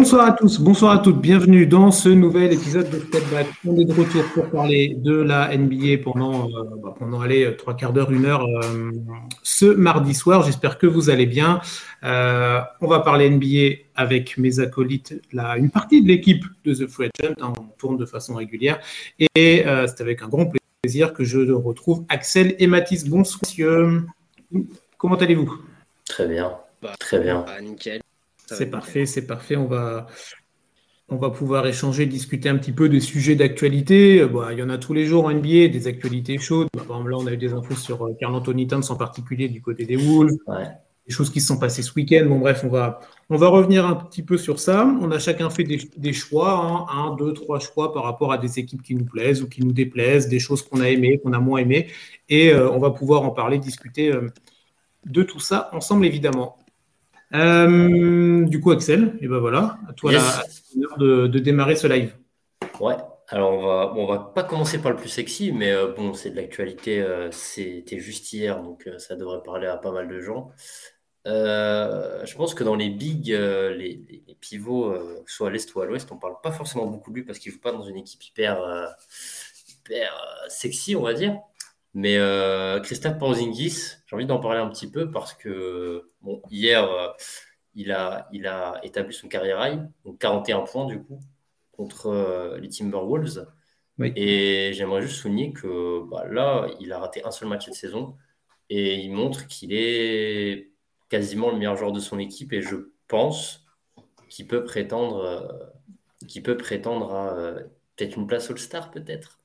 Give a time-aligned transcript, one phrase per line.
[0.00, 3.46] Bonsoir à tous, bonsoir à toutes, bienvenue dans ce nouvel épisode de Step Back.
[3.66, 7.76] On est de retour pour parler de la NBA pendant, euh, bah, pendant allez, trois
[7.76, 8.92] quarts d'heure, une heure euh,
[9.42, 10.42] ce mardi soir.
[10.42, 11.60] J'espère que vous allez bien.
[12.02, 16.86] Euh, on va parler NBA avec mes acolytes, là, une partie de l'équipe de The
[16.88, 18.80] Free Agent, hein, on tourne de façon régulière.
[19.18, 19.28] Et
[19.66, 20.50] c'est avec un grand
[20.82, 23.06] plaisir que je retrouve Axel et Mathis.
[23.06, 24.06] Bonsoir, monsieur.
[24.96, 25.60] Comment allez-vous?
[26.06, 26.54] Très bien,
[26.98, 27.44] très bien.
[27.46, 28.00] Bah, nickel.
[28.56, 29.56] C'est parfait, c'est parfait.
[29.56, 30.06] On va,
[31.10, 34.24] on va pouvoir échanger, discuter un petit peu des sujets d'actualité.
[34.52, 36.68] il y en a tous les jours en NBA, des actualités chaudes.
[36.72, 38.96] Bah, par exemple, là, on a eu des infos sur euh, Carl Anthony Towns en
[38.96, 40.36] particulier du côté des Wolves.
[41.06, 42.26] Des choses qui se sont passées ce week-end.
[42.28, 44.86] Bon, bref, on va, on va revenir un petit peu sur ça.
[45.00, 46.86] On a chacun fait des, choix, hein.
[46.88, 49.72] un, deux, trois choix par rapport à des équipes qui nous plaisent ou qui nous
[49.72, 51.88] déplaisent, des choses qu'on a aimées, qu'on a moins aimées.
[52.28, 54.28] Et euh, on va pouvoir en parler, discuter euh,
[55.06, 56.56] de tout ça ensemble, évidemment.
[57.34, 60.12] Euh, du coup, Axel, et ben voilà, à toi
[60.98, 62.16] de, démarrer ce live.
[62.80, 62.96] Ouais,
[63.28, 66.30] alors on va, on va pas commencer par le plus sexy, mais euh, bon, c'est
[66.30, 70.50] de l'actualité, euh, c'était juste hier, donc ça devrait parler à pas mal de gens.
[71.24, 74.94] je pense que dans les bigs, les, pivots,
[75.26, 77.52] soit à l'est ou à l'ouest, on parle pas forcément beaucoup de lui parce qu'il
[77.52, 78.58] joue pas dans une équipe hyper,
[79.68, 80.12] hyper
[80.48, 81.38] sexy, on va dire.
[81.94, 82.18] Mais
[82.82, 87.08] Christophe Porzingis, j'ai envie d'en parler un petit peu parce que bon, hier, euh,
[87.74, 91.20] il, a, il a établi son carrière high, donc 41 points du coup,
[91.72, 93.46] contre euh, les Timberwolves.
[94.16, 98.16] Et j'aimerais juste souligner que bah, là, il a raté un seul match de saison
[98.70, 100.70] et il montre qu'il est
[101.10, 102.76] quasiment le meilleur joueur de son équipe et je
[103.08, 103.66] pense
[104.30, 107.34] qu'il peut prétendre, euh, qu'il peut prétendre à
[107.94, 109.38] peut-être une place All-Star peut-être.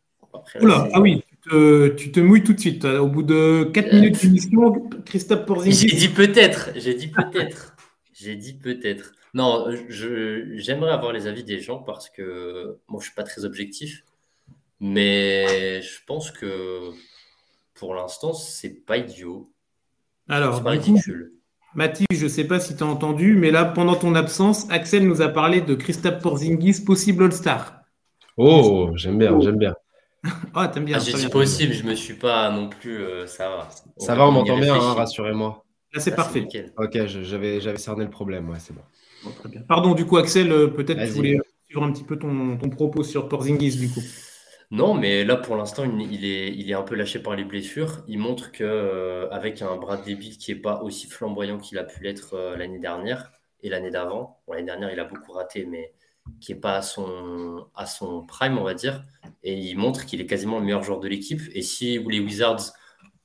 [0.93, 2.85] ah oui, tu te mouilles tout de suite.
[2.85, 5.89] Au bout de 4 minutes d'émission, Christophe Porzingis.
[5.89, 6.71] J'ai dit peut-être.
[6.75, 7.75] J'ai dit peut-être.
[8.13, 9.11] J'ai dit peut-être.
[9.33, 14.03] Non, j'aimerais avoir les avis des gens parce que moi, je suis pas très objectif.
[14.79, 16.91] Mais je pense que
[17.73, 19.49] pour l'instant, c'est pas idiot.
[20.27, 21.33] Alors, pas ridicule.
[21.75, 25.05] Mathis, je ne sais pas si tu as entendu, mais là, pendant ton absence, Axel
[25.07, 27.81] nous a parlé de Christophe Porzingis, possible All-Star.
[28.37, 29.75] Oh, j'aime bien, j'aime bien.
[30.53, 30.97] Ah, t'aimes bien.
[30.97, 33.03] Ah, j'ai dit possible, je me suis pas non plus.
[33.03, 33.69] Euh, ça va.
[33.97, 35.63] ça va, on m'entend bien, hein, rassurez-moi.
[35.93, 36.47] Là, c'est parfait.
[36.77, 39.31] Ok, j'avais cerné le problème, ouais, c'est bon.
[39.31, 39.61] très bien.
[39.61, 42.69] Pardon, du coup, Axel, euh, peut-être que tu voulais suivre un petit peu ton, ton,
[42.69, 44.01] propos sur Porzingis, du coup.
[44.71, 48.03] Non, mais là, pour l'instant, il est, il est un peu lâché par les blessures.
[48.07, 51.83] Il montre que euh, avec un bras débile qui est pas aussi flamboyant qu'il a
[51.83, 53.31] pu l'être l'année dernière
[53.61, 54.41] et l'année d'avant.
[54.49, 55.93] l'année dernière, il a beaucoup raté, mais
[56.41, 59.03] qui n'est pas à son, à son prime, on va dire.
[59.43, 61.41] Et il montre qu'il est quasiment le meilleur joueur de l'équipe.
[61.53, 62.73] Et si les Wizards,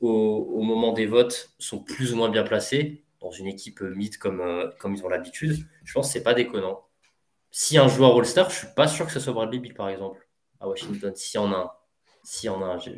[0.01, 4.41] au, moment des votes, sont plus ou moins bien placés, dans une équipe mid comme,
[4.41, 6.81] euh, comme ils ont l'habitude, je pense que c'est pas déconnant.
[7.51, 10.27] Si un joueur All-Star, je suis pas sûr que ce soit Bradley Bill, par exemple,
[10.61, 11.71] à Washington, s'il y en a un.
[12.23, 12.97] S'il y en a un, j'ai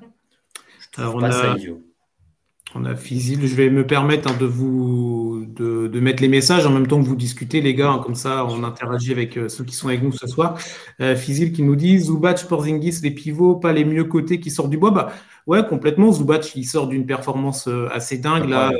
[0.00, 1.82] Je trouve pas ça idiot.
[2.74, 3.46] On a Fizil.
[3.46, 7.06] Je vais me permettre hein, de vous de, mettre les messages en même temps que
[7.06, 7.90] vous discutez, les gars.
[7.90, 10.58] Hein, comme ça, on interagit avec euh, ceux qui sont avec nous ce soir.
[11.00, 14.70] Euh, Fizil qui nous dit Zubac, Porzingis, les pivots, pas les mieux cotés qui sortent
[14.70, 14.90] du bois.
[14.90, 15.12] Bah
[15.46, 16.12] ouais, complètement.
[16.12, 18.72] Zubac, il sort d'une performance euh, assez dingue là,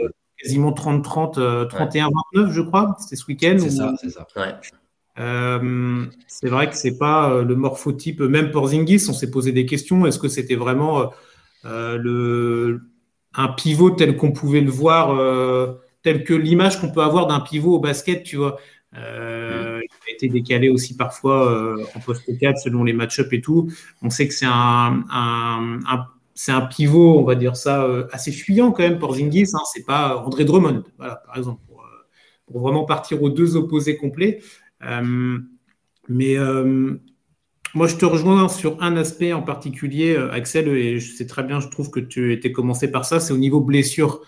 [0.43, 2.97] quasiment 30-30, 31-29, je crois.
[2.99, 3.56] C'est ce week-end.
[3.59, 4.26] C'est ça, c'est ça.
[6.26, 10.06] c'est vrai que c'est pas le morphotype, même Porzingis, on s'est posé des questions.
[10.06, 11.10] Est-ce que c'était vraiment
[11.65, 12.81] le,
[13.34, 15.15] un pivot tel qu'on pouvait le voir,
[16.00, 18.59] euh, tel que l'image qu'on peut avoir d'un pivot au basket, tu vois.
[18.97, 19.83] Euh, mm.
[19.83, 23.71] Il a été décalé aussi parfois euh, en post 4 selon les match-ups et tout.
[24.03, 25.05] On sait que c'est un,
[26.34, 29.50] c'est un pivot, on va dire ça, assez fuyant quand même pour Zingis.
[29.55, 29.62] Hein.
[29.72, 31.84] C'est pas André Drummond, voilà, par exemple, pour,
[32.47, 34.41] pour, vraiment partir aux deux opposés complets.
[36.09, 36.37] mais
[37.75, 41.61] moi, je te rejoins sur un aspect en particulier, euh, Axel, et c'est très bien,
[41.61, 44.23] je trouve que tu étais commencé par ça, c'est au niveau blessure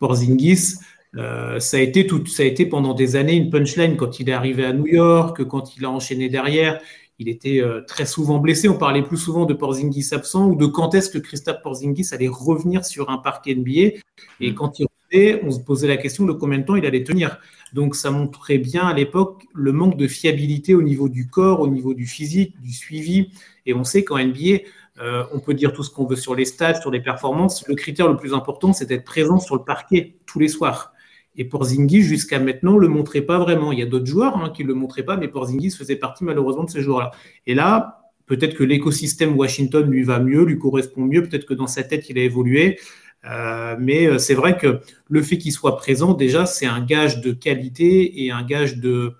[0.00, 0.74] pour Zingis.
[1.16, 4.28] Euh, ça, a été tout, ça a été pendant des années une punchline quand il
[4.28, 6.80] est arrivé à New York, quand il a enchaîné derrière.
[7.18, 8.68] Il était euh, très souvent blessé.
[8.68, 12.28] On parlait plus souvent de Porzingis absent ou de quand est-ce que Christophe Porzingis allait
[12.28, 13.98] revenir sur un parc NBA.
[14.40, 14.54] Et mm.
[14.54, 17.38] quand il revenait, on se posait la question de combien de temps il allait tenir.
[17.74, 21.68] Donc ça montrait bien à l'époque le manque de fiabilité au niveau du corps, au
[21.68, 23.30] niveau du physique, du suivi.
[23.66, 24.62] Et on sait qu'en NBA,
[25.00, 27.66] euh, on peut dire tout ce qu'on veut sur les stats, sur les performances.
[27.68, 30.92] Le critère le plus important, c'est d'être présent sur le parquet tous les soirs.
[31.40, 33.72] Et Porzingis, jusqu'à maintenant, ne le montrait pas vraiment.
[33.72, 36.22] Il y a d'autres joueurs hein, qui ne le montraient pas, mais Porzingis faisait partie
[36.22, 37.12] malheureusement de ces joueurs-là.
[37.46, 41.66] Et là, peut-être que l'écosystème Washington lui va mieux, lui correspond mieux, peut-être que dans
[41.66, 42.78] sa tête, il a évolué.
[43.24, 47.22] Euh, mais euh, c'est vrai que le fait qu'il soit présent, déjà, c'est un gage
[47.22, 49.14] de qualité et un gage de,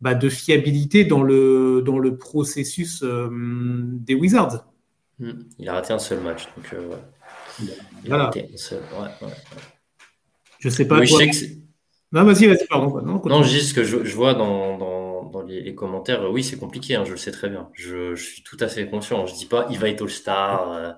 [0.00, 4.64] bah, de fiabilité dans le, dans le processus des Wizards.
[5.18, 5.32] Hmm.
[5.58, 6.44] Il a raté un seul match.
[6.56, 6.72] Donc,
[8.04, 8.78] Il a raté un seul.
[8.96, 9.34] Ouais, ouais,
[10.58, 11.00] Je sais pas.
[12.12, 13.00] non, vas-y, vas-y, pardon.
[13.02, 16.30] Non, juste ce que je, vois dans, dans, dans les, commentaires.
[16.30, 17.68] Oui, c'est compliqué, hein, je le sais très bien.
[17.74, 19.26] Je, je, suis tout à fait conscient.
[19.26, 20.72] Je dis pas, il va être All-Star.
[20.72, 20.92] Euh,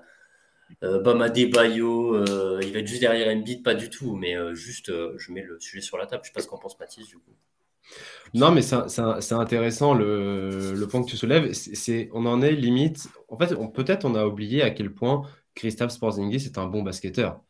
[0.83, 4.15] euh, Bama Bayo, euh, il va être juste derrière Embiid, pas du tout.
[4.15, 6.21] Mais euh, juste, je mets le sujet sur la table.
[6.23, 7.33] Je sais pas ce qu'en pense Mathis, du coup.
[8.33, 11.51] Non, mais c'est intéressant le, le, point que tu soulèves.
[11.53, 13.09] C'est, on en est limite.
[13.27, 15.23] En fait, peut-être on a oublié à quel point
[15.55, 17.41] Christophe Sporzingis est un bon basketteur.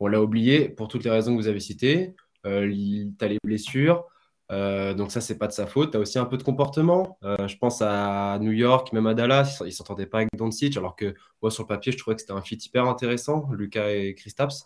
[0.00, 2.14] On l'a oublié pour toutes les raisons que vous avez citées.
[2.46, 4.06] Euh, tu as les blessures,
[4.50, 5.92] euh, donc ça, c'est pas de sa faute.
[5.92, 7.18] Tu as aussi un peu de comportement.
[7.24, 10.96] Euh, je pense à New York, même à Dallas, ils s'entendaient pas avec Doncic, alors
[10.96, 14.14] que moi, sur le papier, je trouvais que c'était un fit hyper intéressant, Lucas et
[14.14, 14.64] Kristaps.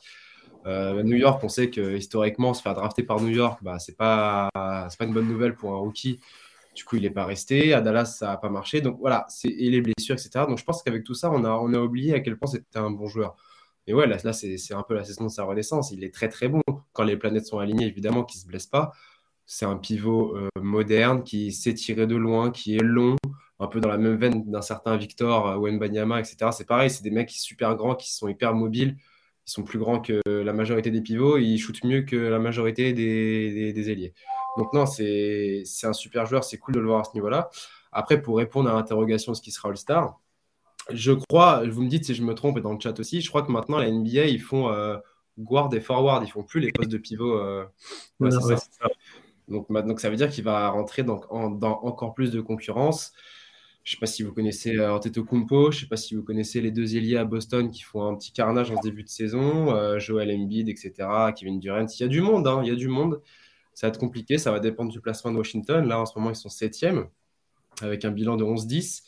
[0.66, 3.96] Euh, New York, on sait que historiquement, se faire drafter par New York, bah, c'est
[3.96, 6.20] pas, pas une bonne nouvelle pour un rookie.
[6.74, 7.74] Du coup, il n'est pas resté.
[7.74, 8.80] À Dallas, ça n'a pas marché.
[8.80, 10.46] Donc voilà, et les blessures, etc.
[10.48, 12.78] Donc je pense qu'avec tout ça, on a, on a oublié à quel point c'était
[12.78, 13.36] un bon joueur.
[13.86, 15.90] Et ouais, là, là c'est un peu la saison de sa renaissance.
[15.90, 16.62] Il est très très bon.
[16.92, 18.92] Quand les planètes sont alignées, évidemment, qu'il ne se blesse pas.
[19.46, 23.16] C'est un pivot euh, moderne qui sait tirer de loin, qui est long,
[23.60, 26.50] un peu dans la même veine d'un certain Victor, euh, Wenbanyama, etc.
[26.52, 28.96] C'est pareil, c'est des mecs super grands, qui sont hyper mobiles.
[29.46, 31.36] Ils sont plus grands que la majorité des pivots.
[31.38, 34.14] Ils shootent mieux que la majorité des, des, ailiers.
[34.56, 36.44] Donc non, c'est un super joueur.
[36.44, 37.50] C'est cool de le voir à ce niveau-là.
[37.92, 40.18] Après, pour répondre à l'interrogation de ce qui sera All-Star,
[40.90, 43.28] je crois, vous me dites si je me trompe et dans le chat aussi, je
[43.28, 44.96] crois que maintenant la NBA, ils font euh,
[45.38, 47.40] guard et forward, ils font plus les postes de pivot.
[49.48, 51.20] Donc, donc ça veut dire qu'il va rentrer dans,
[51.50, 53.12] dans, encore plus de concurrence.
[53.84, 56.22] Je ne sais pas si vous connaissez euh, Antetokounmpo, je ne sais pas si vous
[56.22, 59.74] connaissez les deux ailiers à Boston qui font un petit carnage en début de saison,
[59.76, 60.92] euh, Joel Embiid, etc.,
[61.36, 61.84] Kevin Durant.
[61.86, 63.20] Il y a du monde, hein, il y a du monde.
[63.74, 65.86] Ça va être compliqué, ça va dépendre du placement de Washington.
[65.86, 67.08] Là, en ce moment, ils sont septième
[67.82, 69.02] avec un bilan de 11-10.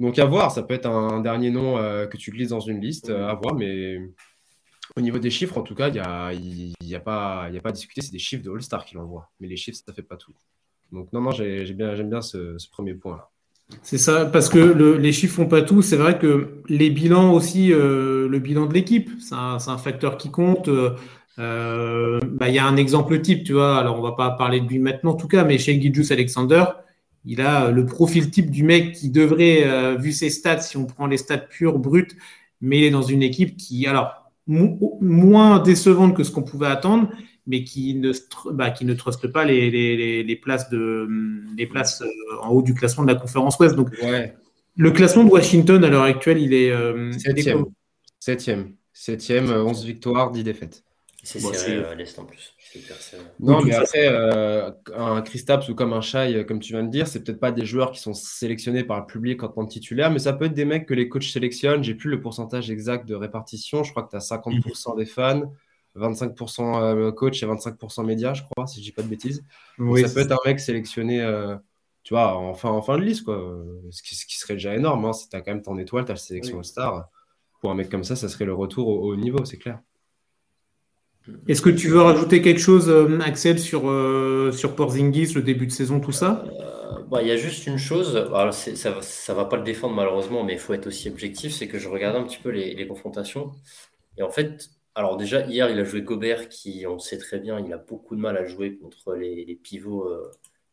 [0.00, 2.80] Donc à voir, ça peut être un dernier nom euh, que tu glisses dans une
[2.80, 4.00] liste, à voir, mais
[4.96, 7.68] au niveau des chiffres, en tout cas, il n'y a, y a, pas, a pas
[7.68, 9.30] à discuter, c'est des chiffres de All-Star qui l'envoient.
[9.38, 10.32] Mais les chiffres, ça ne fait pas tout.
[10.92, 13.28] Donc, non, non, j'aime bien, ce, premier point-là.
[13.82, 15.80] C'est ça, parce que les chiffres font pas tout.
[15.80, 20.30] C'est vrai que les bilans aussi, euh, le bilan de l'équipe, c'est un, facteur qui
[20.30, 20.68] compte.
[21.38, 23.78] Euh, bah, il y a un exemple type, tu vois.
[23.78, 26.64] Alors, on va pas parler de lui maintenant, en tout cas, mais chez Gijus Alexander,
[27.24, 30.86] il a le profil type du mec qui devrait, euh, vu ses stats, si on
[30.86, 32.16] prend les stats purs, brutes,
[32.60, 37.10] mais il est dans une équipe qui, alors, moins décevante que ce qu'on pouvait attendre,
[37.46, 38.12] mais qui ne,
[38.52, 41.08] bah, qui ne truste pas les, les, les, places, de,
[41.56, 43.76] les places euh, en haut du classement de la conférence Ouest.
[43.76, 43.90] Donc,
[44.76, 46.70] le classement de Washington à l'heure actuelle, il est.
[46.70, 47.64] Euh, septième.
[48.18, 48.72] Septième.
[48.92, 50.84] Septième, 11 victoires, 10 défaites.
[51.22, 52.54] C'est serré à l'Est en plus.
[53.40, 56.90] Non, mais après, euh, un Christaps ou comme un Shai, euh, comme tu viens de
[56.90, 59.70] dire, c'est peut-être pas des joueurs qui sont sélectionnés par le public en tant que
[59.70, 61.84] titulaire, mais ça peut être des mecs que les coachs sélectionnent.
[61.84, 63.84] J'ai plus le pourcentage exact de répartition.
[63.84, 65.52] Je crois que tu as 50% des fans,
[65.96, 69.44] 25% euh, coach et 25% médias, je crois, si je dis pas de bêtises.
[69.78, 71.18] ça peut être un mec sélectionné,
[72.02, 73.62] tu vois, en fin, en fin de liste, quoi.
[73.90, 75.04] Ce qui, serait déjà énorme.
[75.04, 77.10] Hein, si tu as quand même ton étoile, ta sélection star
[77.60, 79.80] Pour un mec comme ça, ça serait le retour au haut niveau, c'est clair.
[81.48, 85.66] Est-ce que tu veux rajouter quelque chose, euh, Axel, sur, euh, sur Porzingis, le début
[85.66, 86.44] de saison, tout ça?
[86.46, 89.94] Euh, bah, Il y a juste une chose, alors ça ne va pas le défendre
[89.94, 92.86] malheureusement, mais il faut être aussi objectif, c'est que je regardais un petit peu les,
[92.86, 93.52] confrontations.
[94.16, 97.58] Et en fait, alors déjà, hier, il a joué Gobert, qui, on sait très bien,
[97.58, 100.08] il a beaucoup de mal à jouer contre les, pivots,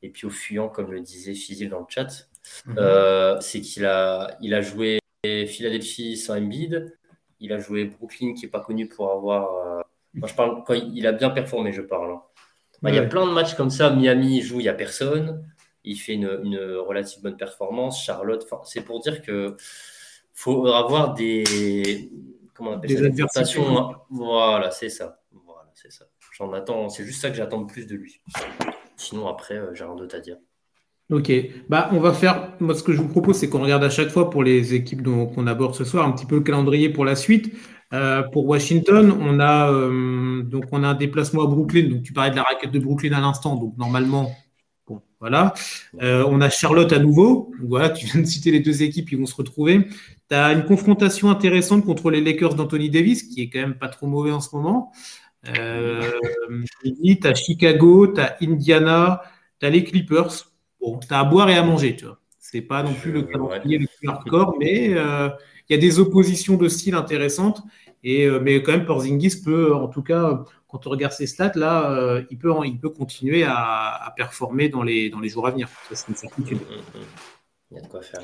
[0.03, 2.27] les pivots fuyants, comme le disait Fizil dans le chat.
[2.65, 3.41] Mhm.
[3.41, 6.95] c'est qu'il a, il a joué Philadelphie sans Embiid,
[7.39, 9.85] il a joué Brooklyn, qui n'est pas connu pour avoir
[10.25, 12.11] je parle quand il a bien performé, je parle.
[12.11, 12.21] Hein.
[12.81, 13.89] Bah, il y a plein de matchs comme ça.
[13.89, 15.47] Miami joue, il n'y a personne.
[15.83, 18.03] Il fait une, une relative bonne performance.
[18.03, 19.55] Charlotte, c'est pour dire que
[20.33, 22.11] faut avoir des
[22.53, 23.43] comment on appelle des ça,
[24.09, 25.19] Voilà, c'est ça.
[25.31, 26.05] Voilà, c'est ça.
[26.37, 26.89] J'en attends.
[26.89, 28.21] C'est juste ça que j'attends le plus de lui.
[28.95, 30.37] Sinon après, euh, j'ai rien d'autre à dire.
[31.09, 31.31] Ok,
[31.69, 32.53] bah on va faire.
[32.59, 35.03] Moi, ce que je vous propose, c'est qu'on regarde à chaque fois pour les équipes
[35.03, 37.53] qu'on aborde ce soir un petit peu le calendrier pour la suite.
[37.93, 41.87] Euh, pour Washington, on a euh, donc on a un déplacement à Brooklyn.
[41.89, 43.55] Donc tu parlais de la raquette de Brooklyn à l'instant.
[43.55, 44.31] Donc normalement,
[44.87, 45.53] bon, voilà.
[46.01, 47.51] Euh, on a Charlotte à nouveau.
[47.61, 49.87] voilà, tu viens de citer les deux équipes, ils vont se retrouver.
[50.29, 53.87] Tu as une confrontation intéressante contre les Lakers d'Anthony Davis, qui est quand même pas
[53.87, 54.91] trop mauvais en ce moment.
[55.47, 56.11] Euh,
[56.83, 59.21] tu as Chicago, tu as Indiana,
[59.61, 60.51] tu as les Clippers.
[60.81, 62.19] Bon, tu as à boire et à manger, tu vois.
[62.37, 64.93] C'est pas non plus le calendrier le plus hardcore, mais
[65.69, 67.61] il y a des oppositions de style intéressantes.
[68.03, 72.21] Et, mais quand même, Porzingis peut, en tout cas, quand on regarde ses stats, là,
[72.29, 75.67] il, peut, il peut continuer à, performer dans les, dans les jours à venir.
[75.91, 76.59] c'est une certitude.
[76.59, 77.05] Mm, mm, mm.
[77.71, 78.21] Il y a de quoi faire.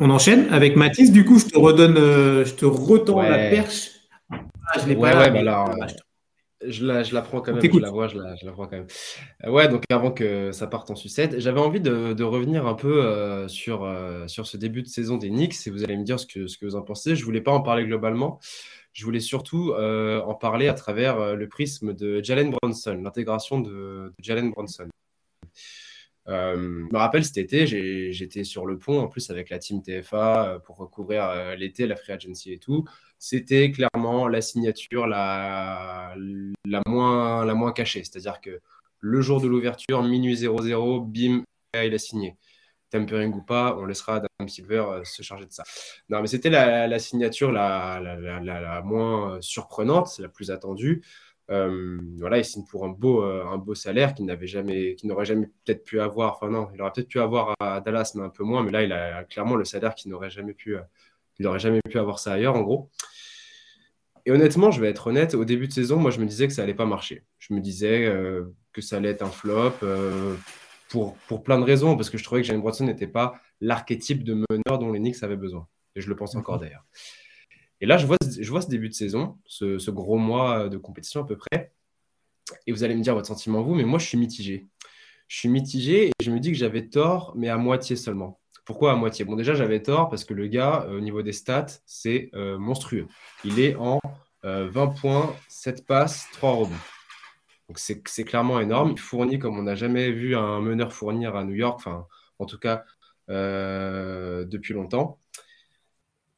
[0.00, 1.10] On enchaîne avec Mathis.
[1.12, 3.90] Du coup, je te redonne, je te retends la perche.
[4.30, 5.94] Ah, je l'ai pas là, bah je
[6.60, 8.86] la, je la prends quand même, je la vois, je la, je la quand même.
[9.44, 13.04] Euh, ouais, donc avant que ça parte en sucette, j'avais envie de, revenir un peu
[13.04, 16.18] euh, sur, euh, sur ce début de saison des Knicks et vous allez me dire
[16.18, 17.16] ce que, ce que vous en pensez.
[17.16, 18.40] Je voulais pas en parler globalement,
[18.92, 24.50] je voulais surtout en parler à travers le prisme de Jalen Bronson, l'intégration de, Jalen
[24.50, 24.88] Bronson.
[26.26, 30.60] Je me rappelle cet été, j'étais sur le pont en plus avec la team TFA
[30.64, 32.84] pour recouvrir l'été, la free agency et tout
[33.24, 36.14] c'était clairement la signature la,
[36.66, 38.04] la, moins, la moins cachée.
[38.04, 38.60] C'est-à-dire que
[39.00, 41.42] le jour de l'ouverture, minuit 00, bim,
[41.74, 42.36] il a signé.
[42.90, 45.64] Tempering ou pas, on laissera Adam Silver euh, se charger de ça.
[46.10, 51.02] Non, mais c'était la, signature la, la, moins surprenante, la plus attendue.
[51.50, 55.08] Euh, voilà, il signe pour un beau, euh, un beau salaire qu'il n'avait jamais, qu'il
[55.08, 56.36] n'aurait jamais peut-être pu avoir.
[56.36, 58.62] Enfin non, il aurait peut-être pu avoir à Dallas, mais un peu moins.
[58.62, 60.76] Mais là, il a clairement le salaire qu'il n'aurait jamais pu,
[61.38, 62.90] il n'aurait jamais pu avoir ça ailleurs, en gros.
[64.26, 66.54] Et honnêtement, je vais être honnête, au début de saison, moi, je me disais que
[66.54, 67.24] ça allait pas marcher.
[67.38, 70.34] Je me disais euh, que ça allait être un flop euh,
[70.88, 74.24] pour, pour plein de raisons, parce que je trouvais que Jalen Bronson n'était pas l'archétype
[74.24, 75.68] de meneur dont les Knicks avaient besoin.
[75.94, 76.84] Et je le pense encore d'ailleurs.
[77.80, 78.16] Et là, je vois,
[78.62, 81.72] ce début de saison, ce, gros mois de compétition à peu près.
[82.66, 84.68] Et vous allez me dire votre sentiment, vous, mais moi, je suis mitigé.
[85.28, 88.40] Je suis mitigé et je me dis que j'avais tort, mais à moitié seulement.
[88.64, 89.24] Pourquoi à moitié?
[89.24, 92.58] Bon, déjà, j'avais tort parce que le gars, euh, au niveau des stats, c'est euh,
[92.58, 93.06] monstrueux.
[93.44, 94.00] Il est en
[94.42, 96.74] 20 euh, points, 7 passes, 3 rebonds.
[97.68, 98.92] Donc, c'est clairement énorme.
[98.92, 101.82] Il fournit comme on n'a jamais vu un meneur fournir à New York,
[102.38, 102.84] en tout cas,
[103.28, 105.18] depuis longtemps.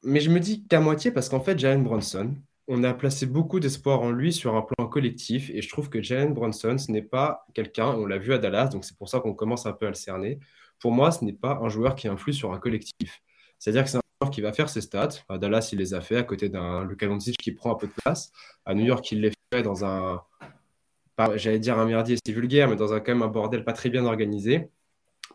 [0.07, 2.33] Mais je me dis qu'à moitié parce qu'en fait, Jalen Bronson,
[2.69, 6.01] on a placé beaucoup d'espoir en lui sur un plan collectif et je trouve que
[6.01, 9.19] Jalen Bronson, ce n'est pas quelqu'un, on l'a vu à Dallas, donc c'est pour ça
[9.19, 10.39] qu'on commence un peu à le cerner,
[10.79, 13.21] pour moi, ce n'est pas un joueur qui influe sur un collectif.
[13.59, 15.09] C'est-à-dire que c'est un joueur qui va faire ses stats.
[15.29, 17.89] À Dallas, il les a fait à côté d'un Luka Doncic qui prend un peu
[17.89, 18.31] de place.
[18.65, 20.23] À New York, il les fait dans un,
[21.35, 23.91] j'allais dire un merdier, c'est vulgaire, mais dans un quand même un bordel pas très
[23.91, 24.71] bien organisé.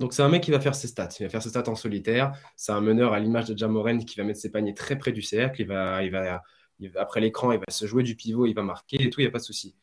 [0.01, 1.10] Donc c'est un mec qui va faire ses stats.
[1.20, 2.34] Il va faire ses stats en solitaire.
[2.55, 5.22] C'est un meneur à l'image de Jamoren qui va mettre ses paniers très près du
[5.22, 5.62] cercle.
[5.62, 6.41] Il va, il va,
[6.96, 9.27] après l'écran, il va se jouer du pivot, il va marquer et tout, il n'y
[9.27, 9.75] a pas de souci.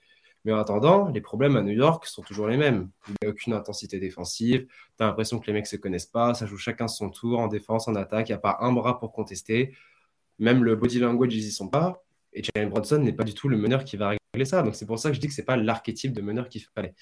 [0.45, 2.91] Mais en attendant, les problèmes à New York sont toujours les mêmes.
[3.07, 4.67] Il n'y a aucune intensité défensive.
[4.67, 6.35] Tu as l'impression que les mecs ne se connaissent pas.
[6.35, 8.29] Ça joue chacun son tour en défense, en attaque.
[8.29, 9.77] Il n'y a pas un bras pour contester.
[10.41, 12.03] Même le body language, ils n'y sont pas.
[12.33, 14.63] Et Jalen Bronson n'est pas du tout le meneur qui va régler ça.
[14.63, 16.63] Donc c'est pour ça que je dis que ce n'est pas l'archétype de meneur qu'il
[16.75, 16.97] fallait.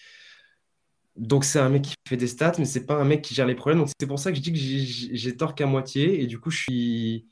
[1.17, 3.47] Donc c'est un mec qui fait des stats, mais c'est pas un mec qui gère
[3.47, 3.79] les problèmes.
[3.79, 6.23] Donc c'est pour ça que je dis que j'ai tort qu'à moitié.
[6.23, 7.27] Et du coup, je suis,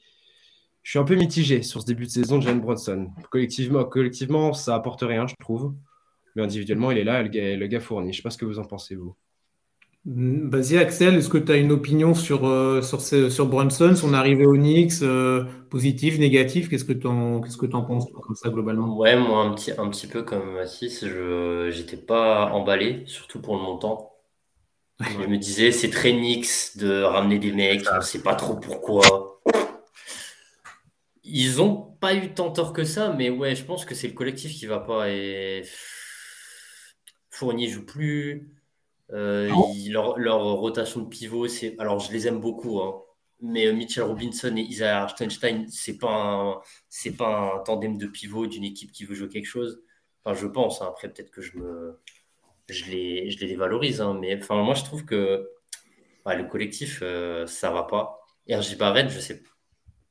[0.95, 3.11] un peu mitigé sur ce début de saison de Jalen Bronson.
[3.31, 5.75] Collectivement, collectivement, ça apporte rien, je trouve
[6.35, 8.13] mais individuellement, il est là, le gars, le gars fournit.
[8.13, 9.15] Je sais pas ce que vous en pensez, vous.
[10.07, 14.13] Mm, vas-y, Axel, est-ce que tu as une opinion sur, euh, sur, sur Brunson, son
[14.13, 18.37] arrivée au Knicks, euh, positif, négatif Qu'est-ce que tu en, qu'est-ce que en penses comme
[18.37, 18.99] ça globalement?
[18.99, 23.57] Ouais, moi, un petit, un petit peu comme Mathis, je n'étais pas emballé, surtout pour
[23.57, 24.13] le montant.
[25.01, 28.57] Je me disais, c'est très Knicks de ramener des mecs, on ne sait pas trop
[28.57, 29.41] pourquoi.
[31.25, 34.15] Ils n'ont pas eu tant tort que ça, mais ouais, je pense que c'est le
[34.15, 35.09] collectif qui va pas.
[35.11, 35.63] Et
[37.31, 38.55] Fournier joue plus.
[39.15, 39.49] Euh,
[39.89, 41.77] leur, rotation de pivot, c'est.
[41.79, 43.01] Alors, je les aime beaucoup, hein.
[43.41, 48.65] mais Mitchell Robinson et Isaiah Hartenstein, c'est pas c'est pas un tandem de pivot d'une
[48.65, 49.83] équipe qui veut jouer quelque chose.
[50.25, 50.83] Enfin, je pense.
[50.83, 50.87] Hein.
[50.89, 52.01] Après, peut-être que je me,
[52.69, 54.19] je les, je les dévalorise, hein.
[54.21, 55.49] mais enfin, moi, je trouve que
[56.27, 58.21] le collectif, euh, ça va pas.
[58.51, 59.43] RJ Barrett, je sais,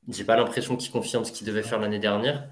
[0.08, 2.48] j'ai pas l'impression qu'il confirme ce qu'il devait faire l'année dernière.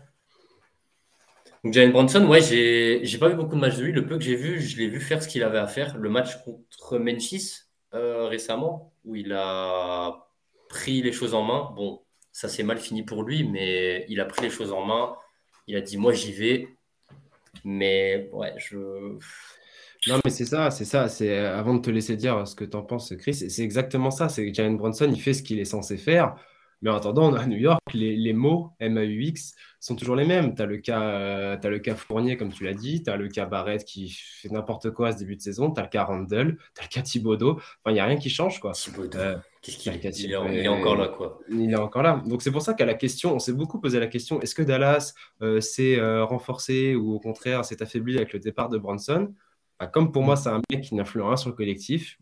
[1.63, 3.91] Donc Jalen Bronson, ouais, j'ai pas vu beaucoup de matchs de lui.
[3.91, 5.97] Le peu que j'ai vu, je l'ai vu faire ce qu'il avait à faire.
[5.97, 10.27] Le match contre Memphis euh, récemment, où il a
[10.69, 11.71] pris les choses en main.
[11.75, 12.01] Bon,
[12.31, 15.15] ça s'est mal fini pour lui, mais il a pris les choses en main.
[15.67, 16.67] Il a dit moi j'y vais.
[17.63, 18.77] Mais ouais, je.
[20.07, 21.09] Non, mais c'est ça, c'est ça.
[21.09, 24.29] C'est avant de te laisser dire ce que tu en penses, Chris, c'est exactement ça.
[24.29, 26.35] C'est que Jalen Bronson, il fait ce qu'il est censé faire.
[26.81, 30.55] Mais en attendant, à New York, les, les mots MAUX sont toujours les mêmes.
[30.55, 33.17] Tu as, le cas, euh, as le cas Fournier, comme tu l'as dit, tu as
[33.17, 35.89] le cas Barrett qui fait n'importe quoi à ce début de saison, tu as le
[35.89, 37.53] cas Randall, tu as le cas Thibodeau.
[37.53, 38.59] Enfin, il n'y a rien qui change.
[38.59, 38.71] quoi.
[39.15, 41.39] Euh, Qu'est-ce qu'il est, il, est, encore là, quoi.
[41.49, 42.23] Il est encore là.
[42.25, 44.63] Donc c'est pour ça qu'à la question, on s'est beaucoup posé la question est-ce que
[44.63, 49.33] Dallas euh, s'est renforcé ou au contraire s'est affaibli avec le départ de Bronson
[49.93, 52.17] Comme pour moi, c'est un mec qui n'influe rien sur le collectif,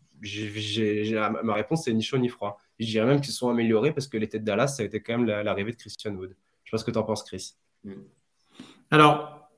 [1.42, 2.58] ma réponse c'est ni chaud ni froid.
[2.80, 5.18] Je dirais même qu'ils sont améliorés parce que les têtes Dallas, ça a été quand
[5.18, 6.34] même l'arrivée de Christian Wood.
[6.64, 7.54] Je sais pas ce que tu en penses, Chris.
[7.84, 7.92] Mm.
[8.90, 9.50] Alors,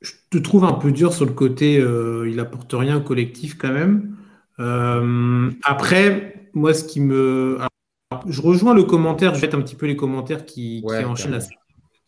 [0.00, 3.56] je te trouve un peu dur sur le côté, euh, il apporte rien au collectif
[3.58, 4.16] quand même.
[4.58, 7.58] Euh, après, moi, ce qui me.
[8.28, 11.40] je rejoins le commentaire, je vais un petit peu les commentaires qui, enchaînent la.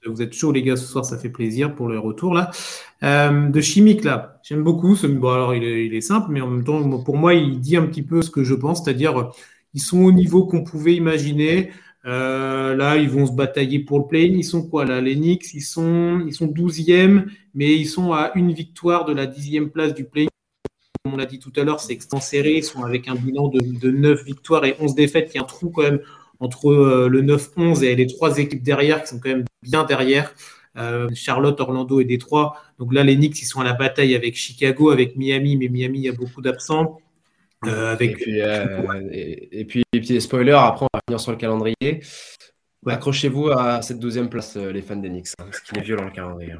[0.06, 2.52] Vous êtes chaud, les gars, ce soir, ça fait plaisir pour le retour là.
[3.02, 4.94] Euh, de chimique là, j'aime beaucoup.
[4.94, 5.08] Ce...
[5.08, 7.76] Bon, alors il est, il est, simple, mais en même temps, pour moi, il dit
[7.76, 9.32] un petit peu ce que je pense, c'est-à-dire
[9.78, 11.70] ils sont au niveau qu'on pouvait imaginer.
[12.04, 15.54] Euh, là, ils vont se batailler pour le play Ils sont quoi là Les Knicks,
[15.54, 19.94] ils sont, ils sont 12e, mais ils sont à une victoire de la 10e place
[19.94, 20.26] du play
[21.04, 22.56] Comme on l'a dit tout à l'heure, c'est extrêmement serré.
[22.56, 25.30] Ils sont avec un bilan de, de 9 victoires et 11 défaites.
[25.32, 26.00] Il y a un trou quand même
[26.40, 30.34] entre euh, le 9-11 et les trois équipes derrière qui sont quand même bien derrière.
[30.76, 32.56] Euh, Charlotte, Orlando et Détroit.
[32.80, 35.98] Donc là, les Knicks, ils sont à la bataille avec Chicago, avec Miami, mais Miami,
[36.00, 36.98] il y a beaucoup d'absents.
[37.66, 38.12] Euh, avec...
[38.12, 42.02] et, puis, euh, et, puis, petit spoiler, après on va revenir sur le calendrier.
[42.86, 46.10] Accrochez-vous à cette douzième place, euh, les fans d'Enix, hein, parce qu'il est violent le
[46.10, 46.54] calendrier.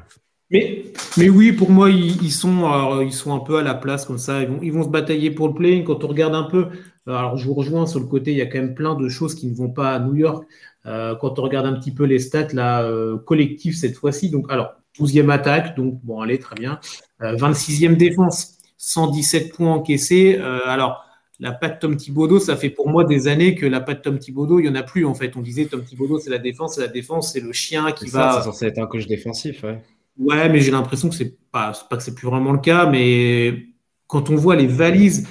[0.51, 0.83] Mais,
[1.17, 4.41] mais oui, pour moi, ils, sont, ils sont un peu à la place comme ça.
[4.41, 5.83] Ils vont, ils vont se batailler pour le play.
[5.83, 6.67] Quand on regarde un peu,
[7.05, 9.35] alors je vous rejoins sur le côté, il y a quand même plein de choses
[9.35, 10.43] qui ne vont pas à New York.
[10.83, 12.91] quand on regarde un petit peu les stats là,
[13.25, 16.79] collectifs cette fois-ci, donc alors 12e attaque, donc bon, allez, très bien.
[17.21, 18.58] 26e défense.
[18.79, 20.37] 117 points encaissés.
[20.39, 21.05] Euh, alors,
[21.39, 24.59] la patte Tom Thibodeau, ça fait pour moi des années que la patte Tom Thibodeau,
[24.59, 25.35] il n'y en a plus en fait.
[25.37, 28.39] On disait Tom Thibodeau, c'est la défense, c'est la défense, c'est le chien qui va.
[28.39, 29.81] C'est censé être un coach défensif, ouais.
[30.17, 33.67] Ouais, mais j'ai l'impression que c'est pas, pas que c'est plus vraiment le cas, mais
[34.07, 35.27] quand on voit les valises,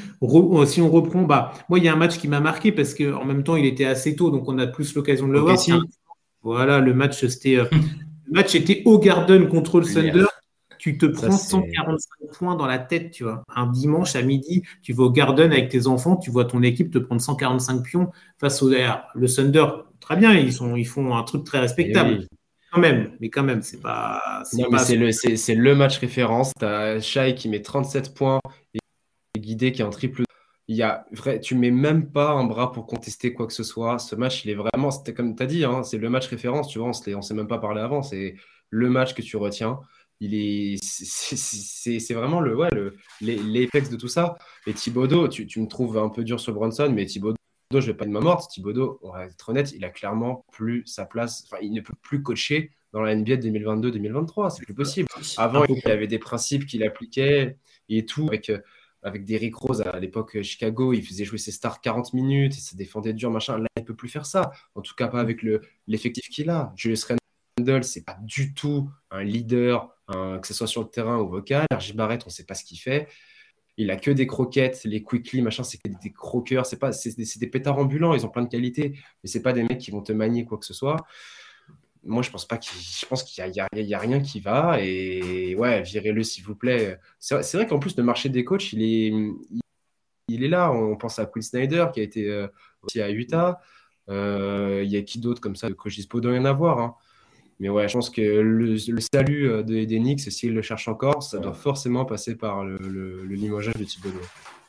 [0.66, 3.24] si on reprend, bah, moi il y a un match qui m'a marqué parce qu'en
[3.24, 5.58] même temps il était assez tôt, donc on a plus l'occasion de le voir.
[6.42, 10.24] Voilà, le match c'était, euh, le match était au Garden contre le Thunder
[10.78, 13.42] tu te prends 145 points dans la tête, tu vois.
[13.54, 16.90] Un dimanche à midi, tu vas au Garden avec tes enfants, tu vois ton équipe
[16.90, 19.66] te prendre 145 pions face au Le Thunder,
[20.00, 22.20] très bien, ils, sont, ils font un truc très respectable.
[22.22, 22.36] Eh
[22.70, 24.42] quand même, mais quand même, c'est pas.
[24.44, 26.52] c'est le, le, match référence.
[26.58, 28.40] Tu as Shai qui met 37 points
[28.74, 30.24] et Guidé qui est en triple.
[30.70, 33.62] Il y a vrai, tu mets même pas un bras pour contester quoi que ce
[33.62, 33.98] soit.
[33.98, 36.68] Ce match, il est vraiment, c'était comme tu as dit, hein, c'est le match référence.
[36.68, 38.02] Tu vois, on ne s'est même pas parlé avant.
[38.02, 38.34] C'est
[38.68, 39.80] le match que tu retiens
[40.20, 44.36] il est, c'est vraiment le, ouais, le, l'apex de tout ça.
[44.66, 47.36] Et Thibodeau, tu, tu, me trouves un peu dur sur Bronson, mais Thibodeau,
[47.72, 48.50] je vais pas de ma morte.
[48.50, 51.44] Thibodeau, on va être honnête, il a clairement plus sa place.
[51.46, 54.50] Enfin, il ne peut plus coacher dans la NBA 2022-2023.
[54.50, 55.08] C'est plus possible.
[55.36, 58.50] Avant, il avait des principes qu'il appliquait et tout avec.
[58.50, 58.58] Euh,
[59.04, 62.76] avec Derrick Rose à l'époque Chicago, il faisait jouer ses stars 40 minutes, et ça
[62.76, 63.56] défendait dur, machin.
[63.56, 64.50] Là, il peut plus faire ça.
[64.74, 65.46] En tout cas, pas avec
[65.86, 66.72] l'effectif qu'il a.
[66.76, 71.28] Julius Randle, c'est pas du tout un leader que ce soit sur le terrain ou
[71.28, 71.66] vocal.
[71.72, 73.08] RJ Barrett, on ne sait pas ce qu'il fait.
[73.76, 77.16] Il a que des croquettes, les quickly, machin, c'est des, des croqueurs, c'est pas, c'est
[77.16, 80.02] des, pétards ambulants, ils ont plein de qualités, mais c'est pas des mecs qui vont
[80.02, 80.96] te manier quoi que ce soit.
[82.02, 85.54] Moi, je pense pas qu'il, je pense qu'il y, y a, rien qui va et
[85.54, 86.98] ouais, virez-le s'il vous plaît.
[87.20, 89.12] C'est, vrai qu'en plus le marché des coachs, il est,
[90.28, 90.72] il, est là.
[90.72, 92.48] On pense à Quinn Snyder qui a été euh,
[92.82, 93.60] aussi à Utah.
[94.08, 95.68] Euh, il y a qui d'autre comme ça?
[95.68, 96.78] De coach dispo doit y en avoir.
[96.80, 96.96] Hein.
[97.60, 98.76] Mais ouais, je pense que le,
[99.12, 102.78] salut euh, de, des Knicks, s'il le cherche encore, ça doit forcément passer par le,
[102.78, 104.20] le, le limogeage de Thibodeau.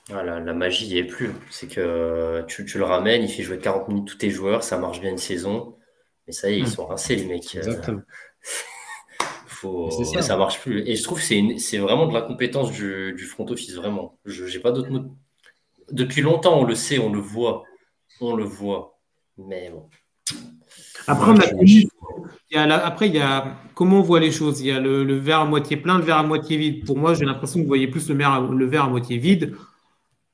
[0.09, 1.31] Voilà, la magie n'y est plus.
[1.51, 4.79] C'est que tu, tu, le ramènes, il fait jouer 40 minutes tous tes joueurs, ça
[4.79, 5.77] marche bien une saison.
[6.25, 6.67] Mais ça y est, ils hmm.
[6.67, 7.55] sont rincés, les mecs.
[7.55, 8.01] Exactement.
[9.47, 9.91] Faut...
[9.91, 10.21] Ça.
[10.21, 10.87] ça marche plus.
[10.87, 14.17] Et je trouve que c'est vraiment de la compétence du, du front office, vraiment.
[14.25, 15.15] Je n'ai pas d'autres mots.
[15.91, 17.63] Depuis longtemps, on le sait, on le voit.
[18.21, 18.99] On le voit.
[19.37, 19.89] Mais bon.
[21.07, 21.87] Après, il
[22.51, 24.61] y a après, il y a comment on voit les choses.
[24.61, 26.85] Il y a le, verre à moitié plein, le verre à moitié vide.
[26.85, 29.17] Pour moi, j'ai l'impression que vous voyez plus le verre, à, le verre à moitié
[29.17, 29.55] vide.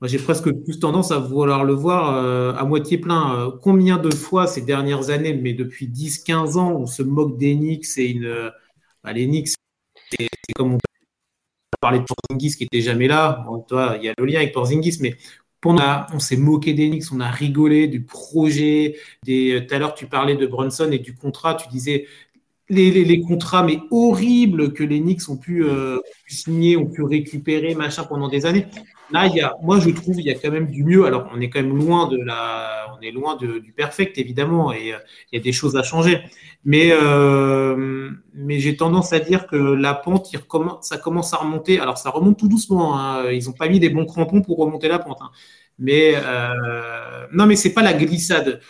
[0.02, 3.36] Moi, j'ai presque plus tendance à vouloir le voir euh, à moitié plein.
[3.36, 7.98] Euh, combien de fois ces dernières années, mais depuis 10-15 ans, on se moque d'Enix
[7.98, 8.52] et une.
[9.04, 9.56] Bah, L'Enix,
[10.12, 10.78] c'est comme on
[11.80, 13.46] parlait de Porzingis qui n'était jamais là.
[13.68, 15.16] toi, il y a le lien avec Porzingis, mais
[15.66, 18.96] on, s'est moqué d'Enix, on a rigolé du projet.
[19.24, 21.56] Des, tout à l'heure, tu parlais de Brunson et du contrat.
[21.56, 22.06] Tu disais
[22.70, 28.04] les, contrats, mais horribles que les Knicks ont pu, euh, signer, ont pu récupérer, machin,
[28.04, 28.66] pendant des années.
[29.12, 31.06] Là, il y a, moi, je trouve, il y a quand même du mieux.
[31.06, 34.94] Alors, on est quand même loin de la, on est loin du perfect, évidemment, et
[34.94, 34.98] euh,
[35.32, 36.22] il y a des choses à changer.
[36.64, 40.28] Mais, euh, mais j'ai tendance à dire que la pente,
[40.82, 41.80] ça commence à remonter.
[41.80, 42.98] Alors, ça remonte tout doucement.
[42.98, 43.30] Hein.
[43.32, 45.20] Ils n'ont pas mis des bons crampons pour remonter la pente.
[45.22, 45.30] Hein.
[45.78, 48.62] Mais euh, non, mais c'est pas la glissade.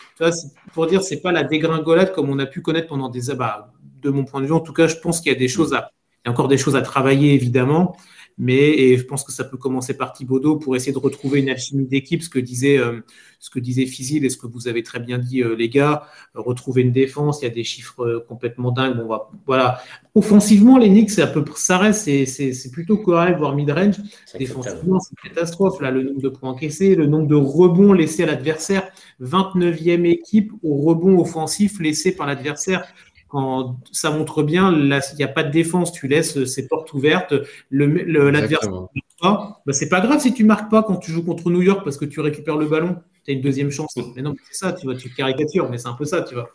[0.74, 3.72] Pour dire, c'est pas la dégringolade comme on a pu connaître pendant des abats.
[4.02, 5.72] De mon point de vue, en tout cas, je pense qu'il y a des choses
[5.72, 5.90] à,
[6.24, 7.96] y a encore des choses à travailler évidemment.
[8.38, 11.48] Mais et je pense que ça peut commencer par Thibaudot pour essayer de retrouver une
[11.48, 13.00] alchimie d'équipe, ce que disait euh,
[13.38, 16.06] ce que disait Fizil et ce que vous avez très bien dit euh, les gars,
[16.34, 18.98] retrouver une défense, il y a des chiffres complètement dingues.
[19.06, 19.80] Va, voilà.
[20.14, 23.96] Offensivement, les Knicks, à peu près, ça reste, c'est plutôt correct, voire mid-range.
[24.38, 25.80] Défensivement, c'est une catastrophe.
[25.80, 28.90] Là, le nombre de points encaissés, le nombre de rebonds laissés à l'adversaire.
[29.20, 32.84] 29e équipe au rebond offensif laissé par l'adversaire.
[33.28, 37.34] Quand ça montre bien, il n'y a pas de défense, tu laisses ces portes ouvertes.
[37.70, 38.88] L'adversaire
[39.22, 41.96] bah, c'est pas grave si tu marques pas quand tu joues contre New York parce
[41.96, 43.96] que tu récupères le ballon, tu as une deuxième chance.
[44.14, 46.50] Mais non, c'est ça, tu vois, tu caricatures, mais c'est un peu ça, tu vois.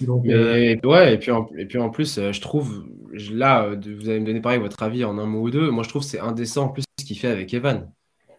[0.00, 3.76] Donc, euh, ouais, et puis, en, et puis en plus, euh, je trouve, là, euh,
[3.76, 5.70] vous allez me donner pareil votre avis en un mot ou deux.
[5.70, 7.90] Moi, je trouve c'est indécent en plus ce qu'il fait avec Evan.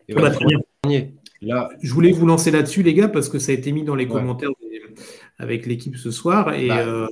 [0.08, 0.34] Evan
[1.41, 3.95] Là, je voulais vous lancer là-dessus, les gars, parce que ça a été mis dans
[3.95, 4.49] les commentaires
[5.38, 6.53] avec l'équipe ce soir.
[6.53, 6.80] Et, bah.
[6.80, 7.08] euh,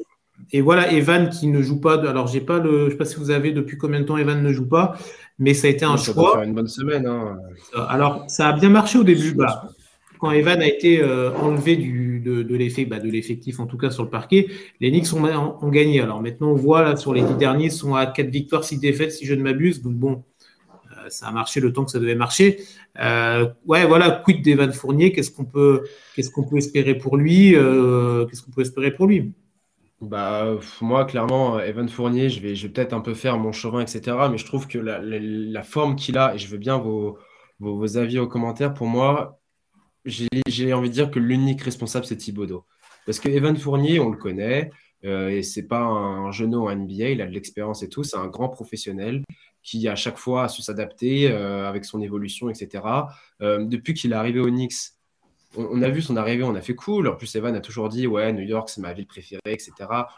[0.51, 1.95] et, voilà, Evan qui ne joue pas.
[2.07, 2.85] alors, j'ai pas le.
[2.85, 4.97] Je sais pas si vous avez depuis combien de temps Evan ne joue pas,
[5.39, 6.31] mais ça a été un choix.
[6.31, 7.07] Ça faire une bonne semaine.
[7.07, 7.37] Hein.
[7.89, 9.33] Alors, ça a bien marché au début.
[9.33, 9.69] Bah,
[10.19, 13.77] quand Evan a été euh, enlevé du, de, de l'effet, bah, de l'effectif en tout
[13.77, 14.47] cas sur le parquet,
[14.79, 16.01] les Knicks ont, ont, gagné.
[16.01, 19.11] Alors maintenant, on voit là sur les dix derniers, sont à 4 victoires, 6 défaites,
[19.11, 19.81] si je ne m'abuse.
[19.81, 20.23] Donc bon,
[20.91, 22.59] euh, ça a marché le temps que ça devait marcher.
[22.99, 25.83] Euh, ouais, voilà, quid d'Evan Fournier Qu'est-ce qu'on peut,
[26.15, 29.33] qu'est-ce qu'on peut espérer pour lui Qu'est-ce qu'on peut espérer pour lui?
[30.01, 33.81] Bah, moi, clairement, Evan Fournier, je vais, je vais peut-être un peu faire mon chemin,
[33.81, 34.17] etc.
[34.29, 37.17] Mais je trouve que la, forme qu'il a, et je veux bien vos,
[37.59, 39.39] vos, avis aux commentaires, pour moi,
[40.05, 42.65] j'ai envie de dire que l'unique responsable, c'est Thibodeau.
[43.05, 44.71] Parce que Evan Fournier, on le connaît,
[45.05, 48.17] euh, et c'est pas un jeune en NBA, il a de l'expérience et tout, c'est
[48.17, 49.23] un grand professionnel
[49.61, 52.83] qui à chaque fois a su s'adapter euh, avec son évolution, etc.
[53.41, 54.93] Euh, depuis qu'il est arrivé au Knicks,
[55.57, 57.07] on, a vu son arrivée, on a fait cool.
[57.07, 59.71] En plus, Evan a toujours dit ouais, New York c'est ma ville préférée, etc.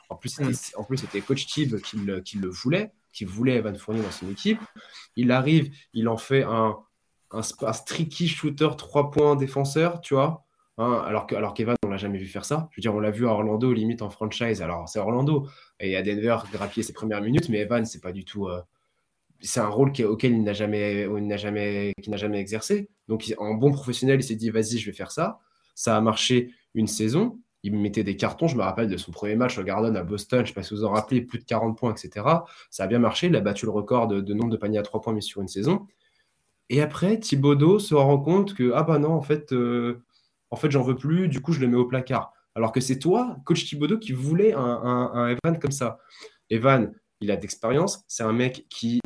[0.10, 0.80] En plus, c'était, mm.
[0.80, 4.12] en plus, c'était coach Tibb qui le, qui le voulait, qui voulait Evan Fournier dans
[4.12, 4.60] son équipe.
[5.15, 6.78] Il arrive, il en fait un,
[7.32, 10.43] un, un streaky shooter 3 points défenseur, tu vois.
[10.80, 12.69] Hein, alors que alors qu'Evan, on l'a jamais vu faire ça.
[12.71, 14.62] Je veux dire, on l'a vu à Orlando, limite en franchise.
[14.62, 15.47] Alors, c'est Orlando.
[15.80, 18.47] Et à Denver, grappiller ses premières minutes, mais Evan, c'est pas du tout.
[18.47, 18.62] Euh,
[19.41, 21.08] c'est un rôle auquel il n'a jamais,
[22.08, 22.89] jamais, exercé.
[23.08, 25.39] Donc, en bon professionnel, il s'est dit, vas-y, je vais faire ça.
[25.76, 27.39] Ça a marché une saison.
[27.63, 28.47] Il mettait des cartons.
[28.47, 30.39] Je me rappelle de son premier match au Garden à Boston.
[30.39, 32.26] Je ne sais pas si vous en rappelez, plus de 40 points, etc.
[32.69, 33.28] Ça a bien marché.
[33.28, 35.47] Il a battu le record de, nombre de paniers à 3 points mis sur une
[35.47, 35.88] saison.
[36.69, 40.04] Et après, Thibodeau se rend compte que, ah bah non, en fait, euh,
[40.52, 41.28] en fait, j'en veux plus.
[41.28, 42.34] Du coup, je le mets au placard.
[42.56, 46.00] Alors que c'est toi, coach Thibodeau, qui voulait un, un Evan comme ça.
[46.50, 48.04] Evan, il a d'expérience.
[48.08, 49.00] C'est un mec qui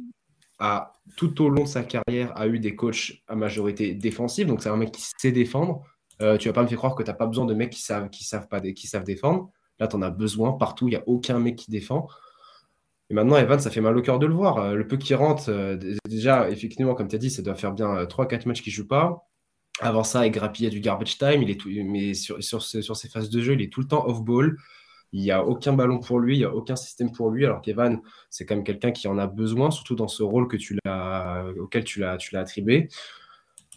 [1.15, 4.47] tout au long de sa carrière, a eu des coachs à majorité défensive.
[4.47, 5.83] Donc, c'est un mec qui sait défendre.
[6.21, 7.81] Euh, tu vas pas me faire croire que tu n'as pas besoin de mecs qui
[7.81, 9.49] savent, qui savent, pas, qui savent défendre.
[9.79, 10.87] Là, tu en as besoin partout.
[10.87, 12.07] Il n'y a aucun mec qui défend.
[13.09, 14.57] Et maintenant, Evan, ça fait mal au cœur de le voir.
[14.57, 17.73] Euh, le peu qui rentre, euh, déjà, effectivement, comme tu as dit, ça doit faire
[17.73, 19.27] bien 3-4 matchs qu'il ne joue pas.
[19.79, 21.41] Avant ça, il grappillait du garbage time.
[21.41, 24.07] Il est mais sur, sur, sur, ses phases de jeu, il est tout le temps
[24.07, 24.57] off-ball.
[25.13, 27.61] Il n'y a aucun ballon pour lui, il n'y a aucun système pour lui, alors
[27.61, 30.77] qu'Evan, c'est quand même quelqu'un qui en a besoin, surtout dans ce rôle que tu
[31.59, 32.89] auquel tu l'as, attribué.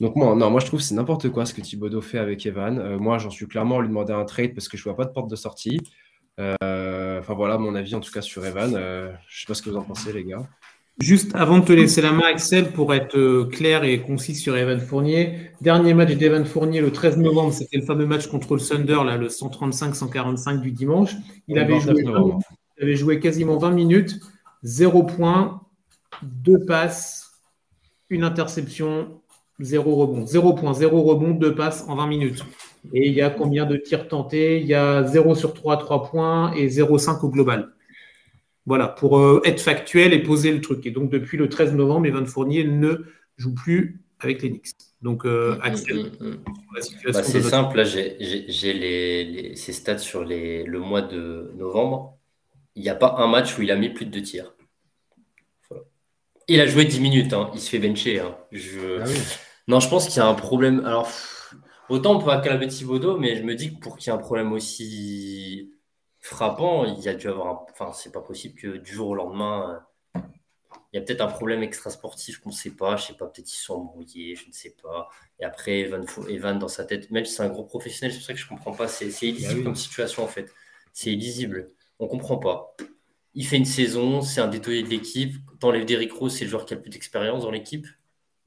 [0.00, 2.44] Donc moi, non, moi je trouve que c'est n'importe quoi ce que Thibodeau fait avec
[2.46, 2.78] Evan.
[2.78, 4.96] Euh, moi, j'en suis clairement à lui demander un trade parce que je ne vois
[4.96, 5.80] pas de porte de sortie.
[6.40, 8.74] Euh, enfin voilà mon avis en tout cas sur Evan.
[8.74, 10.42] Euh, je ne sais pas ce que vous en pensez les gars.
[11.00, 14.56] Juste avant de te laisser la main, Axel, pour être euh, clair et concis sur
[14.56, 15.50] Evan Fournier.
[15.60, 19.16] Dernier match d'Evan Fournier le 13 novembre, c'était le fameux match contre le Thunder, là,
[19.16, 21.16] le 135-145 du dimanche.
[21.48, 21.80] Il avait,
[22.94, 24.20] joué, quasiment 20 minutes,
[24.62, 25.62] 0 points,
[26.22, 27.40] 2 passes,
[28.08, 29.20] une interception,
[29.58, 30.26] 0 rebond.
[30.26, 32.44] 0 points, 0 rebond, 2 passes en 20 minutes.
[32.92, 34.60] Et il y a combien de tirs tentés?
[34.60, 37.73] Il y a 0 sur 3, 3 points et 0,5 au global.
[38.66, 40.86] Voilà, pour euh, être factuel et poser le truc.
[40.86, 43.04] Et donc, depuis le 13 novembre, Evan Fournier ne
[43.36, 44.72] joue plus avec les Knicks.
[45.02, 46.36] Donc, euh, mm, mm, Axel, mm,
[47.12, 47.76] bah, c'est simple.
[47.76, 52.18] Là, j'ai les, ces stats sur les, le mois de novembre.
[52.74, 54.54] Il n'y a pas un match où il a mis plus de deux tirs.
[56.48, 57.32] Il a joué 10 minutes.
[57.34, 57.50] Hein.
[57.54, 58.20] Il se fait bencher.
[58.20, 58.36] Hein.
[58.50, 59.00] Je...
[59.00, 59.04] Ah
[59.68, 60.82] non, je pense qu'il y a un problème.
[60.84, 61.10] Alors,
[61.88, 64.20] autant on peut acclamer Thibaudot, mais je me dis que pour qu'il y ait un
[64.20, 65.73] problème aussi
[66.34, 67.66] frappant, il y a dû avoir un...
[67.70, 69.84] Enfin, c'est pas possible que du jour au lendemain,
[70.16, 70.20] euh,
[70.92, 72.96] il y a peut-être un problème extrasportif qu'on ne sait pas.
[72.96, 75.08] Je sais pas, peut-être ils sont embrouillés, je ne sais pas.
[75.40, 78.26] Et après, Evan, Evan dans sa tête, même si c'est un gros professionnel, c'est pour
[78.26, 78.86] ça que je comprends pas.
[78.86, 80.52] C'est illisible bah comme situation en fait.
[80.92, 81.72] C'est illisible.
[81.98, 82.76] On comprend pas.
[83.34, 85.34] Il fait une saison, c'est un détoyé de l'équipe.
[85.58, 87.86] T'enlèves Derrick Rose, c'est le joueur qui a le plus d'expérience dans l'équipe.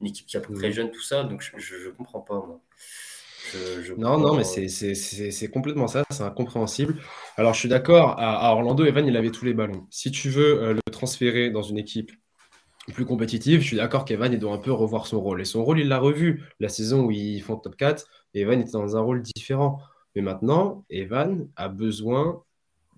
[0.00, 1.24] Une équipe qui est à peu près jeune, tout ça.
[1.24, 2.62] Donc je, ne comprends pas, moi
[3.96, 6.96] non, non, mais c'est complètement ça, c'est incompréhensible.
[7.36, 9.86] Alors, je suis d'accord, à, Orlando, Evan, il avait tous les ballons.
[9.90, 12.12] Si tu veux euh, le transférer dans une équipe
[12.92, 15.40] plus compétitive, je suis d'accord qu'Evan, il doit un peu revoir son rôle.
[15.40, 16.44] Et son rôle, il l'a revu.
[16.60, 19.80] La saison où ils font top 4, Evan était dans un rôle différent.
[20.14, 22.42] Mais maintenant, Evan a besoin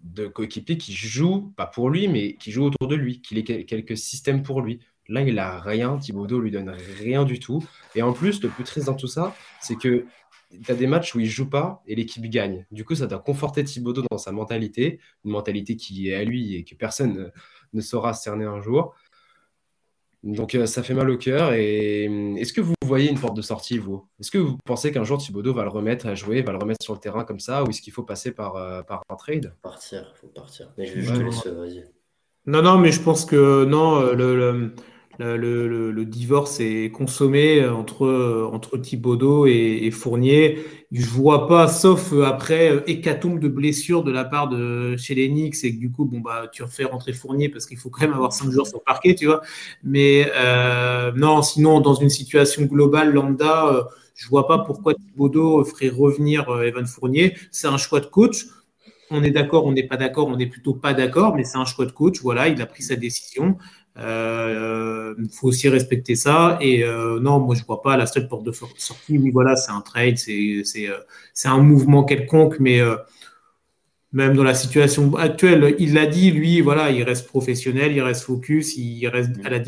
[0.02, 3.64] de coéquipiers qui jouent, pas pour lui, mais qui jouent autour de lui, qu'il ait
[3.64, 4.80] quelques systèmes pour lui.
[5.08, 5.98] Là, il a rien.
[5.98, 7.62] Thibaudot lui donne rien du tout.
[7.96, 10.06] Et en plus, le plus triste dans tout ça, c'est que
[10.50, 12.66] tu as des matchs où il joue pas et l'équipe gagne.
[12.70, 16.56] Du coup, ça doit conforter Thibaudot dans sa mentalité, une mentalité qui est à lui
[16.56, 17.30] et que personne
[17.72, 18.94] ne saura cerner un jour.
[20.22, 21.52] Donc euh, ça fait mal au cœur.
[21.54, 24.06] Et hum, est-ce que vous voyez une porte de sortie, vous?
[24.20, 26.82] Est-ce que vous pensez qu'un jour Thibaudot va le remettre à jouer, va le remettre
[26.82, 29.54] sur le terrain comme ça, ou est-ce qu'il faut passer par, euh, par un trade?
[29.62, 30.72] Faut partir, faut partir.
[30.76, 31.84] Mais je, te laisse, vas-y.
[32.46, 34.74] Non, non, mais je pense que non, euh, le,
[35.24, 40.58] le, divorce est consommé entre, entre Thibaudot et, Fournier.
[40.92, 45.50] Je vois pas, sauf après hécatombe de blessures de la part de chez les et
[45.50, 48.32] que du coup, bon, bah, tu refais rentrer Fournier parce qu'il faut quand même avoir
[48.32, 49.42] cinq jours sur le parquet, tu vois.
[49.84, 53.82] Mais euh, non, sinon, dans une situation globale, lambda, euh,
[54.14, 57.36] je vois pas pourquoi Thibaudot ferait revenir euh, Evan Fournier.
[57.50, 58.46] C'est un choix de coach
[59.10, 61.64] on est d'accord, on n'est pas d'accord, on n'est plutôt pas d'accord, mais c'est un
[61.64, 62.20] choix de coach.
[62.22, 63.58] Voilà, il a pris sa décision.
[63.96, 66.58] Il euh, faut aussi respecter ça.
[66.60, 69.18] Et euh, non, moi, je ne vois pas la seule porte de sortie.
[69.18, 70.98] Oui, voilà, c'est un trade, c'est euh,
[71.44, 72.80] un mouvement quelconque, mais
[74.12, 78.22] même dans la situation actuelle, il l'a dit, lui, voilà, il reste professionnel, il reste
[78.22, 79.58] focus, il reste à la,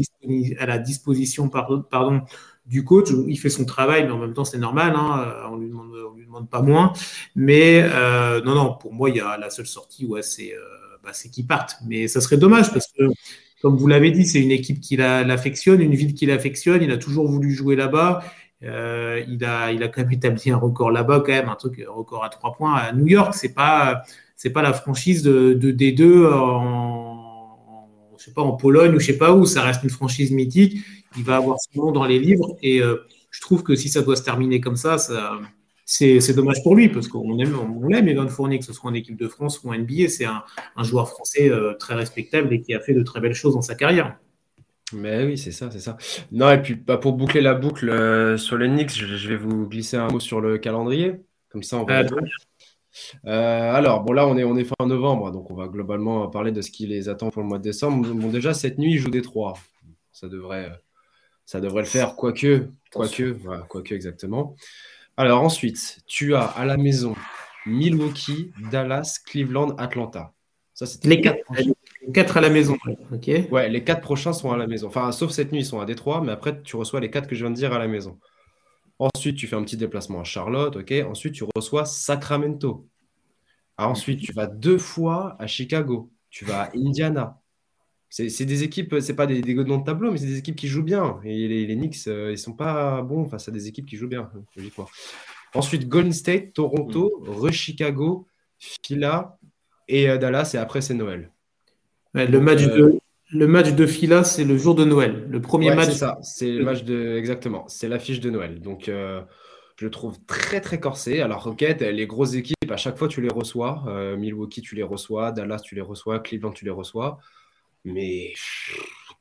[0.59, 2.23] à la disposition pardon, pardon,
[2.65, 3.09] du coach.
[3.27, 4.95] Il fait son travail, mais en même temps, c'est normal.
[4.97, 5.73] Hein, on ne lui,
[6.17, 6.93] lui, demande pas moins.
[7.35, 7.83] Mais
[8.45, 10.55] non, non, pour moi, il y a la seule sortie, ouais, c'est
[11.03, 11.77] bah, qu'il parte.
[11.87, 13.05] Mais ça serait dommage parce que
[13.63, 16.83] comme vous l'avez dit, c'est une équipe qui l'affectionne, une ville qui l'affectionne.
[16.83, 18.25] Il a toujours voulu jouer là-bas.
[18.65, 21.81] Euh, il, a, il a quand même établi un record là-bas, quand même, un truc,
[21.89, 23.35] un record à trois points à New York.
[23.35, 24.03] C'est pas,
[24.53, 29.19] pas la franchise de, de D2 en, je sais pas, en Pologne ou je sais
[29.19, 29.47] pas où.
[29.47, 30.79] Ça reste une franchise mythique.
[31.17, 32.57] Il va avoir son nom dans les livres.
[32.63, 35.39] Et euh, je trouve que si ça doit se terminer comme ça, ça
[35.93, 38.95] c'est dommage pour lui parce qu'on aime, on l'aime Evan Fournier, que ce soit en
[38.95, 40.09] équipe de France ou en NBA.
[40.09, 40.43] C'est un,
[40.83, 43.75] joueur français euh, très respectable et qui a fait de très belles choses dans sa
[43.75, 44.17] carrière.
[44.95, 45.97] Mais oui, c'est ça, c'est ça.
[46.31, 49.69] Non, et puis bah, pour boucler la boucle euh, sur les Knicks, je, vais vous
[49.69, 51.21] glisser un mot sur le calendrier.
[51.51, 52.03] Comme ça, on va.
[53.27, 56.53] Euh, alors, bon, là, on est, on est fin novembre, donc on va globalement parler
[56.53, 58.07] de ce qui les attend pour le mois de décembre.
[58.15, 59.55] Bon, déjà, cette nuit, ils jouent des trois.
[60.13, 60.71] Ça devrait,
[61.45, 64.57] ça devrait le faire, quoique, quoique, voilà, quoique exactement.
[65.17, 67.15] Alors ensuite, tu as à la maison
[67.67, 70.33] Milwaukee, Dallas, Cleveland, Atlanta.
[70.75, 71.45] Ça, les quatre,
[72.15, 72.77] quatre à la maison.
[73.13, 74.89] ok Ouais, les quatre prochains sont à la maison.
[74.89, 77.35] Enfin, sauf cette nuit, ils sont à Détroit, mais après, tu reçois les quatre que
[77.35, 78.19] je viens de dire à la maison.
[78.99, 82.89] Ensuite, tu fais un petit déplacement à Charlotte, ok Ensuite, tu reçois Sacramento.
[83.77, 86.11] ensuite, tu vas deux fois à Chicago.
[86.31, 87.42] Tu vas à Indiana.
[88.15, 90.83] C'est des équipes, c'est pas des, des de tableau, mais c'est des équipes qui jouent
[90.83, 91.19] bien.
[91.25, 94.07] Et les, les Knicks, euh, ils sont pas bons face à des équipes qui jouent
[94.07, 94.31] bien,
[95.55, 97.31] Ensuite, Golden State, Toronto, mm.
[97.31, 98.27] Re-Chicago,
[98.59, 99.39] Phila
[99.89, 100.51] et euh, Dallas.
[100.53, 101.31] Et après, c'est Noël.
[102.13, 102.99] le, match euh, de,
[103.31, 105.27] le match de Phila, c'est le jour de Noël.
[105.31, 105.93] Le premier match.
[105.93, 107.17] C'est ça, c'est le match de.
[107.17, 108.61] Exactement, c'est l'affiche de Noël.
[108.61, 109.25] Donc, je
[109.81, 111.23] le trouve très, très corsé.
[111.23, 114.17] Alors, ok, les grosses équipes, à chaque fois, tu les reçois.
[114.19, 115.33] Milwaukee, tu les reçois.
[115.33, 116.21] Dallas, tu les reçois.
[116.21, 117.19] Cleveland, tu les reçois.
[117.85, 118.33] Mais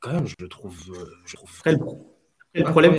[0.02, 0.76] quand même, je le trouve.
[0.90, 1.50] Euh, je trouve
[2.54, 2.94] le problème,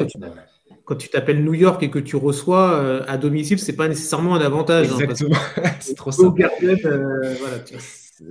[0.86, 4.34] quand tu, t'appelles New York et que tu reçois euh, à domicile, c'est pas nécessairement
[4.36, 4.89] un avantage.
[4.91, 5.13] Hein,
[5.80, 6.23] c'est trop ça.
[6.63, 7.36] Euh,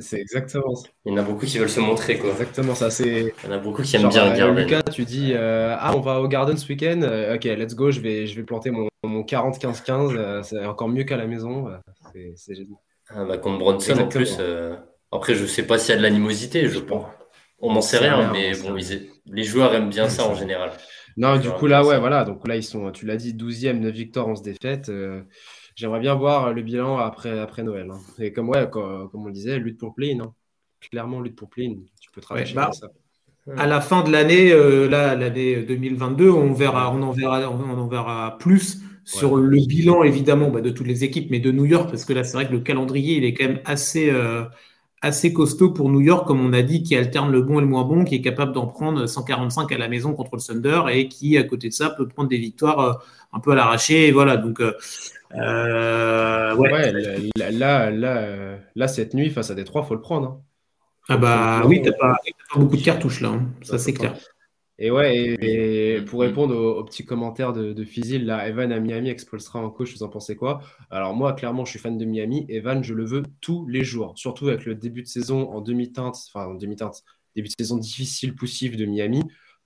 [0.00, 0.88] c'est exactement ça.
[1.04, 2.18] Il y en a beaucoup qui veulent se montrer.
[2.18, 2.30] Quoi.
[2.30, 2.90] Exactement ça.
[2.90, 3.32] C'est...
[3.44, 4.56] Il y en a beaucoup qui aiment bien Garden.
[4.56, 7.02] Lucas, tu dis Ah, on va au Garden ce week-end.
[7.34, 7.92] ok, let's go.
[7.92, 10.42] Je vais, je vais planter mon, mon 40-15-15.
[10.42, 11.68] c'est encore mieux qu'à la maison.
[12.12, 12.78] C'est, c'est génial.
[13.10, 14.38] Ah, bah, contre Bronson en plus.
[15.12, 16.68] Après, je sais pas s'il y a de l'animosité.
[16.68, 17.06] Je pense.
[17.62, 18.76] On n'en sait rien, mais bon,
[19.26, 20.72] les joueurs aiment bien ça en général.
[21.16, 22.24] Non, du coup, là, ouais, voilà.
[22.24, 24.88] Donc là, ils sont, tu l'as dit, 12e, 9 victoires, 11 défaites.
[24.88, 25.22] Euh,
[25.76, 27.88] j'aimerais bien voir le bilan après, après Noël.
[27.90, 28.00] Hein.
[28.18, 30.32] Et comme, ouais, comme, on le disait, lutte pour play, non
[30.90, 31.76] Clairement, lutte pour play.
[32.00, 32.88] Tu peux travailler bah, ça.
[33.56, 37.78] À la fin de l'année, euh, là, l'année 2022, on verra, on en verra, on
[37.78, 41.64] en verra plus sur le bilan évidemment bah, de toutes les équipes, mais de New
[41.64, 44.44] York, parce que là, c'est vrai que le calendrier, il est quand même assez, euh,
[45.02, 47.66] assez costaud pour New York, comme on a dit, qui alterne le bon et le
[47.66, 51.08] moins bon, qui est capable d'en prendre 145 à la maison contre le Thunder et
[51.08, 52.92] qui, à côté de ça, peut prendre des victoires euh,
[53.32, 54.08] un peu à l'arraché.
[54.08, 54.60] Et voilà, donc.
[54.60, 54.72] Euh,
[55.34, 56.92] euh ouais.
[57.36, 60.28] là, là, là, cette nuit, face à Détroit, il faut le prendre.
[60.28, 60.40] Hein.
[61.08, 62.16] Ah bah oui, tu n'as pas,
[62.54, 63.48] beaucoup de cartouches là, hein.
[63.62, 64.14] ça c'est clair.
[64.78, 69.10] Et ouais, et, pour répondre aux, petits commentaires de, de Fizil, là, Evan à Miami
[69.10, 70.60] expulsera en coach, vous en pensez quoi?
[70.90, 72.46] Alors moi, clairement, je suis fan de Miami.
[72.48, 76.16] Evan, je le veux tous les jours, surtout avec le début de saison en demi-teinte,
[76.28, 77.04] enfin en demi-teinte,
[77.36, 79.22] début de saison difficile, poussif de Miami.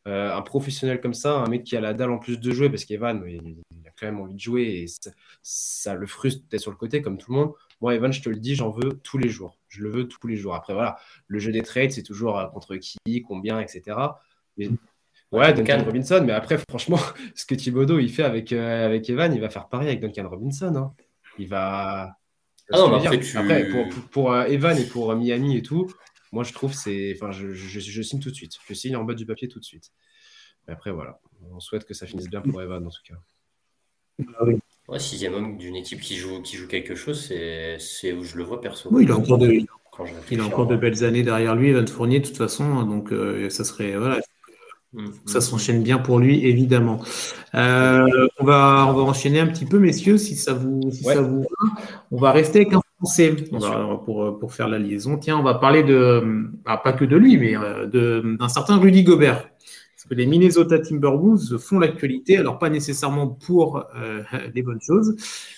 [0.06, 2.84] un professionnel comme ça, un mec qui a la dalle en plus de jouer, parce
[2.84, 4.86] qu'Evan, il, a quand même envie de jouer et
[5.42, 7.52] ça, le frustre d'être sur le côté comme tout le monde.
[7.80, 9.58] Moi, Evan, je te le dis, j'en veux tous les jours.
[9.68, 10.54] Je le veux tous les jours.
[10.54, 13.96] Après, voilà, le jeu des trades, c'est toujours contre qui, combien, etc.
[15.32, 16.98] Ouais, Duncan Robinson, mais après, franchement,
[17.34, 20.28] ce que Thibodeau il fait avec, euh, avec Evan, il va faire pareil avec Duncan
[20.28, 20.74] Robinson.
[20.76, 20.94] Hein.
[21.38, 22.16] Il va.
[22.72, 25.92] Ah non, après, après, pour, pour, euh, Evan et pour euh, Miami et tout,
[26.32, 27.14] moi je trouve c'est.
[27.16, 28.52] Enfin, je, je, je, signe tout de suite.
[28.66, 29.90] Je signe en bas du papier tout de suite.
[30.66, 31.20] Mais après, voilà.
[31.52, 33.14] On souhaite que ça finisse bien pour Evan en tout cas.
[34.38, 37.32] Ah ouais, sixième homme d'une équipe qui joue, qui joue quelque chose,
[37.78, 38.88] c'est où je le vois perso.
[38.92, 39.52] Oui, il a encore de,
[40.30, 42.84] il a encore de belles années derrière lui, Evan Fournier, de toute façon.
[42.84, 43.12] Donc,
[43.50, 43.96] ça serait.
[43.96, 44.20] Voilà,
[45.26, 47.00] Ça mm, s'enchaîne bien pour lui, évidemment.
[47.54, 51.20] Euh, on, va, on va enchaîner un petit peu, messieurs, si ça vous, si ça
[51.20, 51.82] vous va.
[52.10, 53.36] On va rester avec un Français
[54.04, 55.18] pour, pour faire la liaison.
[55.18, 59.02] Tiens, on va parler de, ah, pas que de lui, mais euh, d'un certain Rudy
[59.02, 59.50] Gobert.
[59.94, 64.22] Parce que les Minnesota Timberwolves font l'actualité, alors pas nécessairement pour euh,
[64.54, 65.14] des bonnes choses,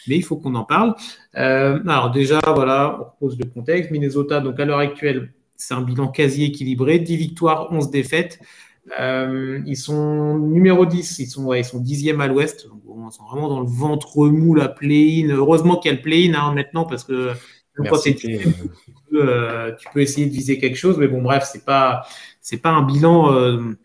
[0.08, 0.94] mais il faut qu'on en parle.
[1.34, 3.92] alors déjà, voilà, on repose le contexte.
[3.92, 8.40] Minnesota, donc à l'heure actuelle, c'est un bilan quasi équilibré, 10 victoires, 11 défaites.
[8.98, 12.66] Euh, ils sont numéro 10, ils sont, ouais, ils sont dixième à l'ouest.
[12.66, 15.30] ils sont vraiment dans le ventre mou, la play-in.
[15.30, 17.32] Heureusement qu'il y a le play-in hein, maintenant parce que
[17.74, 20.98] tu, peux, euh, tu, peux, essayer de viser quelque chose.
[20.98, 22.06] Mais bon, bref, c'est pas,
[22.40, 23.78] c'est pas un bilan euh,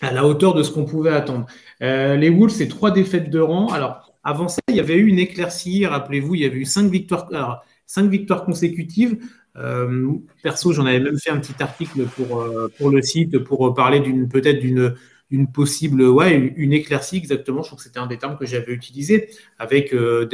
[0.00, 1.46] à la hauteur de ce qu'on pouvait attendre.
[1.80, 3.68] les Wolves, c'est trois défaites de rang.
[3.68, 5.86] Alors, avant ça, il y avait eu une éclaircie.
[5.86, 9.18] Rappelez-vous, il y avait eu cinq victoires, alors, cinq victoires consécutives.
[9.60, 13.74] Euh, perso, j'en avais même fait un petit article pour, euh, pour le site pour
[13.74, 14.94] parler d'une peut-être d'une
[15.32, 17.62] une possible, ouais, une éclaircie exactement.
[17.62, 19.28] Je crois que c'était un des termes que j'avais utilisé
[19.60, 20.28] avec euh,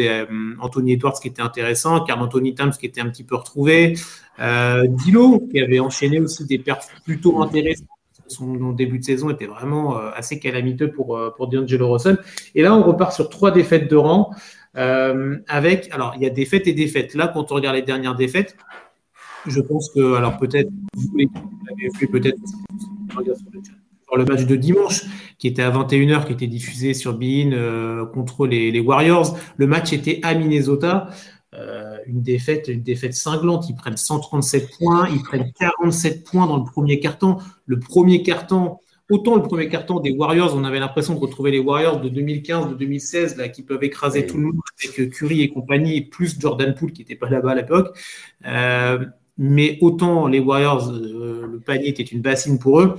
[0.58, 3.92] Anthony Edwards qui était intéressant, Carl Anthony Thames qui était un petit peu retrouvé,
[4.38, 7.84] Dilo qui avait enchaîné aussi des perfs plutôt intéressants.
[8.28, 12.16] Son début de saison était vraiment assez calamiteux pour, pour D'Angelo Russell.
[12.54, 14.30] Et là, on repart sur trois défaites de rang.
[14.74, 17.14] avec, alors, il y a défaites et défaites.
[17.14, 18.56] Là, quand on regarde les dernières défaites,
[19.48, 22.38] je pense que, alors peut-être, vous l'avez vu peut-être
[24.06, 25.02] sur le match de dimanche,
[25.38, 29.36] qui était à 21h, qui était diffusé sur Bein euh, contre les, Warriors.
[29.56, 31.08] Le match était à Minnesota.
[31.54, 33.68] Euh, une défaite, une défaite cinglante.
[33.68, 37.38] Ils prennent 137 points, ils prennent 47 points dans le premier carton.
[37.64, 38.78] Le premier carton,
[39.10, 42.68] autant le premier carton des Warriors, on avait l'impression de retrouver les Warriors de 2015,
[42.70, 44.60] de 2016, là, qui peuvent écraser tout le monde
[44.96, 47.96] avec Curry et compagnie, plus Jordan Poole qui n'était pas là-bas à l'époque.
[48.46, 49.04] Euh,
[49.38, 52.96] mais autant les Warriors, euh, le panier était une bassine pour eux,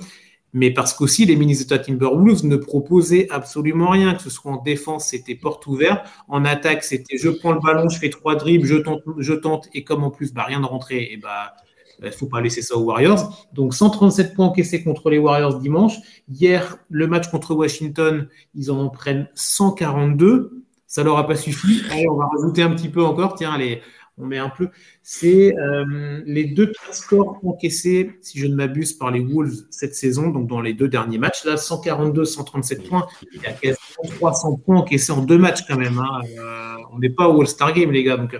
[0.53, 5.07] mais parce qu'aussi les Minnesota Timberwolves ne proposaient absolument rien, que ce soit en défense,
[5.07, 8.77] c'était porte ouverte, en attaque, c'était je prends le ballon, je fais trois dribbles, je
[8.77, 11.53] tente, je tente, et comme en plus, bah, rien de rentrer, et bah,
[11.99, 13.47] il ne faut pas laisser ça aux Warriors.
[13.53, 15.95] Donc 137 points encaissés contre les Warriors dimanche.
[16.29, 20.63] Hier, le match contre Washington, ils en prennent 142.
[20.85, 21.81] Ça leur a pas suffi.
[21.91, 23.35] Allez, on va rajouter un petit peu encore.
[23.35, 23.81] Tiens, allez,
[24.17, 24.69] on met un peu.
[25.03, 30.29] C'est euh, les deux scores encaissés, si je ne m'abuse, par les Wolves cette saison,
[30.29, 31.45] donc dans les deux derniers matchs.
[31.45, 33.07] Là, 142, 137 points.
[33.33, 35.99] Il y a quasiment 300 points encaissés en deux matchs quand même.
[35.99, 36.21] Hein.
[36.39, 38.17] Euh, on n'est pas au All-Star Game, les gars.
[38.19, 38.39] Euh,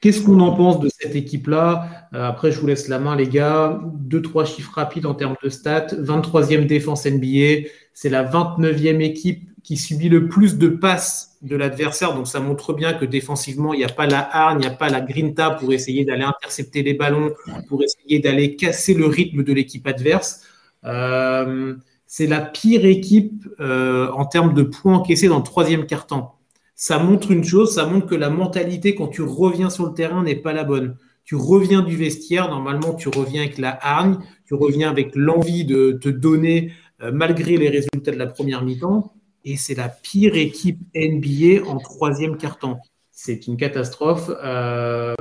[0.00, 2.08] qu'est-ce qu'on en pense de cette équipe-là?
[2.12, 3.80] Après, je vous laisse la main, les gars.
[3.94, 5.88] Deux, trois chiffres rapides en termes de stats.
[5.88, 7.68] 23e défense NBA.
[7.92, 12.14] C'est la 29e équipe qui subit le plus de passes de l'adversaire.
[12.14, 14.76] Donc ça montre bien que défensivement, il n'y a pas la hargne, il n'y a
[14.76, 17.32] pas la grinta pour essayer d'aller intercepter les ballons,
[17.68, 20.42] pour essayer d'aller casser le rythme de l'équipe adverse.
[20.84, 21.74] Euh,
[22.06, 26.38] c'est la pire équipe euh, en termes de points encaissés dans le troisième quart-temps.
[26.76, 30.22] Ça montre une chose, ça montre que la mentalité quand tu reviens sur le terrain
[30.22, 30.96] n'est pas la bonne.
[31.24, 35.98] Tu reviens du vestiaire, normalement tu reviens avec la hargne, tu reviens avec l'envie de
[36.00, 36.70] te donner
[37.02, 39.15] euh, malgré les résultats de la première mi-temps
[39.46, 42.78] et c'est la pire équipe NBA en troisième carton.
[43.12, 44.28] C'est une catastrophe.
[44.42, 45.14] Euh,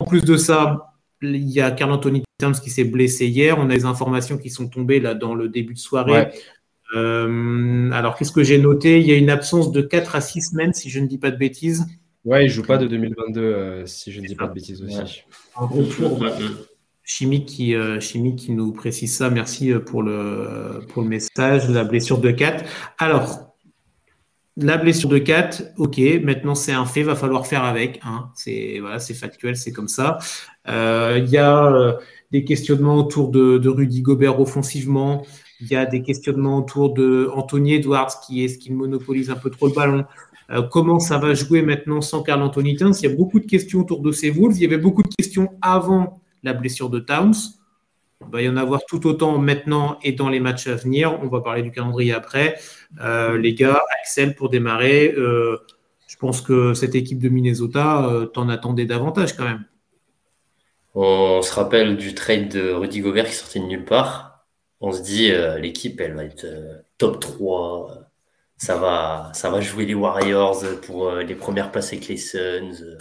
[0.00, 3.58] en plus de ça, il y a Carl Anthony Towns qui s'est blessé hier.
[3.58, 6.28] On a des informations qui sont tombées là dans le début de soirée.
[6.96, 9.00] Euh, alors, qu'est-ce que j'ai noté?
[9.00, 11.30] Il y a une absence de 4 à 6 semaines, si je ne dis pas
[11.30, 11.84] de bêtises.
[12.24, 14.82] Ouais, il ne joue pas de 2022, euh, si je ne dis pas de bêtises
[14.82, 15.24] aussi.
[15.56, 16.24] Un retour.
[17.04, 19.28] Chimique qui, Chimique qui nous précise ça.
[19.28, 21.68] Merci pour le, pour le message.
[21.68, 22.64] La blessure de 4.
[22.98, 23.47] Alors,
[24.60, 28.00] la blessure de 4, ok, maintenant c'est un fait, va falloir faire avec.
[28.04, 28.30] Hein.
[28.34, 30.18] C'est voilà, factuel, c'est comme ça.
[30.68, 31.92] Euh, il y a euh,
[32.32, 35.24] des questionnements autour de, Rudy Gobert offensivement.
[35.60, 39.36] Il y a des questionnements autour de Anthony Edwards qui est ce qu'il monopolise un
[39.36, 40.04] peu trop le ballon.
[40.50, 42.94] Euh, comment ça va jouer maintenant sans Carl Anthony Towns?
[43.00, 44.56] Il y a beaucoup de questions autour de ces Wolves.
[44.56, 47.34] Il y avait beaucoup de questions avant la blessure de Towns.
[48.28, 51.18] Il va y en avoir tout autant maintenant et dans les matchs à venir.
[51.22, 52.58] On va parler du calendrier après.
[53.00, 55.56] Euh, les gars, Axel, pour démarrer, euh,
[56.06, 59.64] je pense que cette équipe de Minnesota, euh, t'en attendais davantage quand même.
[60.94, 64.46] On se rappelle du trade de Rudy Gobert qui sortait de nulle part.
[64.80, 66.46] On se dit, l'équipe, elle va être
[66.98, 67.94] top 3.
[68.56, 72.96] Ça va, ça va jouer les Warriors pour les premières places avec les Suns.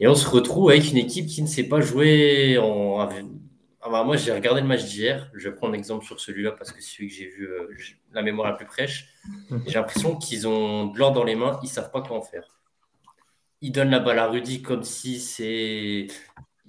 [0.00, 3.06] Et on se retrouve avec une équipe qui ne sait pas jouer en,
[3.82, 5.30] ah bah, moi, j'ai regardé le match d'hier.
[5.34, 7.74] Je vais prendre un exemple sur celui-là parce que c'est celui que j'ai vu euh,
[8.12, 9.08] la mémoire la plus fraîche.
[9.66, 12.22] J'ai l'impression qu'ils ont de l'or dans les mains, ils ne savent pas quoi en
[12.22, 12.60] faire.
[13.62, 16.06] Ils donnent la balle à Rudy comme si c'est.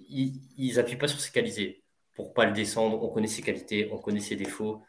[0.09, 1.84] Ils n'appuient pas sur ses qualités
[2.16, 3.01] pour pas le descendre.
[3.01, 4.82] On connaît ses qualités, on connaît ses défauts.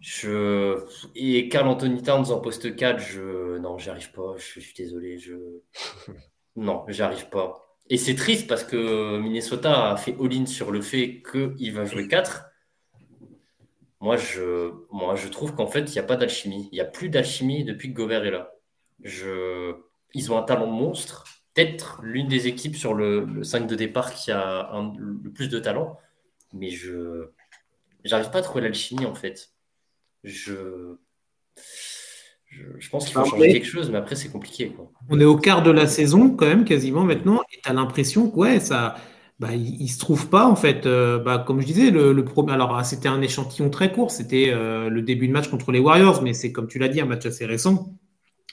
[0.00, 0.84] Je...
[1.14, 3.58] Et Carl Anthony Towns en poste 4, je...
[3.58, 4.34] non, j'arrive pas.
[4.36, 4.54] Je...
[4.54, 5.18] je suis désolé.
[5.18, 5.34] Je...
[6.56, 7.71] Non, j'arrive pas.
[7.92, 12.08] Et c'est triste parce que Minnesota a fait all-in sur le fait qu'il va jouer
[12.08, 12.46] 4.
[14.00, 16.70] Moi, je, moi, je trouve qu'en fait, il n'y a pas d'alchimie.
[16.72, 18.50] Il n'y a plus d'alchimie depuis que Gobert est là.
[19.02, 19.74] Je,
[20.14, 21.26] ils ont un talent monstre.
[21.52, 25.98] Peut-être l'une des équipes sur le, 5 de départ qui a le plus de talent.
[26.54, 27.28] Mais je
[28.10, 29.52] n'arrive pas à trouver l'alchimie, en fait.
[30.24, 30.96] Je
[32.78, 34.74] je, pense qu'il faut changer quelque chose, mais après, c'est compliqué.
[35.08, 38.30] On est au quart de la saison, quand même, quasiment maintenant, et tu as l'impression
[38.30, 38.96] que, ouais, ça.
[39.40, 40.86] Bah, il, ne se trouve pas en fait.
[40.86, 42.52] Euh, bah, comme je disais, le, le premier.
[42.52, 45.80] Alors ah, c'était un échantillon très court, c'était euh, le début de match contre les
[45.80, 47.92] Warriors, mais c'est comme tu l'as dit, un match assez récent.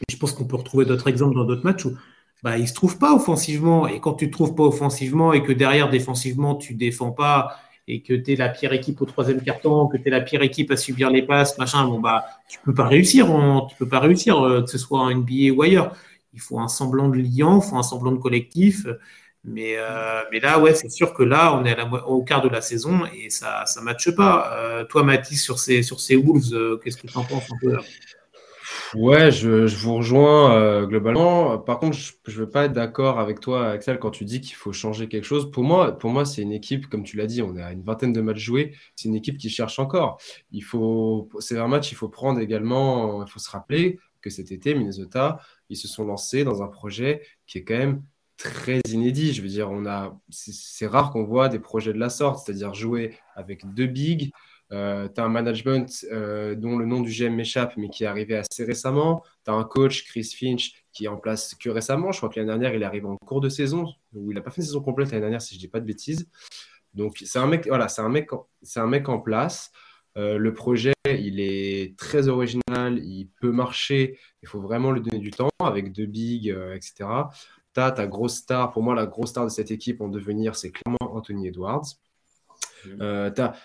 [0.01, 1.95] Et je pense qu'on peut retrouver d'autres exemples dans d'autres matchs où
[2.41, 3.87] bah, il se trouve pas offensivement.
[3.87, 7.57] Et quand tu te trouves pas offensivement et que derrière défensivement tu défends pas
[7.89, 10.43] et que tu es la pire équipe au troisième carton, que tu es la pire
[10.43, 13.25] équipe à subir les passes, machin, bon bah tu peux pas réussir,
[13.67, 15.95] tu peux pas réussir, euh, que ce soit en NBA ou ailleurs.
[16.33, 18.85] Il faut un semblant de lien, il faut un semblant de collectif.
[19.43, 21.75] Mais, euh, mais là, ouais, c'est sûr que là, on est
[22.05, 24.53] au quart de la saison et ça ne matche pas.
[24.53, 27.77] Euh, toi, Mathis, sur ces, sur ces Wolves, qu'est-ce que tu en penses un peu
[28.95, 31.59] Ouais, je, vous rejoins euh, globalement.
[31.59, 34.55] Par contre, je ne veux pas être d'accord avec toi, Axel, quand tu dis qu'il
[34.55, 35.51] faut changer quelque chose.
[35.51, 38.13] Pour moi, pour moi, c'est une équipe, comme tu l'as dit, on à une vingtaine
[38.13, 38.75] de matchs joués.
[38.95, 40.19] C'est une équipe qui cherche encore.
[40.51, 44.51] Il faut, c'est un match, il faut prendre également, il faut se rappeler que cet
[44.51, 48.03] été, Minnesota, ils se sont lancés dans un projet qui est quand même
[48.37, 49.33] très inédit.
[49.33, 52.73] Je veux dire, on a, c'est rare qu'on voit des projets de la sorte, c'est-à-dire
[52.73, 54.31] jouer avec deux bigs,
[54.71, 58.07] euh, tu as un management euh, dont le nom du GM m'échappe, mais qui est
[58.07, 59.23] arrivé assez récemment.
[59.45, 62.11] Tu as un coach, Chris Finch, qui est en place que récemment.
[62.11, 64.41] Je crois que l'année dernière, il est arrivé en cours de saison, ou il n'a
[64.41, 66.29] pas fait une saison complète l'année dernière, si je ne dis pas de bêtises.
[66.93, 68.29] Donc, c'est un mec, voilà, c'est un mec,
[68.61, 69.71] c'est un mec en place.
[70.17, 74.17] Euh, le projet, il est très original, il peut marcher.
[74.43, 77.09] Il faut vraiment lui donner du temps avec deux bigs, etc.
[77.73, 78.71] Tu as ta grosse star.
[78.71, 81.85] Pour moi, la grosse star de cette équipe en devenir, c'est clairement Anthony Edwards.
[83.01, 83.55] Euh, tu as,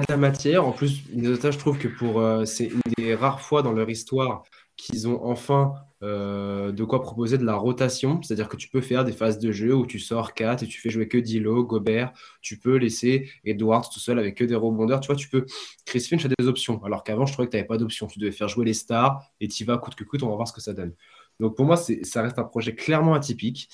[0.00, 0.66] de la matière.
[0.66, 3.88] En plus, Minnesota, je trouve que pour euh, c'est une des rares fois dans leur
[3.90, 4.42] histoire
[4.76, 8.20] qu'ils ont enfin euh, de quoi proposer de la rotation.
[8.22, 10.80] C'est-à-dire que tu peux faire des phases de jeu où tu sors 4 et tu
[10.80, 12.12] fais jouer que Dilo, Gobert.
[12.40, 15.00] Tu peux laisser Edwards tout seul avec que des rebondeurs.
[15.00, 15.46] Tu vois, tu peux.
[15.84, 16.82] Chris Finch a des options.
[16.84, 18.06] Alors qu'avant, je trouvais que tu n'avais pas d'options.
[18.06, 20.22] Tu devais faire jouer les stars et tu vas coûte que coûte.
[20.22, 20.94] On va voir ce que ça donne.
[21.38, 23.68] Donc pour moi, ça reste un projet clairement atypique.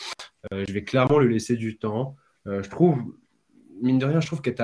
[0.53, 2.17] Euh, je vais clairement le laisser du temps.
[2.47, 2.99] je trouve
[3.81, 4.63] mine de rien, je trouve que tu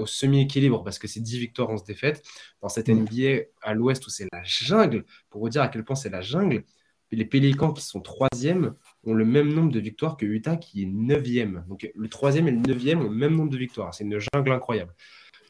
[0.00, 2.22] au semi-équilibre parce que c'est 10 victoires, 11 défaites.
[2.62, 3.02] Dans cette mm.
[3.02, 6.20] NBA à l'ouest où c'est la jungle, pour vous dire à quel point c'est la
[6.20, 6.64] jungle,
[7.10, 8.74] les Pélicans qui sont troisième
[9.04, 11.64] ont le même nombre de victoires que Utah qui est neuvième.
[11.68, 13.94] Donc le troisième et le neuvième ont le même nombre de victoires.
[13.94, 14.94] C'est une jungle incroyable.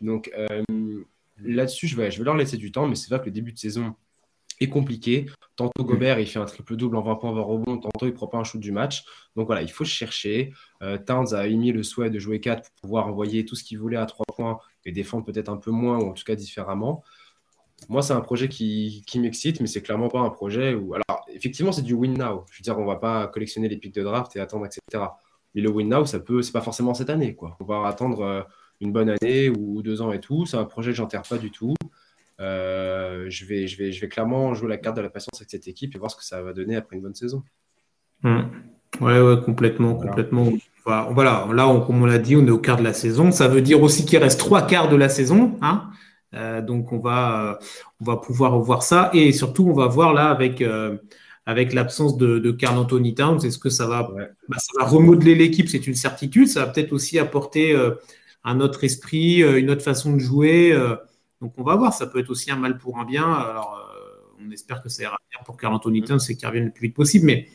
[0.00, 0.62] Donc euh,
[1.42, 3.52] là-dessus, je vais, je vais leur laisser du temps, mais c'est vrai que le début
[3.52, 3.94] de saison,
[4.60, 5.26] est compliqué.
[5.56, 7.78] Tantôt Gobert, il fait un triple-double en 20 points, 20 rebonds.
[7.78, 9.04] Tantôt, il prend pas un shoot du match.
[9.36, 10.52] Donc voilà, il faut chercher.
[10.82, 13.78] Euh, Towns a émis le souhait de jouer 4 pour pouvoir envoyer tout ce qu'il
[13.78, 17.02] voulait à 3 points et défendre peut-être un peu moins ou en tout cas différemment.
[17.88, 20.94] Moi, c'est un projet qui, m'excite, mais c'est clairement pas un projet où.
[20.94, 22.44] Alors, effectivement, c'est du win now.
[22.50, 25.04] Je veux dire, on va pas collectionner les pics de draft et attendre, etc.
[25.54, 27.56] Mais le win now, ça peut, c'est pas forcément cette année, quoi.
[27.60, 28.42] On va attendre euh,
[28.80, 30.44] une bonne année ou deux ans et tout.
[30.44, 31.74] C'est un projet que j'enterre pas du tout.
[32.40, 35.50] Euh, je, vais, je, vais, je vais clairement jouer la carte de la patience avec
[35.50, 37.42] cette équipe et voir ce que ça va donner après une bonne saison.
[38.22, 38.40] Mmh.
[39.00, 40.52] Ouais, ouais, complètement, complètement.
[40.84, 43.30] Voilà, là, on, comme on l'a dit, on est au quart de la saison.
[43.30, 45.58] Ça veut dire aussi qu'il reste trois quarts de la saison.
[45.60, 45.90] Hein
[46.34, 47.58] euh, donc, on va,
[48.00, 49.10] on va pouvoir voir ça.
[49.12, 50.96] Et surtout, on va voir là avec, euh,
[51.44, 54.08] avec l'absence de, de Carl Anthony Towns, est-ce que ça va,
[54.48, 55.68] bah, ça va remodeler l'équipe?
[55.68, 56.48] C'est une certitude.
[56.48, 57.76] Ça va peut-être aussi apporter
[58.44, 60.74] un autre esprit, une autre façon de jouer.
[61.40, 63.32] Donc on va voir, ça peut être aussi un mal pour un bien.
[63.32, 66.66] Alors euh, on espère que ça ira bien pour Carl Anthony Towns et qu'il revienne
[66.66, 67.26] le plus vite possible.
[67.26, 67.48] Mais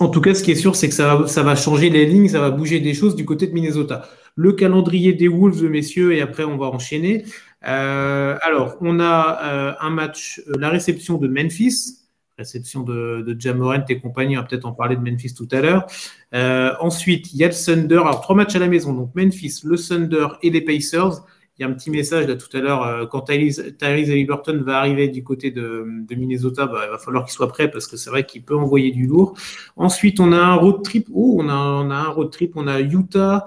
[0.00, 2.40] En tout cas, ce qui est sûr, c'est que ça va, changer les lignes, ça
[2.40, 4.08] va bouger des choses du côté de Minnesota.
[4.34, 7.24] Le calendrier des Wolves, messieurs, et après on va enchaîner.
[7.66, 11.98] Euh, alors, on a euh, un match, la réception de Memphis,
[12.38, 15.60] réception de, de Jamorant et compagnie, on va peut-être en parler de Memphis tout à
[15.60, 15.86] l'heure.
[16.80, 19.76] ensuite, il y a le Thunder, alors trois matchs à la maison, donc Memphis, le
[19.76, 21.24] Thunder et les Pacers.
[21.58, 25.08] Il y a un petit message là tout à l'heure, quand Tyrese Haliburton va arriver
[25.08, 28.24] du côté de, Minnesota, bah, il va falloir qu'il soit prêt parce que c'est vrai
[28.24, 29.34] qu'il peut envoyer du lourd.
[29.76, 31.08] Ensuite, on a un road trip.
[31.12, 32.52] Oh, on a, un road trip.
[32.54, 33.44] On a Utah,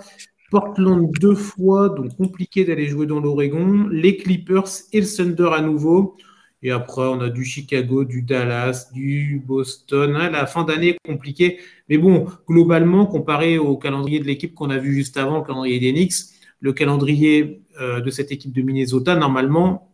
[0.50, 3.88] Portland deux fois, donc compliqué d'aller jouer dans l'Oregon.
[3.90, 6.18] Les Clippers et le Thunder à nouveau.
[6.64, 10.16] Et après, on a du Chicago, du Dallas, du Boston.
[10.16, 11.60] Hein, la fin d'année compliquée.
[11.90, 15.80] Mais bon, globalement, comparé au calendrier de l'équipe qu'on a vu juste avant, le calendrier
[15.80, 16.14] des Knicks,
[16.60, 19.92] le calendrier euh, de cette équipe de Minnesota, normalement,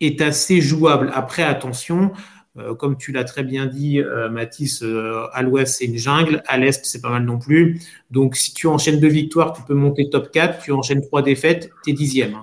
[0.00, 1.10] est assez jouable.
[1.14, 2.12] Après, attention,
[2.58, 6.42] euh, comme tu l'as très bien dit, euh, Mathis, euh, à l'ouest, c'est une jungle.
[6.46, 7.80] À l'est, c'est pas mal non plus.
[8.10, 10.62] Donc, si tu enchaînes deux victoires, tu peux monter top 4.
[10.62, 12.36] Tu enchaînes trois défaites, tu es dixième.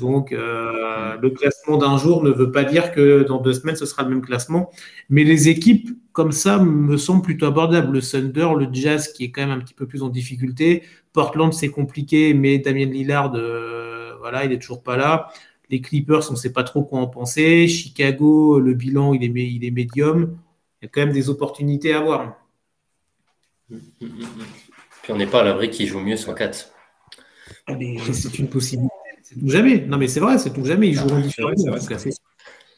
[0.00, 4.02] Donc, le classement d'un jour ne veut pas dire que dans deux semaines, ce sera
[4.02, 4.70] le même classement.
[5.10, 7.92] Mais les équipes comme ça me semblent plutôt abordables.
[7.92, 10.82] Le Thunder, le Jazz, qui est quand même un petit peu plus en difficulté.
[11.12, 13.30] Portland, c'est compliqué, mais Damien Lillard,
[14.18, 15.28] voilà, il est toujours pas là.
[15.70, 17.66] Les Clippers, on ne sait pas trop quoi en penser.
[17.66, 20.38] Chicago, le bilan, il est, il est médium.
[20.80, 22.36] Il y a quand même des opportunités à avoir.
[23.68, 26.72] Puis on n'est pas à l'abri qui joue mieux sans 4.
[27.66, 27.74] Ah,
[28.12, 28.92] c'est une possibilité.
[29.22, 29.80] C'est tout jamais.
[29.80, 30.88] Non, mais c'est vrai, c'est tout jamais.
[30.88, 31.54] Ils joueront différemment.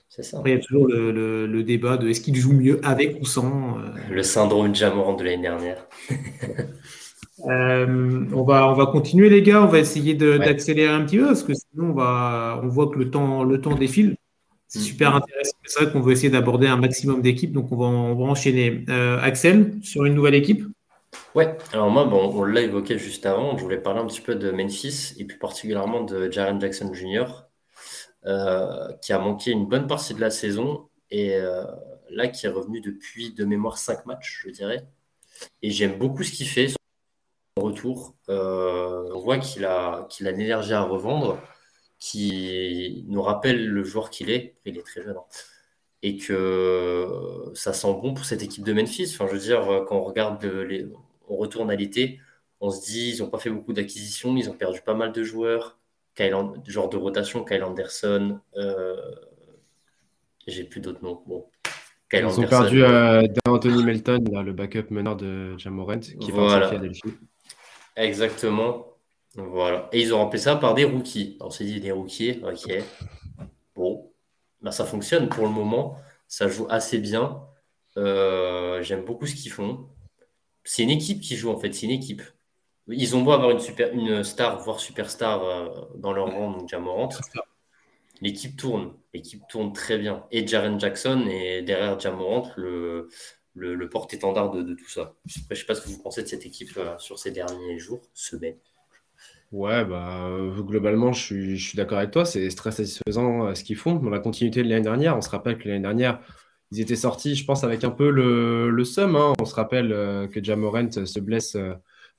[0.09, 0.39] C'est ça.
[0.39, 3.79] Après, il y a toujours le, débat de est-ce qu'ils jouent mieux avec ou sans.
[3.79, 3.93] Euh.
[4.11, 5.87] Le syndrome Jamorant de l'année dernière.
[7.47, 9.63] Euh, on, va, on va continuer, les gars.
[9.63, 12.99] On va essayer d'accélérer un petit peu parce que sinon, on, va, on voit que
[12.99, 14.17] le temps, le temps défile.
[14.67, 14.83] C'est mm.
[14.83, 15.57] super intéressant.
[15.65, 18.85] C'est vrai qu'on veut essayer d'aborder un maximum d'équipes, donc on va, on va enchaîner.
[18.89, 20.65] Euh, Axel, sur une nouvelle équipe?
[21.35, 23.57] Ouais, alors moi, bon, on l'a évoqué juste avant.
[23.57, 27.25] Je voulais parler un petit peu de Memphis et plus particulièrement de Jaren Jackson Jr.,
[28.27, 31.39] euh, qui a manqué une bonne partie de la saison et
[32.11, 34.87] là qui est revenu depuis de mémoire 5 matchs, je dirais.
[35.63, 36.69] Et j'aime beaucoup ce qu'il fait
[37.59, 38.17] retour.
[38.29, 41.41] Euh, on voit qu'il a, qu'il a l'énergie à revendre,
[41.99, 44.55] qui nous rappelle le joueur qu'il est.
[44.65, 45.17] Il est très jeune.
[45.17, 45.25] Hein.
[46.03, 47.07] et que
[47.55, 49.11] ça sent bon pour cette équipe de Memphis.
[49.15, 50.87] Enfin, je veux dire, quand on regarde, les,
[51.29, 52.21] on retourne à l'été,
[52.61, 55.23] on se dit, ils n'ont pas fait beaucoup d'acquisitions, ils ont perdu pas mal de
[55.23, 55.79] joueurs.
[56.15, 56.35] Kyle,
[56.67, 58.97] genre de rotation, Kyle Anderson, euh,
[60.49, 61.23] j'ai plus d'autres noms.
[61.27, 61.47] Bon,
[62.13, 66.69] ils ont perdu euh, Anthony Melton, le backup meneur de Jamorant, qui voilà.
[66.69, 67.15] à Delphi.
[67.99, 68.87] Exactement.
[69.35, 69.89] Voilà.
[69.93, 71.37] Et ils ont remplacé ça par des rookies.
[71.41, 72.73] On s'est dit des rookies, ok.
[73.75, 74.13] Bon,
[74.63, 75.97] ben, ça fonctionne pour le moment.
[76.29, 77.43] Ça joue assez bien.
[77.97, 79.89] Euh, j'aime beaucoup ce qu'ils font.
[80.65, 82.23] C'est une équipe qui joue en fait, c'est une équipe.
[82.89, 86.69] Ils ont beau avoir une, super, une star, voire superstar euh, dans leur rang, donc
[86.69, 87.09] Jamorant.
[88.21, 88.95] L'équipe tourne.
[89.13, 90.25] L'équipe tourne très bien.
[90.31, 93.09] Et Jaren Jackson est derrière Jamorant, le,
[93.59, 95.15] le, porte-étendard de, tout ça.
[95.27, 97.79] Je ne sais pas ce que vous pensez de cette équipe euh, sur ces derniers
[97.79, 98.57] jours, semaines.
[99.51, 102.25] Ouais, bah, euh, globalement, je suis, d'accord avec toi.
[102.25, 103.97] C'est très satisfaisant euh, ce qu'ils font.
[103.97, 106.21] Dans la continuité de l'année dernière, on se rappelle que l'année dernière,
[106.71, 109.17] ils étaient sortis, je pense, avec un peu le, le seum.
[109.17, 109.33] Hein.
[109.41, 109.89] On se rappelle
[110.33, 111.57] que Jamorant se blesse,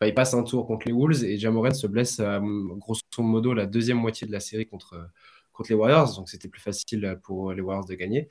[0.02, 2.20] il passe un tour contre les Wolves et Jamorant se blesse,
[2.78, 5.10] grosso modo, la deuxième moitié de la série contre,
[5.54, 6.16] contre les Warriors.
[6.16, 8.28] Donc, c'était plus facile pour les Warriors de gagner.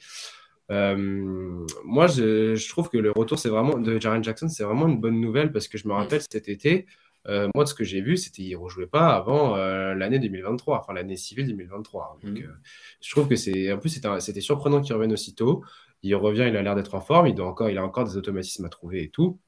[0.70, 5.00] Euh, moi, je, trouve que le retour c'est vraiment, de Jaren Jackson, c'est vraiment une
[5.00, 6.86] bonne nouvelle parce que je me rappelle cet été,
[7.26, 10.18] euh, moi, de ce que j'ai vu, c'était qu'il ne rejouait pas avant euh, l'année
[10.18, 12.18] 2023, enfin l'année civile 2023.
[12.22, 12.58] Donc, mhm.
[13.00, 13.72] je trouve que c'est.
[13.72, 15.62] En plus, c'était surprenant qu'il revienne aussitôt.
[16.02, 18.16] Il revient, il a l'air d'être en forme, il, doit encore, il a encore des
[18.16, 19.40] automatismes à trouver et tout.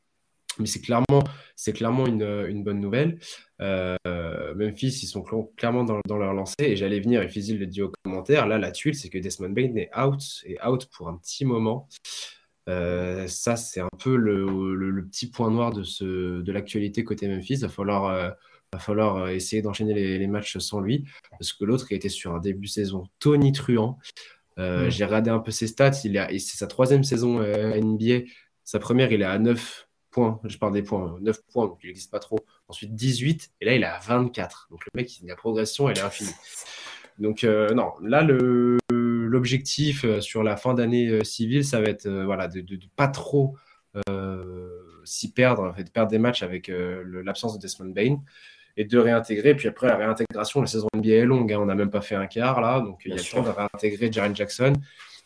[0.60, 1.24] Mais c'est clairement,
[1.56, 3.18] c'est clairement une, une, bonne nouvelle.
[3.60, 3.96] Euh,
[4.54, 5.22] Memphis, ils sont
[5.56, 6.54] clairement dans, dans leur lancée.
[6.60, 9.50] Et j'allais venir, et Fizil le dit au commentaire, là, la tuile, c'est que Desmond
[9.50, 11.88] Bain est out, et out pour un petit moment.
[12.68, 17.28] Euh, ça, c'est un peu le, le, petit point noir de, ce, de l'actualité côté
[17.28, 17.54] Memphis.
[17.54, 18.30] Il va falloir, euh,
[18.72, 22.34] va falloir euh, essayer d'enchaîner les, les, matchs sans lui, parce que l'autre, était sur
[22.34, 23.98] un début de saison tonitruant.
[24.56, 24.90] Mm.
[24.90, 25.92] J'ai regardé un peu ses stats.
[26.04, 28.26] Il a, c'est sa troisième saison NBA.
[28.64, 31.88] Sa première, il est à 9 points, je parle des points, 9 points, donc il
[31.88, 32.38] n'existe pas trop.
[32.68, 34.68] Ensuite 18, et là il est à 24.
[34.70, 36.30] Donc le mec, la progression, elle est infinie.
[37.18, 38.26] Donc euh, non, là
[38.90, 43.08] l'objectif euh, sur la fin d'année euh, civile, ça va être voilà, de ne pas
[43.08, 43.56] trop
[45.04, 48.18] s'y perdre, en fait, de perdre des matchs avec l'absence de Desmond Bain
[48.76, 49.56] et de réintégrer.
[49.56, 51.58] Puis après, la réintégration, la saison NBA est longue, hein.
[51.60, 53.48] on n'a même pas fait un quart là, donc il y a le temps de
[53.48, 54.74] réintégrer Jaren Jackson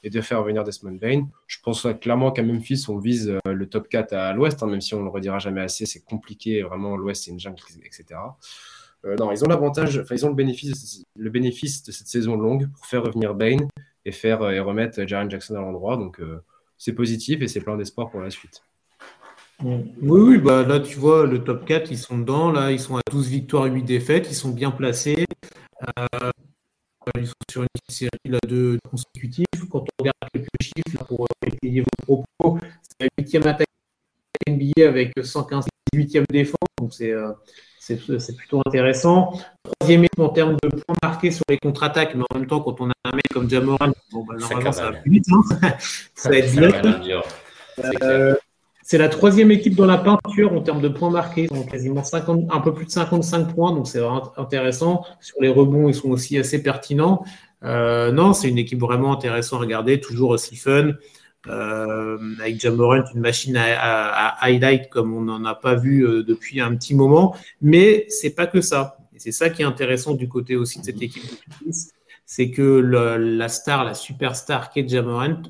[0.04, 1.26] et de faire venir Desmond Bain.
[1.48, 4.80] Je pense clairement qu'à Memphis, on vise euh, le top 4 à l'ouest, hein, même
[4.80, 8.20] si on ne le redira jamais assez, c'est compliqué, vraiment, l'ouest, c'est une jungle, etc.
[9.04, 12.36] Euh, non, ils ont l'avantage, enfin, ils ont le bénéfice, le bénéfice de cette saison
[12.36, 13.56] longue pour faire revenir Bain
[14.04, 15.96] et, faire, et remettre Jaren Jackson à l'endroit.
[15.96, 16.20] Donc,
[16.76, 18.62] c'est positif et c'est plein d'espoir pour la suite.
[19.62, 22.50] Oui, oui, bah là, tu vois, le top 4, ils sont dedans.
[22.50, 24.26] Là, ils sont à 12 victoires, 8 défaites.
[24.30, 25.24] Ils sont bien placés.
[25.98, 26.30] Euh,
[27.18, 29.44] ils sont sur une série de consécutifs.
[29.74, 33.66] Quand on regarde quelques chiffres pour euh, étayer vos propos, c'est la 8e attaque
[34.48, 36.68] NBA avec 115 18e défense.
[36.78, 37.32] Donc, euh,
[37.80, 39.32] c'est c'est plutôt intéressant.
[39.80, 42.88] Troisième en termes de points marqués sur les contre-attaques, mais en même temps, quand on
[42.88, 45.26] a un mec comme Jamoran, bon, bah, normalement, ça, va plus vite.
[45.32, 45.42] Hein.
[46.14, 47.22] ça va être bien.
[48.86, 51.48] C'est la troisième équipe dans la peinture en termes de points marqués.
[51.50, 55.04] Ils ont quasiment 50, un peu plus de 55 points, donc c'est vraiment intéressant.
[55.20, 57.24] Sur les rebonds, ils sont aussi assez pertinents.
[57.64, 60.92] Euh, non, c'est une équipe vraiment intéressante à regarder, toujours aussi fun.
[61.46, 66.60] Euh, avec Jamorant, une machine à, highlight comme on n'en a pas vu euh, depuis
[66.60, 67.36] un petit moment.
[67.60, 68.96] Mais c'est pas que ça.
[69.14, 71.72] Et c'est ça qui est intéressant du côté aussi de cette équipe de
[72.26, 75.42] c'est que la star, la superstar qu'est Jamorant,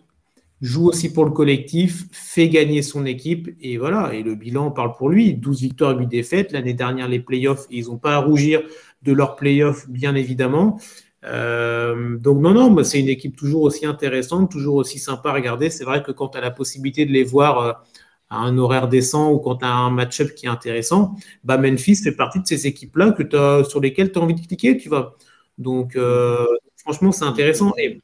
[0.60, 4.94] joue aussi pour le collectif, fait gagner son équipe, et voilà, et le bilan parle
[4.94, 5.34] pour lui.
[5.34, 6.52] 12 victoires, 8 défaites.
[6.52, 8.62] L'année dernière, les playoffs, ils n'ont pas à rougir
[9.02, 10.80] de leurs playoffs, bien évidemment.
[11.24, 15.70] Euh, donc non, non, c'est une équipe toujours aussi intéressante, toujours aussi sympa à regarder.
[15.70, 17.72] C'est vrai que quand tu as la possibilité de les voir euh,
[18.30, 21.96] à un horaire décent ou quand tu as un match-up qui est intéressant, bah Memphis
[21.96, 23.14] fait partie de ces équipes-là
[23.64, 25.16] sur lesquelles tu as envie de cliquer, tu vois.
[25.56, 26.44] Donc euh,
[26.76, 27.72] franchement, c'est intéressant.
[27.78, 28.02] Et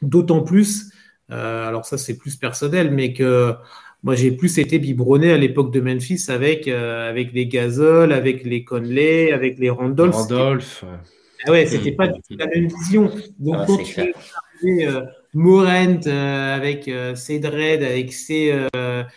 [0.00, 0.90] d'autant plus
[1.28, 3.54] alors ça, c'est plus personnel, mais que
[4.02, 8.64] moi, j'ai plus été biberonné à l'époque de Memphis avec, avec les Gasol, avec les
[8.64, 10.14] Conley, avec les Randolph.
[10.14, 10.84] Randolph.
[11.44, 13.10] Ah ouais, c'était pas du tout la même vision.
[13.38, 15.02] Donc, ah, quand tu es euh,
[15.34, 18.66] Morent euh, avec Cedred, avec ses,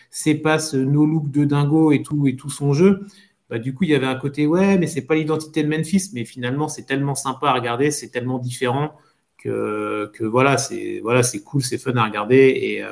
[0.09, 3.01] ses passes no look de dingo et tout, et tout son jeu,
[3.49, 6.09] bah, du coup, il y avait un côté, ouais, mais c'est pas l'identité de Memphis,
[6.13, 8.97] mais finalement, c'est tellement sympa à regarder, c'est tellement différent
[9.37, 12.89] que, voilà, c'est voilà, cool, c'est fun à regarder et, euh,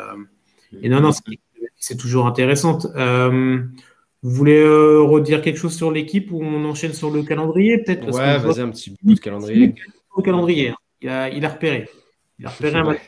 [0.84, 1.11] non, non,
[1.77, 2.88] c'est toujours intéressante.
[4.24, 7.80] Euh, vous voulez euh, redire quelque chose sur l'équipe ou on enchaîne sur le calendrier
[7.80, 9.76] peut-être Ouais, vas-y un petit bout de calendrier.
[10.15, 10.76] Le calendrier, hein.
[11.01, 11.89] il, a, il a repéré.
[12.39, 13.01] Il a repéré un match.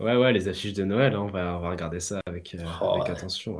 [0.00, 2.94] Ouais, ouais, les affiches de Noël, hein, on, va, on, va, regarder ça avec, oh,
[2.94, 3.58] avec attention.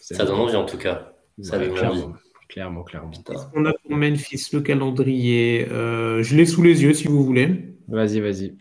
[0.00, 1.12] Ça donne envie en tout cas.
[1.42, 2.14] Ça clairement,
[2.48, 3.10] clairement, clairement.
[3.54, 5.66] On a pour Memphis le calendrier.
[5.68, 7.76] je l'ai sous les yeux si vous voulez.
[7.88, 8.56] Vas-y, vas-y.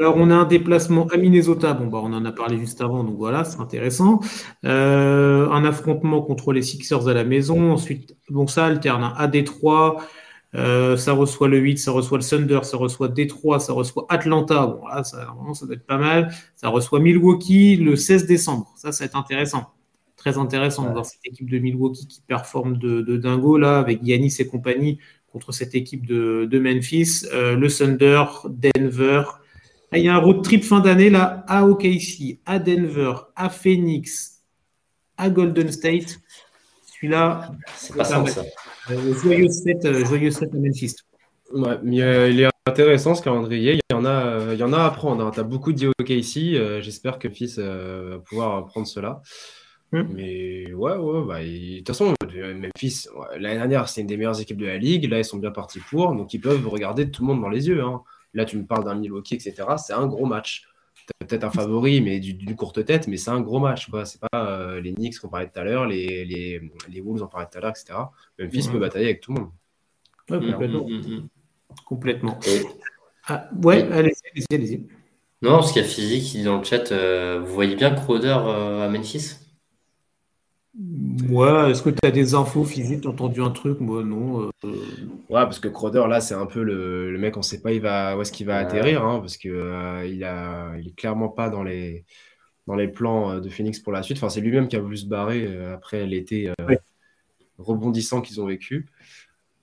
[0.00, 1.74] Alors, on a un déplacement à Minnesota.
[1.74, 4.20] Bon, bah, on en a parlé juste avant, donc voilà, c'est intéressant.
[4.64, 7.72] Euh, un affrontement contre les Sixers à la maison.
[7.72, 9.12] Ensuite, bon, ça alterne hein.
[9.18, 9.98] à Détroit.
[10.54, 14.68] Euh, ça reçoit le 8, ça reçoit le Thunder, ça reçoit Détroit, ça reçoit Atlanta.
[14.68, 16.32] Bon, là, ça, ça doit être pas mal.
[16.56, 18.72] Ça reçoit Milwaukee le 16 décembre.
[18.76, 19.74] Ça, ça va être intéressant.
[20.16, 24.36] Très intéressant voir cette équipe de Milwaukee qui performe de, de dingo, là, avec Yanis
[24.38, 24.98] et compagnie
[25.30, 29.24] contre cette équipe de, Memphis, euh, le Thunder, Denver.
[29.92, 33.48] Ah, il y a un road trip fin d'année là à OKC, à Denver, à
[33.48, 34.42] Phoenix,
[35.16, 36.20] à Golden State.
[36.86, 38.44] Celui-là, c'est pas simple ça.
[38.90, 40.94] Euh, joyeux set, euh, joyeux set à Memphis.
[41.52, 43.74] Ouais, mais, il est intéressant ce calendrier.
[43.74, 45.26] Il y en a, il y en a à prendre.
[45.26, 45.32] Hein.
[45.34, 46.80] Tu as beaucoup dit OKC.
[46.80, 49.22] J'espère que Fils va pouvoir prendre cela.
[49.92, 50.04] Hmm.
[50.14, 53.06] Mais ouais, ouais, bah, de toute façon, Memphis,
[53.38, 55.10] l'année dernière, c'est une des meilleures équipes de la ligue.
[55.10, 56.14] Là, ils sont bien partis pour.
[56.14, 57.82] Donc, ils peuvent regarder tout le monde dans les yeux.
[57.82, 58.02] Hein.
[58.34, 59.54] Là, tu me parles d'un Milwaukee, etc.
[59.76, 60.68] C'est un gros match.
[61.18, 63.88] peut-être un favori, mais du, courte tête, mais c'est un gros match.
[64.04, 67.26] C'est pas euh, les Knicks qu'on parlait tout à l'heure, les, les, les Wolves en
[67.26, 67.98] parlait tout à l'heure, etc.
[68.38, 69.50] Memphis peut batailler avec tout le monde.
[70.28, 70.86] complètement.
[70.86, 71.28] Hmm, hmm,
[71.86, 72.38] complètement.
[73.26, 74.86] Ah, ouais, allez-y, allez-y.
[75.42, 77.94] non, parce qu'il y a Physique qui dit dans le chat, euh, vous voyez bien
[77.94, 79.36] Crowder euh, à Memphis?
[81.28, 83.80] Ouais, est-ce que tu as des infos physiques, as entendu un truc?
[83.80, 84.50] Moi, non.
[84.64, 84.70] Euh,
[85.28, 88.16] ouais, parce que Crowder, là, c'est un peu le, mec, on sait pas il va,
[88.16, 90.22] où est-ce qu'il va atterrir, hein, parce que euh, il
[90.86, 92.04] est clairement pas dans les,
[92.66, 94.18] dans les plans euh, de Phoenix pour la suite.
[94.18, 96.52] Enfin, c'est lui-même qui a voulu se barrer après l'été
[97.58, 98.86] rebondissant qu'ils ont vécu.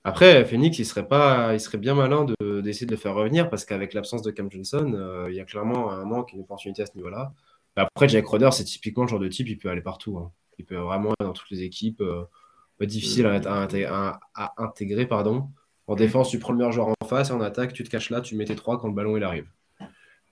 [0.04, 3.48] Après, Phoenix, il serait pas, il serait bien malin de, d'essayer de le faire revenir,
[3.48, 6.86] parce qu'avec l'absence de Cam Johnson, il y a clairement un manque, une opportunité à
[6.86, 7.32] ce niveau-là.
[7.76, 10.18] Après, Jack Crowder, c'est typiquement le genre de type, il peut aller partout.
[10.18, 10.32] Hein.
[10.58, 12.00] Il peut vraiment être dans toutes les équipes.
[12.00, 12.24] Euh,
[12.78, 14.20] pas difficile à,
[14.56, 15.06] intégrer.
[15.06, 15.48] Pardon.
[15.86, 18.10] En défense, tu prends le meilleur joueur en face, et en attaque, tu te caches
[18.10, 19.48] là, tu mets tes trois quand le ballon il arrive.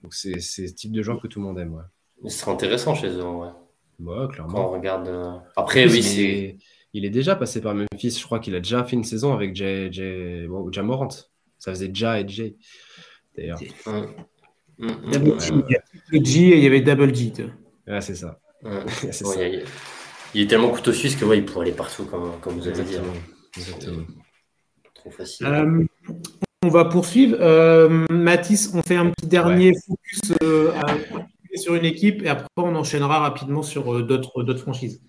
[0.03, 1.75] Donc c'est ce type de joueur que tout le monde aime.
[1.75, 2.31] Ouais.
[2.31, 3.25] Ce serait intéressant chez eux.
[3.25, 4.69] Ouais, clairement.
[4.69, 5.09] on regarde.
[5.09, 6.57] Euh, après, oui, c'est.
[6.93, 8.19] Il est déjà passé par Memphis.
[8.19, 10.47] Je crois qu'il a déjà fait une saison avec Jay, Jay...
[10.49, 10.71] Bon,
[11.59, 12.57] Ça faisait Ja et Jay,
[13.37, 13.61] d'ailleurs.
[14.79, 15.11] Mm, mm.
[15.13, 17.33] double G, il y a triple G et il y avait double G.
[17.87, 18.39] Ouais, c'est ça.
[20.37, 22.85] Il, est tellement couteau suisse que ouais, il pourrait aller partout, comme, comme vous avez
[22.85, 22.97] dit.
[22.97, 23.03] Hein.
[23.57, 24.03] Exactement.
[24.95, 25.47] Trop facile.
[25.47, 25.85] Euh,
[26.63, 27.37] on va poursuivre.
[27.41, 30.73] Euh, Mathis, on fait un petit dernier focus euh,
[31.55, 35.01] sur une équipe et après on enchaînera rapidement sur euh, d'autres franchises.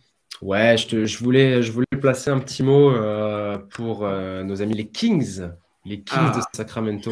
[0.42, 2.92] Ouais, je, je, voulais, je voulais placer un petit mot
[3.72, 5.50] pour nos amis les Kings,
[5.84, 7.12] les Kings de ah.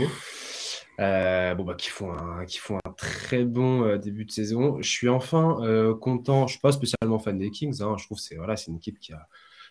[0.98, 1.58] Sacramento.
[1.58, 4.82] bon, bah, qui, font un, qui font un très bon début de saison.
[4.82, 5.58] Je suis enfin
[6.02, 6.48] content.
[6.48, 7.82] Je suis pas spécialement fan des Kings.
[7.82, 7.96] Hein.
[7.98, 9.28] Je trouve c'est voilà, une équipe qui a,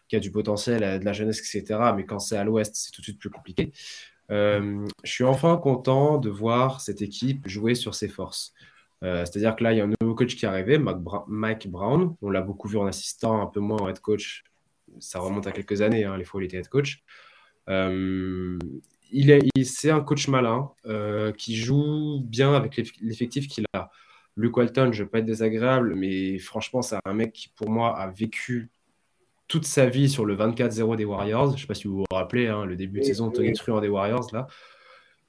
[0.09, 1.93] qui a du potentiel, de la jeunesse, etc.
[1.97, 3.73] Mais quand c'est à l'ouest, c'est tout de suite plus compliqué.
[4.31, 8.55] Euh, je suis enfin content de voir cette équipe jouer sur ses forces.
[9.03, 12.17] Euh, c'est-à-dire que là, il y a un nouveau coach qui est arrivé, Mike Brown.
[12.23, 14.45] On l'a beaucoup vu en assistant, un peu moins en head coach.
[15.01, 17.03] Ça remonte à quelques années, hein, les fois où il était head coach.
[17.69, 18.59] Euh,
[19.11, 20.71] il est, c'est un coach malin
[21.37, 23.91] qui joue bien avec l'effectif qu'il a.
[24.37, 27.71] Luke Walton, je ne veux pas être désagréable, mais franchement, c'est un mec qui, pour
[27.71, 28.71] moi, a vécu
[29.47, 31.51] toute sa vie sur le 24-0 des Warriors.
[31.51, 33.53] Je ne sais pas si vous vous rappelez, hein, le début de saison de Tony
[33.53, 34.47] Truant des Warriors, là.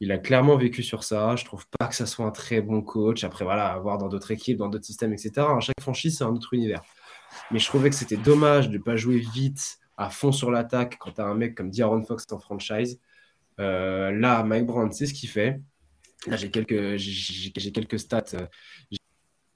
[0.01, 1.35] Il a clairement vécu sur ça.
[1.35, 3.23] Je trouve pas que ça soit un très bon coach.
[3.23, 5.31] Après, voilà, à voir dans d'autres équipes, dans d'autres systèmes, etc.
[5.61, 6.81] chaque franchise, c'est un autre univers.
[7.51, 10.97] Mais je trouvais que c'était dommage de ne pas jouer vite, à fond sur l'attaque,
[10.99, 12.99] quand tu as un mec comme D'Aaron Fox en franchise.
[13.59, 15.61] Euh, là, Mike Brown, c'est ce qu'il fait?
[16.27, 18.23] Là, j'ai quelques, j'ai quelques stats.
[18.33, 18.47] Euh,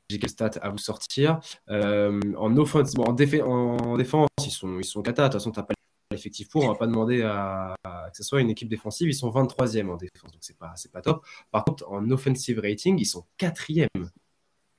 [0.10, 1.39] j'ai quelques stats à vous sortir.
[1.70, 5.24] Euh, en, offense, en, en, défense, ils sont, ils sont cata.
[5.24, 5.74] De toute façon, tu n'as pas
[6.12, 6.64] l'effectif pour.
[6.64, 9.10] On va pas demander à, que ce soit une équipe défensive.
[9.10, 11.26] Ils sont 23e en défense, donc ce n'est pas, pas top.
[11.52, 13.88] Par contre, en offensive rating, ils sont 4e.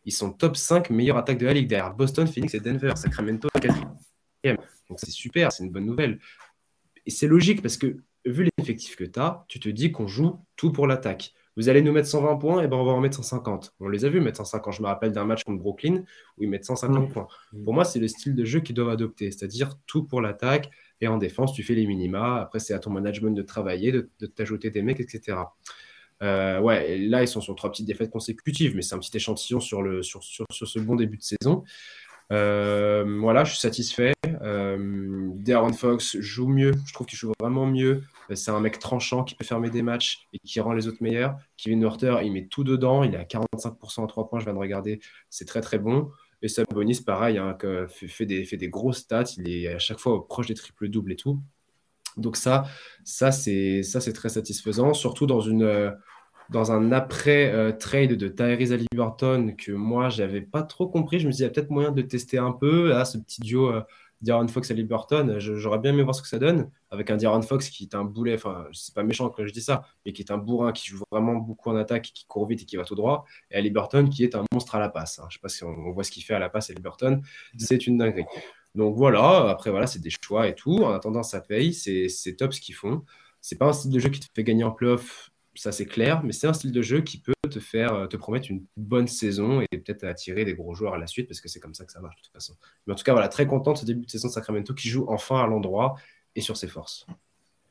[0.04, 2.92] Ils sont top 5 meilleure attaque de la ligue derrière Boston, Phoenix et Denver.
[2.96, 4.56] Sacramento 4e.
[4.88, 6.18] Donc c'est super, c'est une bonne nouvelle.
[7.06, 10.38] Et c'est logique parce que vu l'effectif que tu as, tu te dis qu'on joue
[10.56, 13.16] tout pour l'attaque vous allez nous mettre 120 points, et ben on va en mettre
[13.16, 13.74] 150.
[13.80, 14.72] On les a vus mettre 150.
[14.72, 16.04] Je me rappelle d'un match contre Brooklyn
[16.38, 17.26] où ils mettent 150 points.
[17.64, 21.08] Pour moi, c'est le style de jeu qu'ils doivent adopter, c'est-à-dire tout pour l'attaque et
[21.08, 22.40] en défense, tu fais les minima.
[22.40, 25.38] Après, c'est à ton management de travailler, de, t'ajouter des mecs, etc.
[26.22, 29.60] Euh, ouais, là, ils sont sur trois petites défaites consécutives, mais c'est un petit échantillon
[29.60, 31.64] sur, le, sur, sur, sur ce bon début de saison.
[32.32, 34.12] Euh, voilà, je suis satisfait.
[34.42, 36.72] Euh, Darren Fox joue mieux.
[36.86, 38.02] Je trouve qu'il joue vraiment mieux.
[38.34, 41.36] C'est un mec tranchant qui peut fermer des matchs et qui rend les autres meilleurs.
[41.56, 43.02] Kevin Werther, il met tout dedans.
[43.02, 44.38] Il est à 45% à 3 points.
[44.38, 45.00] Je viens de regarder.
[45.28, 46.10] C'est très, très bon.
[46.42, 47.56] Et Sabonis, pareil, hein,
[47.88, 49.24] fait, des, fait des gros stats.
[49.36, 51.40] Il est à chaque fois proche des triples-doubles et tout.
[52.16, 52.66] Donc ça,
[53.04, 53.82] ça c'est
[54.14, 55.94] très satisfaisant, surtout dans une
[56.50, 61.20] dans un après-trade de Tyrese Halliburton que moi, j'avais pas trop compris.
[61.20, 62.88] Je me disais, il y a peut-être moyen de tester un peu.
[62.88, 66.68] Là, ce petit duo euh, Fox Halliburton, j'aurais bien aimé voir ce que ça donne.
[66.90, 69.62] Avec un D'Aaron Fox qui est un boulet, enfin, c'est pas méchant quand je dis
[69.62, 72.62] ça, mais qui est un bourrin, qui joue vraiment beaucoup en attaque, qui court vite
[72.62, 73.24] et qui va tout droit.
[73.52, 75.20] Et Halliburton qui est un monstre à la passe.
[75.20, 75.26] Hein.
[75.28, 77.22] Je sais pas si on, voit ce qu'il fait à la passe, Halliburton.
[77.54, 77.58] Mm.
[77.58, 78.26] C'est une dinguerie.
[78.74, 80.82] Donc voilà, après, voilà, c'est des choix et tout.
[80.82, 81.72] En attendant, ça paye.
[81.72, 83.04] C'est top ce qu'ils font.
[83.40, 86.22] C'est pas un style de jeu qui te fait gagner en playoff ça c'est clair,
[86.22, 89.08] mais c'est un style de jeu qui peut te faire euh, te promettre une bonne
[89.08, 91.84] saison et peut-être attirer des gros joueurs à la suite parce que c'est comme ça
[91.84, 92.54] que ça marche de toute façon.
[92.86, 94.88] Mais en tout cas, voilà, très content de ce début de saison de Sacramento qui
[94.88, 95.96] joue enfin à l'endroit
[96.36, 97.06] et sur ses forces.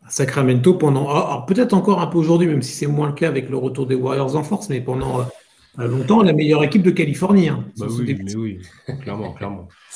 [0.07, 3.27] Sacramento pendant, ah, alors peut-être encore un peu aujourd'hui, même si c'est moins le cas
[3.27, 6.91] avec le retour des Warriors en force, mais pendant euh, longtemps la meilleure équipe de
[6.91, 7.49] Californie.
[7.49, 8.59] Hein, bah oui, mais oui,
[9.01, 9.67] clairement, clairement.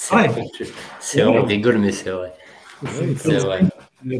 [0.99, 2.33] C'est vrai, on rigole, mais c'est vrai.
[3.15, 3.61] C'est vrai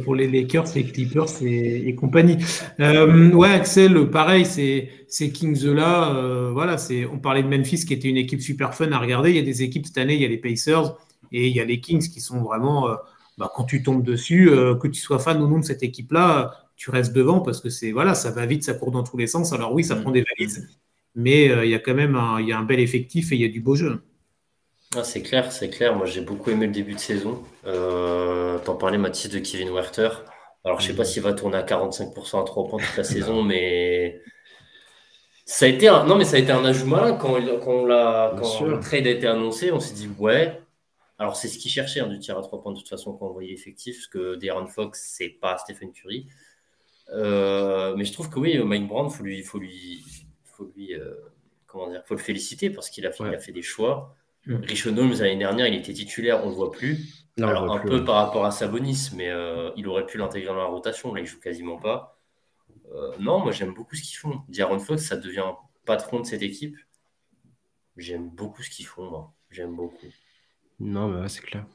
[0.03, 2.37] pour les Lakers, les Clippers et, compagnie.
[2.79, 7.93] Euh, ouais, Axel, pareil, ces, ces Kings-là, euh, voilà, c'est, on parlait de Memphis qui
[7.93, 9.31] était une équipe super fun à regarder.
[9.31, 10.97] Il y a des équipes cette année, il y a les Pacers
[11.31, 12.95] et il y a les Kings qui sont vraiment, euh,
[13.37, 14.49] bah, quand tu tombes dessus,
[14.81, 17.91] que tu sois fan ou non de cette équipe-là, tu restes devant parce que c'est,
[17.91, 19.53] voilà, ça va vite, ça court dans tous les sens.
[19.53, 20.67] Alors oui, ça prend des valises,
[21.15, 23.41] mais il y a quand même un, il y a un bel effectif et il
[23.41, 24.01] y a du beau jeu.
[24.95, 25.95] Ah, c'est clair, c'est clair.
[25.95, 27.43] Moi, j'ai beaucoup aimé le début de saison.
[27.65, 30.09] Euh, T'en parlais, Mathis, de Kevin Werther.
[30.63, 33.43] Alors, je sais pas s'il va tourner à 45% à 3 points toute la saison,
[33.43, 34.21] mais
[35.45, 36.05] ça a été un...
[36.05, 37.33] non, mais ça a été un ajout malin quand,
[37.63, 38.35] quand, la...
[38.39, 39.71] quand le trade a été annoncé.
[39.71, 40.61] On s'est dit, ouais.
[41.17, 43.27] Alors, c'est ce qu'il cherchait, hein, du tir à 3 points de toute façon quand
[43.27, 46.27] on voyait effectif, parce que De'Aaron Fox, c'est pas Stephen Curry.
[47.09, 50.03] Euh, mais je trouve que oui, Mike Brown, faut lui, faut lui,
[50.45, 51.13] faut lui, euh,
[51.67, 54.15] comment dire, faut le féliciter parce qu'il a, a fait des choix.
[54.45, 54.55] Mm.
[54.67, 57.23] Richon Holmes, l'année dernière, il était titulaire, on ne le voit plus.
[57.41, 60.65] Alors, un peu par rapport à Sabonis, mais euh, il aurait pu l'intégrer dans la
[60.65, 61.13] rotation.
[61.13, 62.19] Là, il joue quasiment pas.
[62.93, 64.41] Euh, non, moi, j'aime beaucoup ce qu'ils font.
[64.49, 65.51] D'Aaron Fox, ça devient
[65.85, 66.77] patron de cette équipe.
[67.97, 69.33] J'aime beaucoup ce qu'ils font, moi.
[69.49, 70.07] J'aime beaucoup.
[70.79, 71.65] Non, mais c'est clair.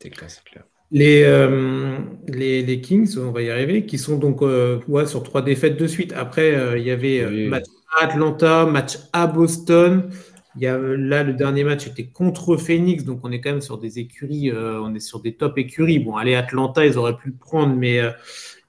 [0.00, 0.64] C'est clair, c'est clair.
[0.90, 5.42] Les, euh, les, les, Kings, on va y arriver, qui sont donc ouais, sur trois
[5.42, 6.12] défaites de suite.
[6.14, 7.48] Après, il y avait
[7.96, 10.10] à Atlanta, match à Boston.
[10.60, 13.62] Il y a, là, le dernier match était contre Phoenix, donc on est quand même
[13.62, 15.98] sur des écuries, euh, on est sur des top écuries.
[16.00, 18.10] Bon, allez, Atlanta, ils auraient pu le prendre, mais, euh,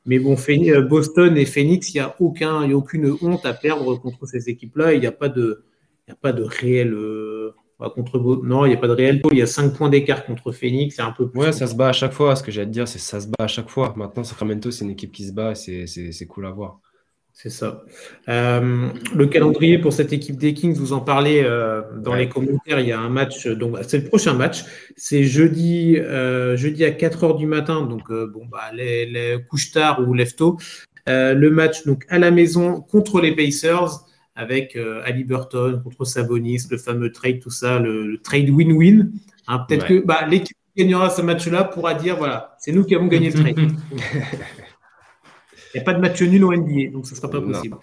[0.05, 3.53] mais bon, euh, Boston et Phoenix, il n'y a, aucun, y a aucune honte à
[3.53, 4.93] perdre contre ces équipes-là.
[4.93, 5.65] Il n'y a pas de,
[6.07, 6.95] y a pas de réel.
[7.77, 10.53] contre, non, il n'y a pas de réel Il y a 5 points d'écart contre
[10.53, 10.95] Phoenix.
[10.95, 12.37] C'est un peu plus ouais, ça se bat à chaque fois.
[12.37, 13.93] Ce que j'ai à te dire, c'est ça se bat à chaque fois.
[13.97, 15.55] Maintenant, Sacramento, c'est une équipe qui se bat.
[15.55, 16.79] C'est cool à voir.
[17.41, 17.83] C'est ça.
[18.29, 22.79] Euh, le calendrier pour cette équipe des Kings, vous en parlez euh, dans les commentaires.
[22.79, 24.63] Il y a un match, donc c'est le prochain match.
[24.95, 27.81] C'est jeudi, euh, jeudi à 4 h du matin.
[27.81, 30.59] Donc, bon, bah, les, les couches tard ou lève tôt.
[31.07, 36.77] le match donc à la maison contre les Pacers avec Ali Burton contre Sabonis, le
[36.77, 39.09] fameux trade, tout ça, le, trade win-win.
[39.47, 42.93] Hein, peut-être que bah, l'équipe qui gagnera ce match-là pourra dire voilà, c'est nous qui
[42.93, 43.71] avons gagné le trade.
[45.73, 47.77] Il n'y a pas de match nul au NBA, donc ce ne sera pas possible.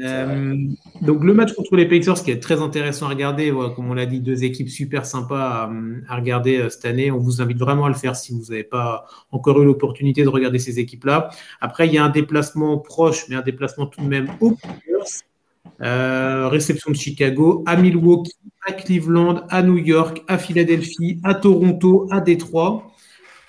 [0.00, 0.54] Euh,
[1.02, 4.06] donc le match contre les Pacers qui est très intéressant à regarder, comme on l'a
[4.06, 5.70] dit, deux équipes super sympas
[6.08, 7.10] à, regarder euh, cette année.
[7.10, 10.28] On vous invite vraiment à le faire si vous n'avez pas encore eu l'opportunité de
[10.28, 11.30] regarder ces équipes-là.
[11.60, 15.24] Après, il y a un déplacement proche, mais un déplacement tout de même aux Pacers.
[15.80, 18.32] Euh, réception de Chicago, à Milwaukee,
[18.66, 22.90] à Cleveland, à New York, à Philadelphie, à Toronto, à Détroit.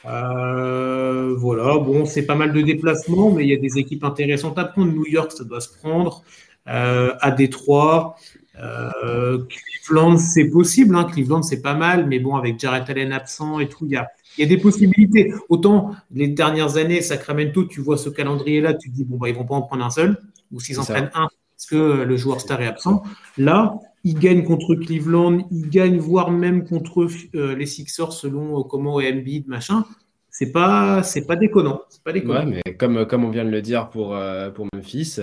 [0.10, 4.58] Euh, voilà, bon, c'est pas mal de déplacements, mais il y a des équipes intéressantes
[4.58, 4.92] à prendre.
[4.92, 6.24] New York, ça doit se prendre.
[6.68, 8.16] Euh, à Détroit.
[8.62, 10.96] Euh, Cleveland, c'est possible.
[10.96, 11.06] Hein.
[11.06, 14.08] Cleveland, c'est pas mal, mais bon, avec Jared Allen absent et tout, il y a,
[14.38, 15.34] il y a des possibilités.
[15.48, 19.36] Autant les dernières années, Sacramento, tu vois ce calendrier-là, tu te dis, bon, bah, ils
[19.36, 20.18] vont pas en prendre un seul,
[20.52, 23.04] ou s'ils en prennent un, parce que le joueur star est absent.
[23.38, 23.76] Là,
[24.10, 29.00] ils gagnent contre Cleveland, ils gagnent voire même contre euh, les Sixers selon euh, comment
[29.00, 29.86] est Embiid, machin.
[30.32, 31.84] C'est pas, c'est pas déconnant.
[31.90, 32.40] C'est pas déconnant.
[32.46, 35.20] Ouais, mais comme, comme on vient de le dire pour, euh, pour Memphis,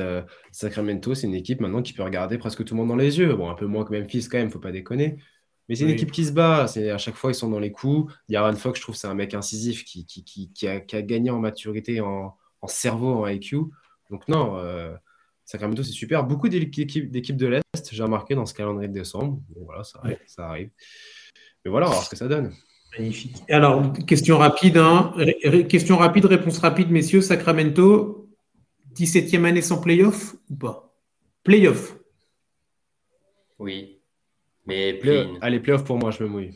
[0.52, 3.34] Sacramento, c'est une équipe maintenant qui peut regarder presque tout le monde dans les yeux.
[3.34, 5.16] Bon, un peu moins que Memphis quand même, faut pas déconner.
[5.68, 6.68] Mais c'est une équipe qui se bat.
[6.68, 8.12] C'est à chaque fois ils sont dans les coups.
[8.28, 11.02] Yaron Fox, je trouve, c'est un mec incisif qui, qui, qui, qui, a, qui a,
[11.02, 13.62] gagné en maturité, en, en, cerveau, en IQ.
[14.10, 14.56] Donc non,
[15.46, 16.24] Sacramento, c'est super.
[16.24, 19.40] Beaucoup d'équipes de l'Est, j'ai remarqué dans ce calendrier de décembre.
[19.48, 20.70] Bon, voilà, ça arrive, ça arrive.
[21.64, 22.52] Mais voilà, on va voir ce que ça donne.
[22.98, 23.36] Magnifique.
[23.48, 25.14] Alors, question rapide, hein.
[25.68, 27.20] question rapide, réponse rapide, messieurs.
[27.20, 28.28] Sacramento,
[28.96, 30.92] 17e année sans playoff ou pas?
[31.44, 31.96] Playoff
[33.60, 34.00] Oui.
[34.66, 36.54] Mais play Allez, playoff pour moi, je me mouille.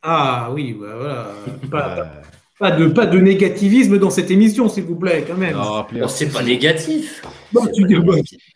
[0.00, 1.34] Ah oui, bah, voilà.
[1.70, 2.22] Pas, pas
[2.70, 5.56] de, pas de négativisme dans cette émission, s'il vous plaît, quand même.
[5.56, 7.22] Non, c'est pas négatif.
[7.52, 7.94] Non, tu dis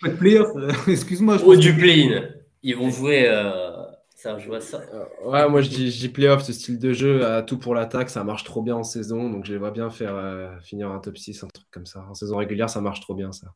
[0.00, 1.42] pas de playoff, euh, excuse-moi.
[1.44, 2.22] Ou du play-in.
[2.62, 3.26] Ils vont jouer.
[3.28, 3.72] Euh,
[4.14, 4.80] ça, je vois ça.
[4.94, 7.74] Euh, ouais, moi je dis, je dis playoff, ce style de jeu, à tout pour
[7.74, 10.14] l'attaque, ça marche trop bien en saison, donc je les vois bien faire
[10.62, 12.04] finir un top 6, un truc comme ça.
[12.08, 13.48] En saison régulière, ça marche trop bien, ça.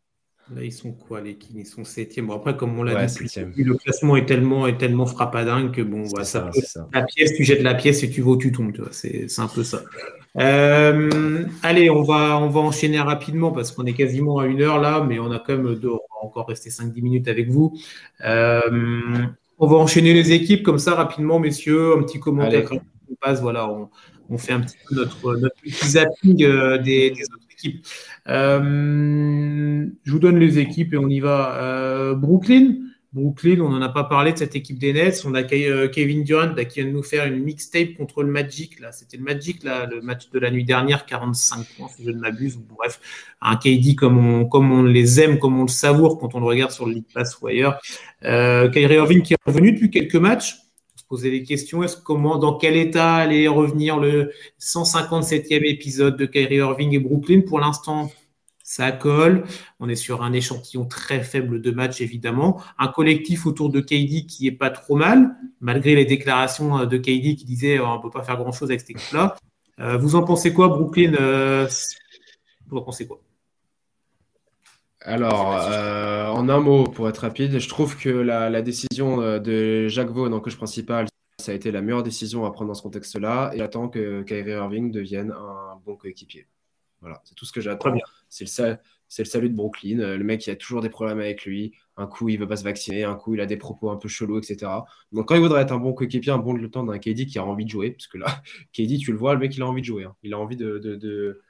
[0.54, 1.60] Là, ils sont quoi, les Kings?
[1.60, 2.26] Ils sont septième.
[2.26, 6.04] Bon, après, comme on l'a dit, le classement est tellement, est tellement frappadingue que bon,
[6.24, 6.50] ça,
[6.92, 8.88] la pièce, tu jettes la pièce et tu vas tu tombes.
[8.90, 9.82] C'est un peu ça.
[10.38, 14.80] Euh, allez, on va, on va enchaîner rapidement parce qu'on est quasiment à une heure
[14.80, 17.76] là, mais on a quand même deux, on va encore rester 5-10 minutes avec vous.
[18.24, 19.26] Euh,
[19.58, 21.96] on va enchaîner les équipes comme ça rapidement, messieurs.
[21.96, 23.40] Un petit commentaire on passe.
[23.40, 23.88] Voilà, on,
[24.28, 27.49] on, fait un petit peu notre, notre petit zapping euh, des, des autres
[28.28, 31.56] Euh, je vous donne les équipes et on y va.
[31.62, 32.76] Euh, Brooklyn.
[33.12, 35.22] Brooklyn, on n'en a pas parlé de cette équipe des Nets.
[35.24, 38.78] On a euh, Kevin Durant qui vient de nous faire une mixtape contre le Magic.
[38.78, 42.10] Là, c'était le Magic, là, le match de la nuit dernière, 45 points, si je
[42.10, 42.56] ne m'abuse.
[42.56, 43.00] Bref,
[43.40, 46.46] un KD comme on, comme on les aime, comme on le savoure quand on le
[46.46, 47.80] regarde sur le League Pass ou ailleurs.
[48.22, 50.69] Kyrie Irving qui est revenu depuis quelques matchs
[51.10, 51.82] poser des questions.
[51.82, 57.40] Est-ce comment, dans quel état allait revenir le 157e épisode de Kyrie Irving et Brooklyn?
[57.40, 58.10] Pour l'instant,
[58.62, 59.42] ça colle.
[59.80, 62.62] On est sur un échantillon très faible de matchs, évidemment.
[62.78, 67.34] Un collectif autour de KD qui est pas trop mal, malgré les déclarations de KD
[67.34, 69.36] qui disait on ne peut pas faire grand-chose avec cette équipe-là.
[69.80, 71.66] Euh, vous en pensez quoi, Brooklyn euh,
[72.68, 73.20] Vous en pensez quoi?
[75.02, 79.88] Alors, euh, en un mot, pour être rapide, je trouve que la, décision euh, de
[79.88, 81.06] Jacques Vaughan en coach principal,
[81.38, 83.50] ça a été la meilleure décision à prendre dans ce contexte-là.
[83.54, 86.46] Et j'attends que Kyrie Irving devienne un bon coéquipier.
[87.00, 87.94] Voilà, c'est tout ce que j'attends.
[88.28, 88.76] C'est le,
[89.18, 90.00] le, salut de Brooklyn.
[90.00, 91.72] Euh, le mec, il a toujours des problèmes avec lui.
[91.96, 93.04] Un coup, il veut pas se vacciner.
[93.04, 94.70] Un coup, il a des propos un peu chelous, etc.
[95.12, 97.38] Donc, quand il voudrait être un bon coéquipier, un bon le temps d'un KD qui
[97.38, 98.26] a envie de jouer, parce que là,
[98.74, 100.04] KD, tu le vois, le mec, il a envie de jouer.
[100.04, 100.14] Hein.
[100.22, 101.40] Il a envie de de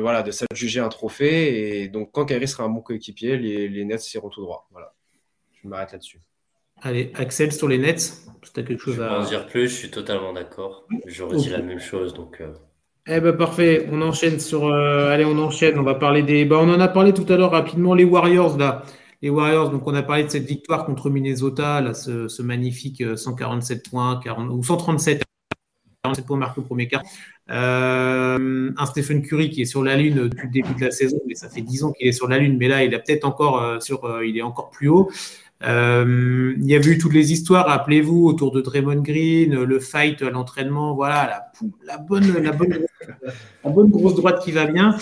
[0.00, 1.82] voilà de s'adjuger un trophée.
[1.82, 4.68] Et donc quand Kyrie sera un bon coéquipier les, les Nets iront tout droit.
[4.70, 4.94] Voilà.
[5.62, 6.20] Je m'arrête là-dessus.
[6.82, 9.90] Allez Axel sur les Nets tu as quelque chose à en dire plus je suis
[9.90, 10.86] totalement d'accord.
[11.06, 12.52] J'aurais dit la même chose donc euh.
[13.06, 13.88] eh ben parfait.
[13.90, 15.78] On enchaîne sur euh, allez on enchaîne.
[15.78, 17.94] On va parler des bah, on en a parlé tout à l'heure rapidement.
[17.94, 18.82] Les Warriors là.
[19.22, 23.88] Les Warriors, donc on a parlé de cette victoire contre Minnesota, là, ce, magnifique 147
[23.88, 25.22] points, 40, ou 137
[26.04, 27.02] 47 points marqués au premier quart.
[27.50, 31.18] Euh, un Stephen Curry qui est sur la lune depuis le début de la saison,
[31.26, 33.24] mais ça fait 10 ans qu'il est sur la lune, mais là il est peut-être
[33.24, 35.10] encore euh, sur, euh, il est encore plus haut.
[35.62, 40.30] il y a eu toutes les histoires, rappelez-vous, autour de Draymond Green, le fight à
[40.30, 41.50] l'entraînement, voilà,
[41.86, 42.86] la, bonne, la, bonne,
[43.64, 44.96] la bonne grosse droite qui va bien.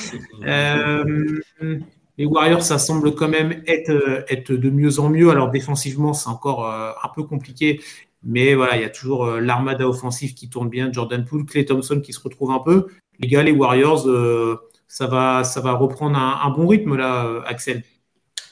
[2.18, 5.30] les Warriors, ça semble quand même être, être de mieux en mieux.
[5.30, 7.80] Alors défensivement, c'est encore un peu compliqué.
[8.24, 11.64] Mais voilà, il y a toujours euh, l'armada offensive qui tourne bien, Jordan Poole, Clay
[11.64, 12.86] Thompson qui se retrouve un peu.
[13.18, 17.42] Les gars, les Warriors, euh, ça, va, ça va reprendre un, bon rythme là, euh,
[17.46, 17.82] Axel.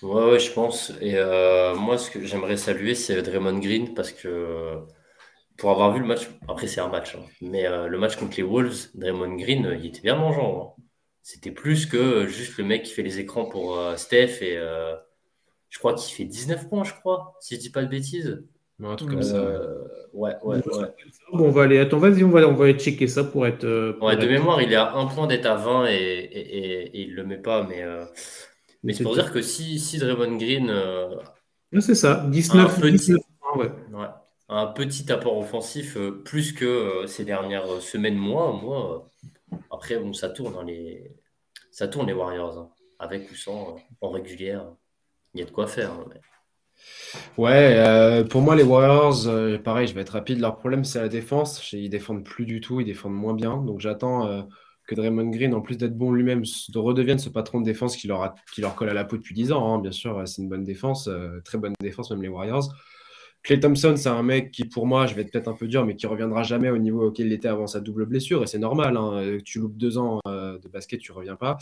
[0.02, 0.92] Ouais, ouais, je pense.
[1.00, 1.14] Et
[1.76, 4.78] moi, ce que j'aimerais saluer, c'est Draymond Green parce que
[5.56, 8.42] pour avoir vu le match, après c'est un match, hein, mais le match contre les
[8.42, 10.74] Wolves, Draymond Green, il était bien mangeant.
[10.78, 10.82] Hein.
[11.22, 14.58] C'était plus que juste le mec qui fait les écrans pour Steph et
[15.68, 18.42] je crois qu'il fait 19 points, je crois, si je dis pas de bêtises.
[18.82, 19.36] Un truc comme ça.
[19.36, 20.94] Euh, ouais, ouais, ouais.
[21.32, 21.78] Bon, on va aller.
[21.78, 23.64] Attends, vas-y, on va, on va aller checker ça pour être.
[23.64, 27.00] Euh, ouais, de mémoire, il est à un point d'être à 20 et, et, et,
[27.02, 27.82] il le met pas, mais.
[27.82, 28.04] Euh,
[28.82, 30.72] mais c'est pour dire que si, si Draymond Green.
[31.80, 33.70] c'est ça, 19, un petit, ouais.
[33.92, 34.06] ouais.
[34.48, 39.10] Un petit apport offensif plus que ces dernières semaines, mois, moi.
[39.70, 41.14] après, bon, ça tourne, hein, les...
[41.70, 42.70] ça tourne les Warriors, hein.
[42.98, 44.72] avec ou sans, en régulière.
[45.34, 45.92] Il y a de quoi faire.
[45.92, 46.06] Hein,
[47.36, 50.40] Ouais, euh, pour moi, les Warriors, euh, pareil, je vais être rapide.
[50.40, 51.72] Leur problème, c'est la défense.
[51.72, 53.56] Ils défendent plus du tout, ils défendent moins bien.
[53.58, 54.42] Donc, j'attends euh,
[54.86, 58.06] que Draymond Green, en plus d'être bon lui-même, de redevienne ce patron de défense qui
[58.06, 59.74] leur, qui leur colle à la peau depuis 10 ans.
[59.74, 59.78] Hein.
[59.80, 61.08] Bien sûr, c'est une bonne défense,
[61.44, 62.72] très bonne défense, même les Warriors.
[63.42, 65.86] Clay Thompson, c'est un mec qui, pour moi, je vais être peut-être un peu dur,
[65.86, 68.42] mais qui reviendra jamais au niveau auquel il était avant sa double blessure.
[68.42, 68.96] Et c'est normal.
[68.96, 69.38] Hein.
[69.44, 71.56] Tu loupes deux ans de basket, tu reviens pas.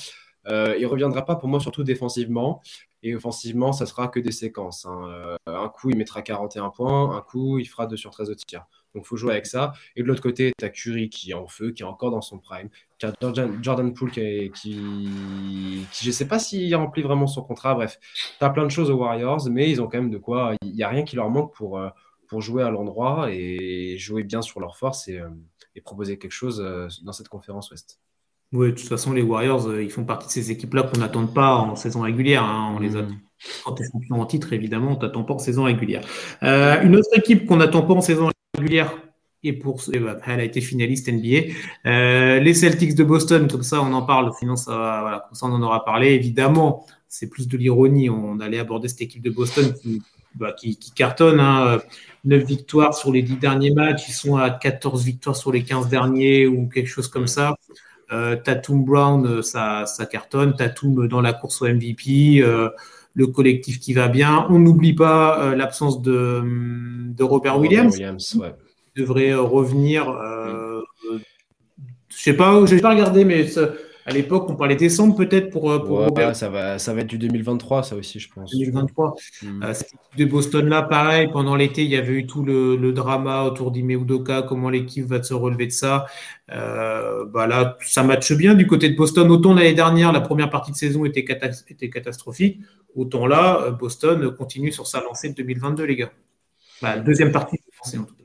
[0.49, 2.62] Euh, il reviendra pas pour moi, surtout défensivement.
[3.03, 4.84] Et offensivement, ça sera que des séquences.
[4.84, 5.09] Hein.
[5.09, 8.34] Euh, un coup, il mettra 41 points, un coup, il fera 2 sur 13 au
[8.34, 8.66] tir.
[8.94, 9.72] Donc, il faut jouer avec ça.
[9.94, 12.22] Et de l'autre côté, tu as Curry qui est en feu, qui est encore dans
[12.22, 12.68] son prime.
[12.99, 13.12] Tu as
[13.62, 17.74] Jordan, Poole qui, qui, je ne sais pas s'il remplit vraiment son contrat.
[17.74, 17.99] Bref,
[18.38, 20.55] tu as plein de choses aux Warriors, mais ils ont quand même de quoi.
[20.62, 21.90] Il n'y a rien qui leur manque pour, euh,
[22.26, 25.20] pour jouer à l'endroit et jouer bien sur leur force et,
[25.76, 26.59] et proposer quelque chose
[27.03, 28.01] dans cette conférence Ouest.
[28.53, 31.26] Oui, de toute façon, les Warriors, euh, ils font partie de ces équipes-là qu'on n'attend
[31.26, 32.44] pas en saison régulière.
[32.44, 32.74] Hein.
[32.76, 33.11] On les attend.
[33.11, 33.20] Mm.
[33.64, 36.03] Quand tu es champion en titre, évidemment, on t'attend pas en saison régulière.
[36.42, 38.92] Euh, une autre équipe qu'on n'attend pas en saison régulière,
[39.44, 41.53] et pour ben, elle a été finaliste NBA.
[41.86, 44.72] Euh, les Celtics de Boston, comme ça on en parle, sinon ça,
[45.03, 46.09] voilà, comme ça on en aura parlé.
[46.09, 48.11] Évidemment, c'est plus de l'ironie.
[48.11, 50.03] On allait aborder cette équipe de Boston qui,
[50.34, 51.38] bah, qui, cartonne.
[51.38, 51.78] Hein.
[52.24, 54.09] 9 victoires sur les 10 derniers matchs.
[54.09, 57.55] Ils sont à 14 victoires sur les 15 derniers ou quelque chose comme ça.
[58.12, 60.54] Euh, Tatum Brown, euh, ça, ça, cartonne.
[60.54, 62.40] Tatum dans la course au MVP.
[62.40, 62.70] Euh,
[63.14, 64.46] le collectif qui va bien.
[64.48, 67.94] On n'oublie pas l'absence de, de, Robert, Williams.
[67.94, 68.38] Williams
[68.98, 70.09] devrait revenir.
[70.09, 70.80] Euh,
[71.11, 71.18] mm.
[72.11, 73.46] Je sais pas, je pas regardé, mais
[74.09, 77.18] à l'époque, on parlait décembre peut-être pour, euh, pour Ça va, ça va être du
[77.18, 78.50] 2023, ça aussi, je pense.
[78.52, 79.14] 2023.
[79.42, 79.62] Hmm.
[79.62, 83.42] Euh, cette équipe de Boston-là, pareil, pendant l'été, il y avait eu tout le, drama
[83.42, 86.06] autour d'Ime Udoka, comment l'équipe va se relever de ça.
[86.50, 89.30] Euh, bah là, ça matche bien du côté de Boston.
[89.30, 91.26] Autant l'année dernière, la première partie de saison était,
[91.68, 92.61] était catastrophique,
[92.96, 96.12] autant là, Boston continue sur sa lancée de 2022, les gars.
[96.80, 98.24] Bah, deuxième partie de en tout cas.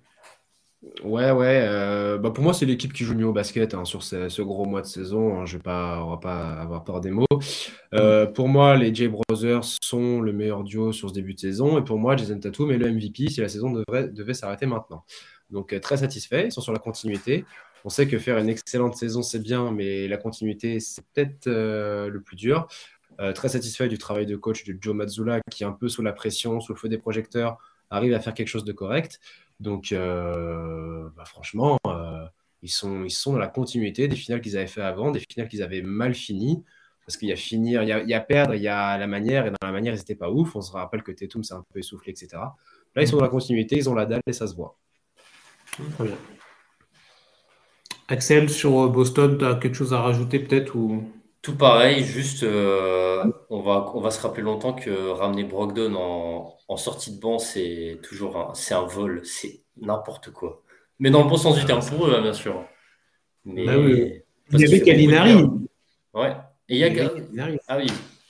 [1.04, 1.66] Ouais, ouais.
[1.68, 4.66] Euh, bah pour moi, c'est l'équipe qui joue mieux au basket hein, sur ce, gros
[4.66, 5.40] mois de saison.
[5.42, 7.26] Hein, je vais pas, on va pas avoir peur des mots.
[7.94, 11.78] Euh, pour moi, les Jay Brothers sont le meilleur duo sur ce début de saison.
[11.78, 15.04] Et pour moi, Jason Tatum est le MVP si la saison devrait, devait s'arrêter maintenant.
[15.50, 16.46] Donc, euh, très satisfait.
[16.48, 17.44] Ils sont sur la continuité.
[17.84, 22.22] On sait que faire une excellente saison, c'est bien, mais la continuité, c'est peut-être le
[22.22, 22.68] plus dur.
[23.36, 26.62] très satisfait du travail de coach de Joe Mazzulla, qui, un peu sous la pression,
[26.62, 27.58] sous le feu des projecteurs,
[27.90, 29.20] arrive à faire quelque chose de correct.
[29.60, 32.26] Donc, euh, bah, franchement, euh,
[32.62, 35.82] ils, sont, dans la continuité des finales qu'ils avaient fait avant, des finales qu'ils avaient
[35.82, 36.64] mal finies.
[37.06, 39.50] Parce qu'il y a finir, il y a, perdre, il y a la manière, et
[39.50, 40.56] dans la manière, ils n'étaient pas ouf.
[40.56, 42.30] On se rappelle que Tatum s'est un peu essoufflé, etc.
[42.96, 44.78] Là, ils sont dans la continuité, ils ont la dalle et ça se voit.
[45.96, 46.16] Très bien.
[48.08, 51.04] Axel, sur Boston, tu as quelque chose à rajouter peut-être ou...
[51.44, 56.58] Tout pareil, juste euh, on, va, on va se rappeler longtemps que ramener Brogdon en,
[56.70, 60.64] en sortie de banc, c'est toujours un, c'est un vol, c'est n'importe quoi.
[61.00, 62.64] Mais dans le bon sens du terme pour eux, hein, bien sûr.
[63.44, 65.44] Mais, bah Il y avait Kalinari.
[66.14, 66.34] Ouais.
[66.70, 67.12] Et il y a
[67.68, 67.88] Ah oui.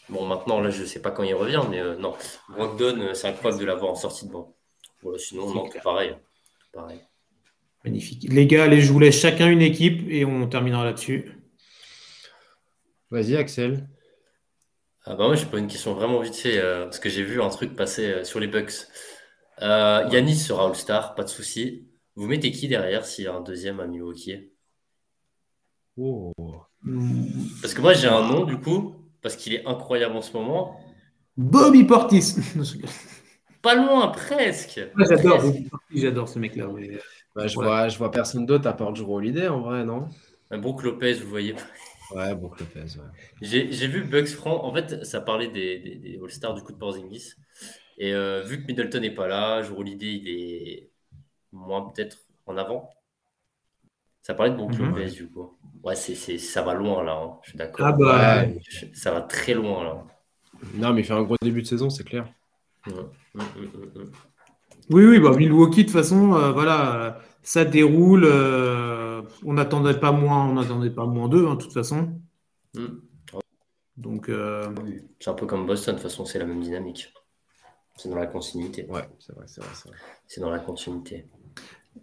[0.10, 2.16] Bon, maintenant, là, je ne sais pas quand il revient, mais euh, non.
[2.50, 4.56] Brogdon, euh, c'est incroyable de l'avoir en sortie de banc.
[5.04, 6.16] Voilà, sinon, non, tout pareil.
[6.74, 7.00] pareil.
[7.86, 8.26] Magnifique.
[8.28, 11.43] Les gars, allez, je vous laisse chacun une équipe et on terminera là-dessus.
[13.14, 13.88] Vas-y, Axel.
[15.06, 17.44] Ah bah moi, j'ai pas une question vraiment vite fait, euh, parce que j'ai vu
[17.44, 18.88] un truc passer euh, sur les Bucks.
[19.62, 21.88] Euh, Yanis sera All-Star, pas de souci.
[22.16, 24.50] Vous mettez qui derrière s'il y a un deuxième à Milwaukee?
[25.96, 26.32] Oh.
[27.62, 30.80] Parce que moi, j'ai un nom, du coup, parce qu'il est incroyable en ce moment.
[31.38, 32.34] Bobby Portis.
[33.62, 34.82] Pas loin, presque.
[34.96, 35.40] Moi, j'adore.
[35.44, 36.68] Bobby Portis, j'adore ce mec-là.
[36.76, 36.98] mais-
[37.36, 37.66] Bah, je, Ouais.
[37.66, 40.08] vois, je vois personne d'autre à part Drew Holiday en vrai, non?
[40.50, 41.56] Un Brook Lopez, vous voyez.
[42.14, 43.06] Ouais, bon, Lopez, ouais.
[43.42, 44.64] J'ai j'ai vu Bucks Franc.
[44.64, 47.34] En fait, ça parlait des, des, des All-Stars du coup de Porzingis.
[47.98, 50.92] Et euh, vu que Middleton n'est pas là, Jrue Holiday, il est
[51.52, 52.90] moins peut-être en avant.
[54.22, 54.88] Ça parlait de Brook Mhm.
[54.90, 55.58] Lopez du coup.
[55.84, 57.14] Ouais, c'est, c'est, ça va loin là.
[57.14, 57.38] hein.
[57.44, 57.86] Je suis d'accord.
[57.88, 58.60] Ah bah, Ouais.
[58.94, 60.04] Ça va très loin là.
[60.76, 62.26] Non, mais il fait un gros début de saison, c'est clair.
[62.88, 62.94] Ouais.
[63.36, 64.12] Mm, mm, mm.
[64.90, 67.12] Oui, oui, bah, Milwaukee, de toute façon, euh, voilà, euh,
[67.44, 68.26] ça déroule.
[68.26, 69.03] euh,
[69.46, 72.20] on n'attendait pas moins, on n'attendait pas moins d'eux, hein, de toute façon.
[72.76, 72.86] Mm.
[73.98, 74.64] Donc, euh.
[75.20, 77.14] C'est un peu comme Boston, de toute façon, c'est la même dynamique.
[77.96, 78.88] C'est dans la continuité.
[78.90, 79.98] Ouais, c'est vrai, c'est vrai, c'est vrai.
[80.28, 81.28] C'est dans la continuité.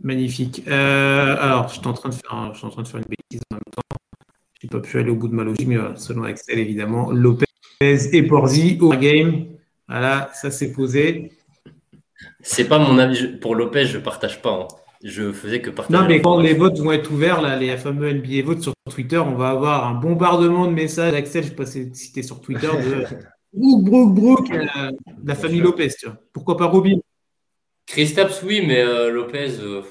[0.04, 0.62] magnifique.
[0.68, 3.00] Euh, alors, je suis en train de faire, un- je suis en train de faire
[3.00, 3.82] une bêtise en même temps.
[4.60, 7.46] J'ai pas pu aller au bout de ma logique, mais selon Excel, évidemment, Lopez
[7.80, 9.46] et Porzi au game.
[9.88, 11.32] Voilà, ça s'est posé.
[12.40, 13.36] C'est pas mon avis.
[13.38, 14.52] Pour Lopez, je partage pas.
[14.52, 14.68] hein.
[15.02, 15.98] Je faisais que partager.
[15.98, 19.18] Non, mais quand les votes vont être ouverts, là, les fameux NBA votes sur Twitter,
[19.18, 21.14] on va avoir un bombardement de messages.
[21.14, 23.04] Axel, je sais pas si c'était sur Twitter, de
[23.52, 24.90] Brook, Brook, Brook, euh,
[25.24, 26.16] la famille Lopez, tu vois.
[26.32, 26.98] Pourquoi pas Robin?
[27.86, 29.82] Kristaps, oui, mais euh, Lopez, euh,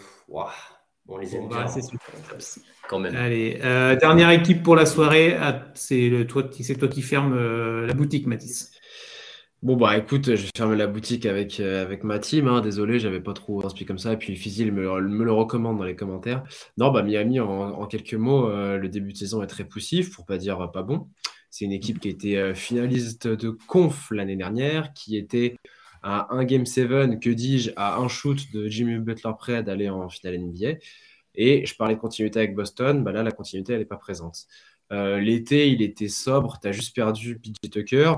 [1.08, 2.14] on les aime bien, bah, c'est hein, super.
[2.88, 3.16] quand même.
[3.16, 5.36] Allez, euh, dernière équipe pour la soirée.
[5.40, 8.72] Ah, c'est le toi, qui- c'est toi qui ferme euh, la boutique, Mathis.
[9.62, 12.48] Bon, bah écoute, je vais fermer la boutique avec, euh, avec ma team.
[12.48, 12.62] hein.
[12.62, 14.14] Désolé, j'avais pas trop inspi comme ça.
[14.14, 16.44] Et puis Fizil me, le- me le recommande dans les commentaires.
[16.78, 20.16] Non, bah Miami, en, en quelques mots, euh, le début de saison est très poussif,
[20.16, 21.10] pour pas dire euh, pas bon.
[21.50, 25.58] C'est une équipe qui était euh, finaliste de conf l'année dernière, qui était
[26.04, 30.08] à un Game 7, que dis-je, à un shoot de Jimmy Butler prêt d'aller en
[30.10, 30.70] finale NBA.
[31.36, 34.46] Et je parlais de continuité avec Boston, bah là, la continuité, elle n'est pas présente.
[34.94, 38.14] Euh, L'été, il était sobre, tu as juste perdu PJ Tucker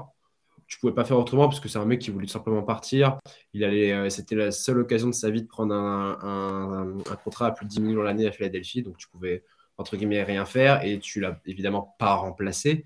[0.71, 3.19] tu pouvais pas faire autrement parce que c'est un mec qui voulait tout simplement partir.
[3.53, 7.51] Il allait, euh, c'était la seule occasion de sa vie de prendre un, contrat à
[7.51, 9.43] plus de 10 millions l'année à Philadelphie, donc tu pouvais
[9.77, 12.85] entre guillemets rien faire et tu l'as évidemment pas remplacé,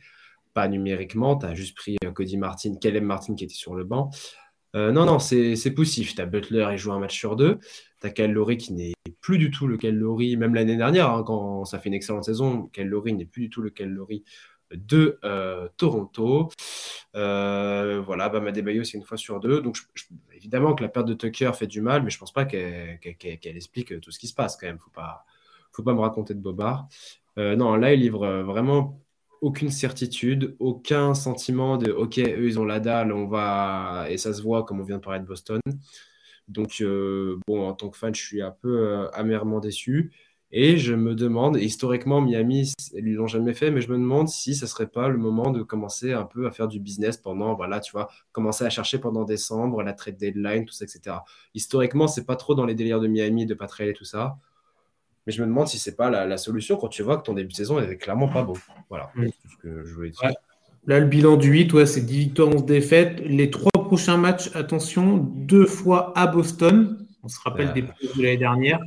[0.55, 1.37] pas numériquement.
[1.37, 4.09] Tu as juste pris euh, Cody Martin, Caleb Martin qui était sur le banc.
[4.75, 6.15] Euh, non, non, c'est poussif.
[6.15, 7.59] Tu as Butler, il joue un match sur deux.
[8.01, 11.65] Tu as Lowry qui n'est plus du tout le Lowry, même l'année dernière, hein, quand
[11.65, 12.67] ça fait une excellente saison.
[12.75, 14.23] Lowry n'est plus du tout le Lowry
[14.77, 16.49] de euh, Toronto.
[17.15, 19.61] Euh, voilà, Bam Adebayo, c'est une fois sur deux.
[19.61, 19.77] Donc,
[20.33, 22.99] évidemment que la perte de Tucker fait du mal, mais je pense pas qu'elle
[23.43, 24.79] explique tout ce qui se passe quand même.
[24.79, 25.25] Faut pas,
[25.71, 26.87] faut pas me raconter de bobard.
[27.37, 29.01] Euh, non, là, il livre euh, vraiment
[29.41, 34.05] aucune certitude, aucun sentiment de OK, eux, ils ont la dalle, on va.
[34.09, 35.59] Et ça se voit comme on vient de parler de Boston.
[36.47, 36.83] Donc,
[37.47, 40.11] bon, en tant que fan, je suis un peu amèrement déçu.
[40.51, 44.29] Et je me demande, et historiquement, Miami, ils l'ont jamais fait, mais je me demande
[44.29, 47.55] si ce serait pas le moment de commencer un peu à faire du business pendant,
[47.55, 51.17] voilà, tu vois, commencer à chercher pendant décembre, la trade deadline, tout ça, etc.
[51.55, 54.37] Historiquement, c'est pas trop dans les délires de Miami de pas trader tout ça.
[55.25, 57.33] Mais je me demande si c'est pas la, la solution quand tu vois que ton
[57.33, 58.57] début de saison est clairement pas beau.
[58.89, 60.23] Voilà, c'est ce que je voulais dire.
[60.23, 60.35] Ouais.
[60.87, 63.19] Là, le bilan du 8, ouais, c'est 10 victoires, 11 défaites.
[63.25, 67.04] Les trois prochains matchs, attention, deux fois à Boston.
[67.25, 67.73] On se rappelle Ah.
[67.73, 68.79] des playoffs de l'année dernière,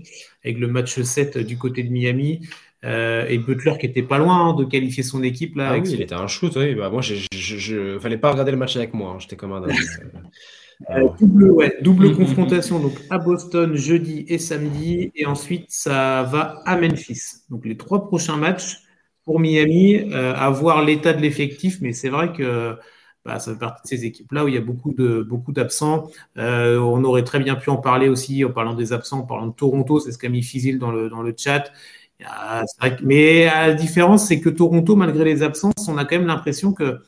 [0.45, 2.41] avec le match 7 du côté de Miami.
[2.85, 5.57] Euh, et Butler qui était pas loin hein, de qualifier son équipe.
[5.57, 6.77] Là, Ah avec oui, son- il était un shoot, oui.
[6.77, 9.75] Bah, moi, je, fallait pas regarder le match avec moi, hein, j'étais comme un dingue.
[10.91, 16.63] Euh, double, ouais, double confrontation donc à Boston jeudi et samedi, et ensuite ça va
[16.67, 17.21] à Memphis.
[17.51, 18.77] Donc les trois prochains matchs
[19.25, 22.77] pour Miami, euh, à voir l'état de l'effectif, mais c'est vrai que
[23.29, 26.11] bah, ça fait partie de ces équipes-là où il y a beaucoup de beaucoup d'absents.
[26.39, 29.49] Euh, on aurait très bien pu en parler aussi en parlant des absents, en parlant
[29.49, 31.71] de Toronto, c'est ce qu'a mis Fizil dans le, dans le chat.
[32.21, 35.89] Il y a- c'est vrai que- mais la différence, c'est que Toronto, malgré les absences,
[35.89, 36.99] on a quand même l'impression que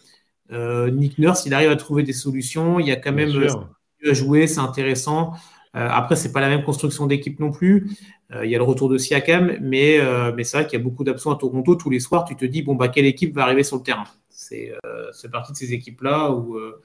[0.53, 2.81] euh, Nick Nurse, il arrive à trouver des solutions.
[2.81, 3.69] Il y a quand même sûr.
[4.09, 5.33] à jouer, c'est intéressant.
[5.77, 7.91] Euh, après, c'est pas la même construction d'équipe non plus.
[8.33, 10.83] Euh, il y a le retour de Siakam, mais, euh, mais c'est vrai qu'il y
[10.83, 11.75] a beaucoup d'absents à Toronto.
[11.77, 14.05] Tous les soirs, tu te dis, bon, bah, quelle équipe va arriver sur le terrain?
[14.51, 16.83] C'est euh, partie de ces équipes-là où euh,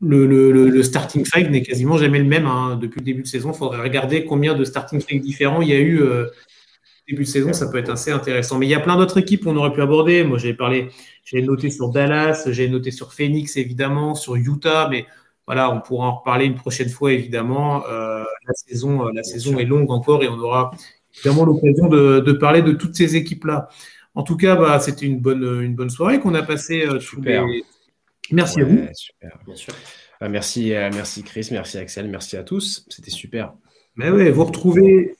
[0.00, 2.46] le, le- le- le starting five n'est quasiment jamais le même.
[2.46, 2.76] hein.
[2.80, 5.72] Depuis le début de saison, il faudrait regarder combien de starting five différents il y
[5.72, 6.26] a eu euh,
[7.08, 7.52] début de saison.
[7.52, 8.58] Ça peut être assez intéressant.
[8.58, 10.24] Mais il y a plein d'autres équipes qu'on aurait pu aborder.
[10.24, 10.88] Moi, j'ai parlé,
[11.24, 15.06] j'ai noté sur Dallas, j'ai noté sur Phoenix, évidemment, sur Utah, mais
[15.46, 17.84] voilà, on pourra en reparler une prochaine fois, évidemment.
[17.88, 20.72] Euh, la saison, la saison est longue encore et on aura
[21.14, 23.68] évidemment l'occasion de, de parler de toutes ces équipes-là.
[24.14, 27.16] En tout cas, bah, c'était une bonne, une bonne soirée qu'on a passée euh, tous
[27.16, 27.46] Super.
[27.46, 27.64] les,
[28.30, 28.86] Merci à vous.
[28.92, 29.38] Super.
[30.20, 32.84] Bah, merci, merci Chris, merci Axel, merci à tous.
[32.88, 33.54] C'était super.
[33.96, 35.16] Mais vous retrouvez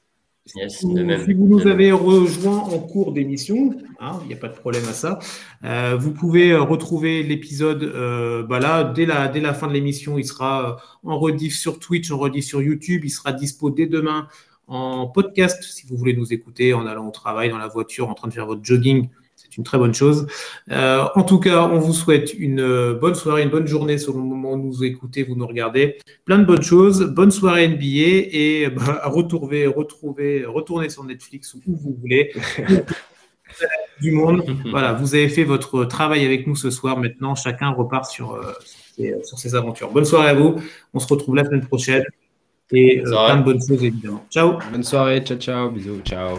[0.68, 0.86] si,
[1.34, 4.94] vous, nous avez rejoint en cours d'émission, hein, il n'y a pas de problème à
[4.94, 5.18] ça,
[5.64, 9.74] euh, vous pouvez euh, retrouver l'épisode euh, bah là, dès la, dès la fin de
[9.74, 10.16] l'émission.
[10.16, 13.02] Il sera en rediff sur Twitch, en rediff sur YouTube.
[13.04, 14.26] Il sera dispo dès demain
[14.68, 18.14] en podcast si vous voulez nous écouter en allant au travail, dans la voiture, en
[18.14, 19.08] train de faire votre jogging
[19.58, 20.26] une très bonne chose.
[20.70, 24.18] Euh, en tout cas, on vous souhaite une euh, bonne soirée, une bonne journée selon
[24.18, 25.98] le moment où vous écoutez, vous nous regardez.
[26.24, 27.02] Plein de bonnes choses.
[27.02, 32.32] Bonne soirée NBA et bah, retrouver, retrouver, retourner sur Netflix où vous voulez.
[34.00, 34.44] du monde.
[34.70, 36.96] Voilà, vous avez fait votre travail avec nous ce soir.
[36.98, 39.90] Maintenant, chacun repart euh, sur, ses, aventures.
[39.90, 40.54] Bonne soirée à vous.
[40.94, 42.04] On se retrouve la semaine prochaine.
[42.72, 44.24] Et plein de bonnes choses, évidemment.
[44.30, 44.58] Ciao.
[44.70, 45.22] Bonne soirée.
[45.24, 45.70] Ciao, ciao.
[45.70, 46.00] Bisous.
[46.04, 46.38] Ciao.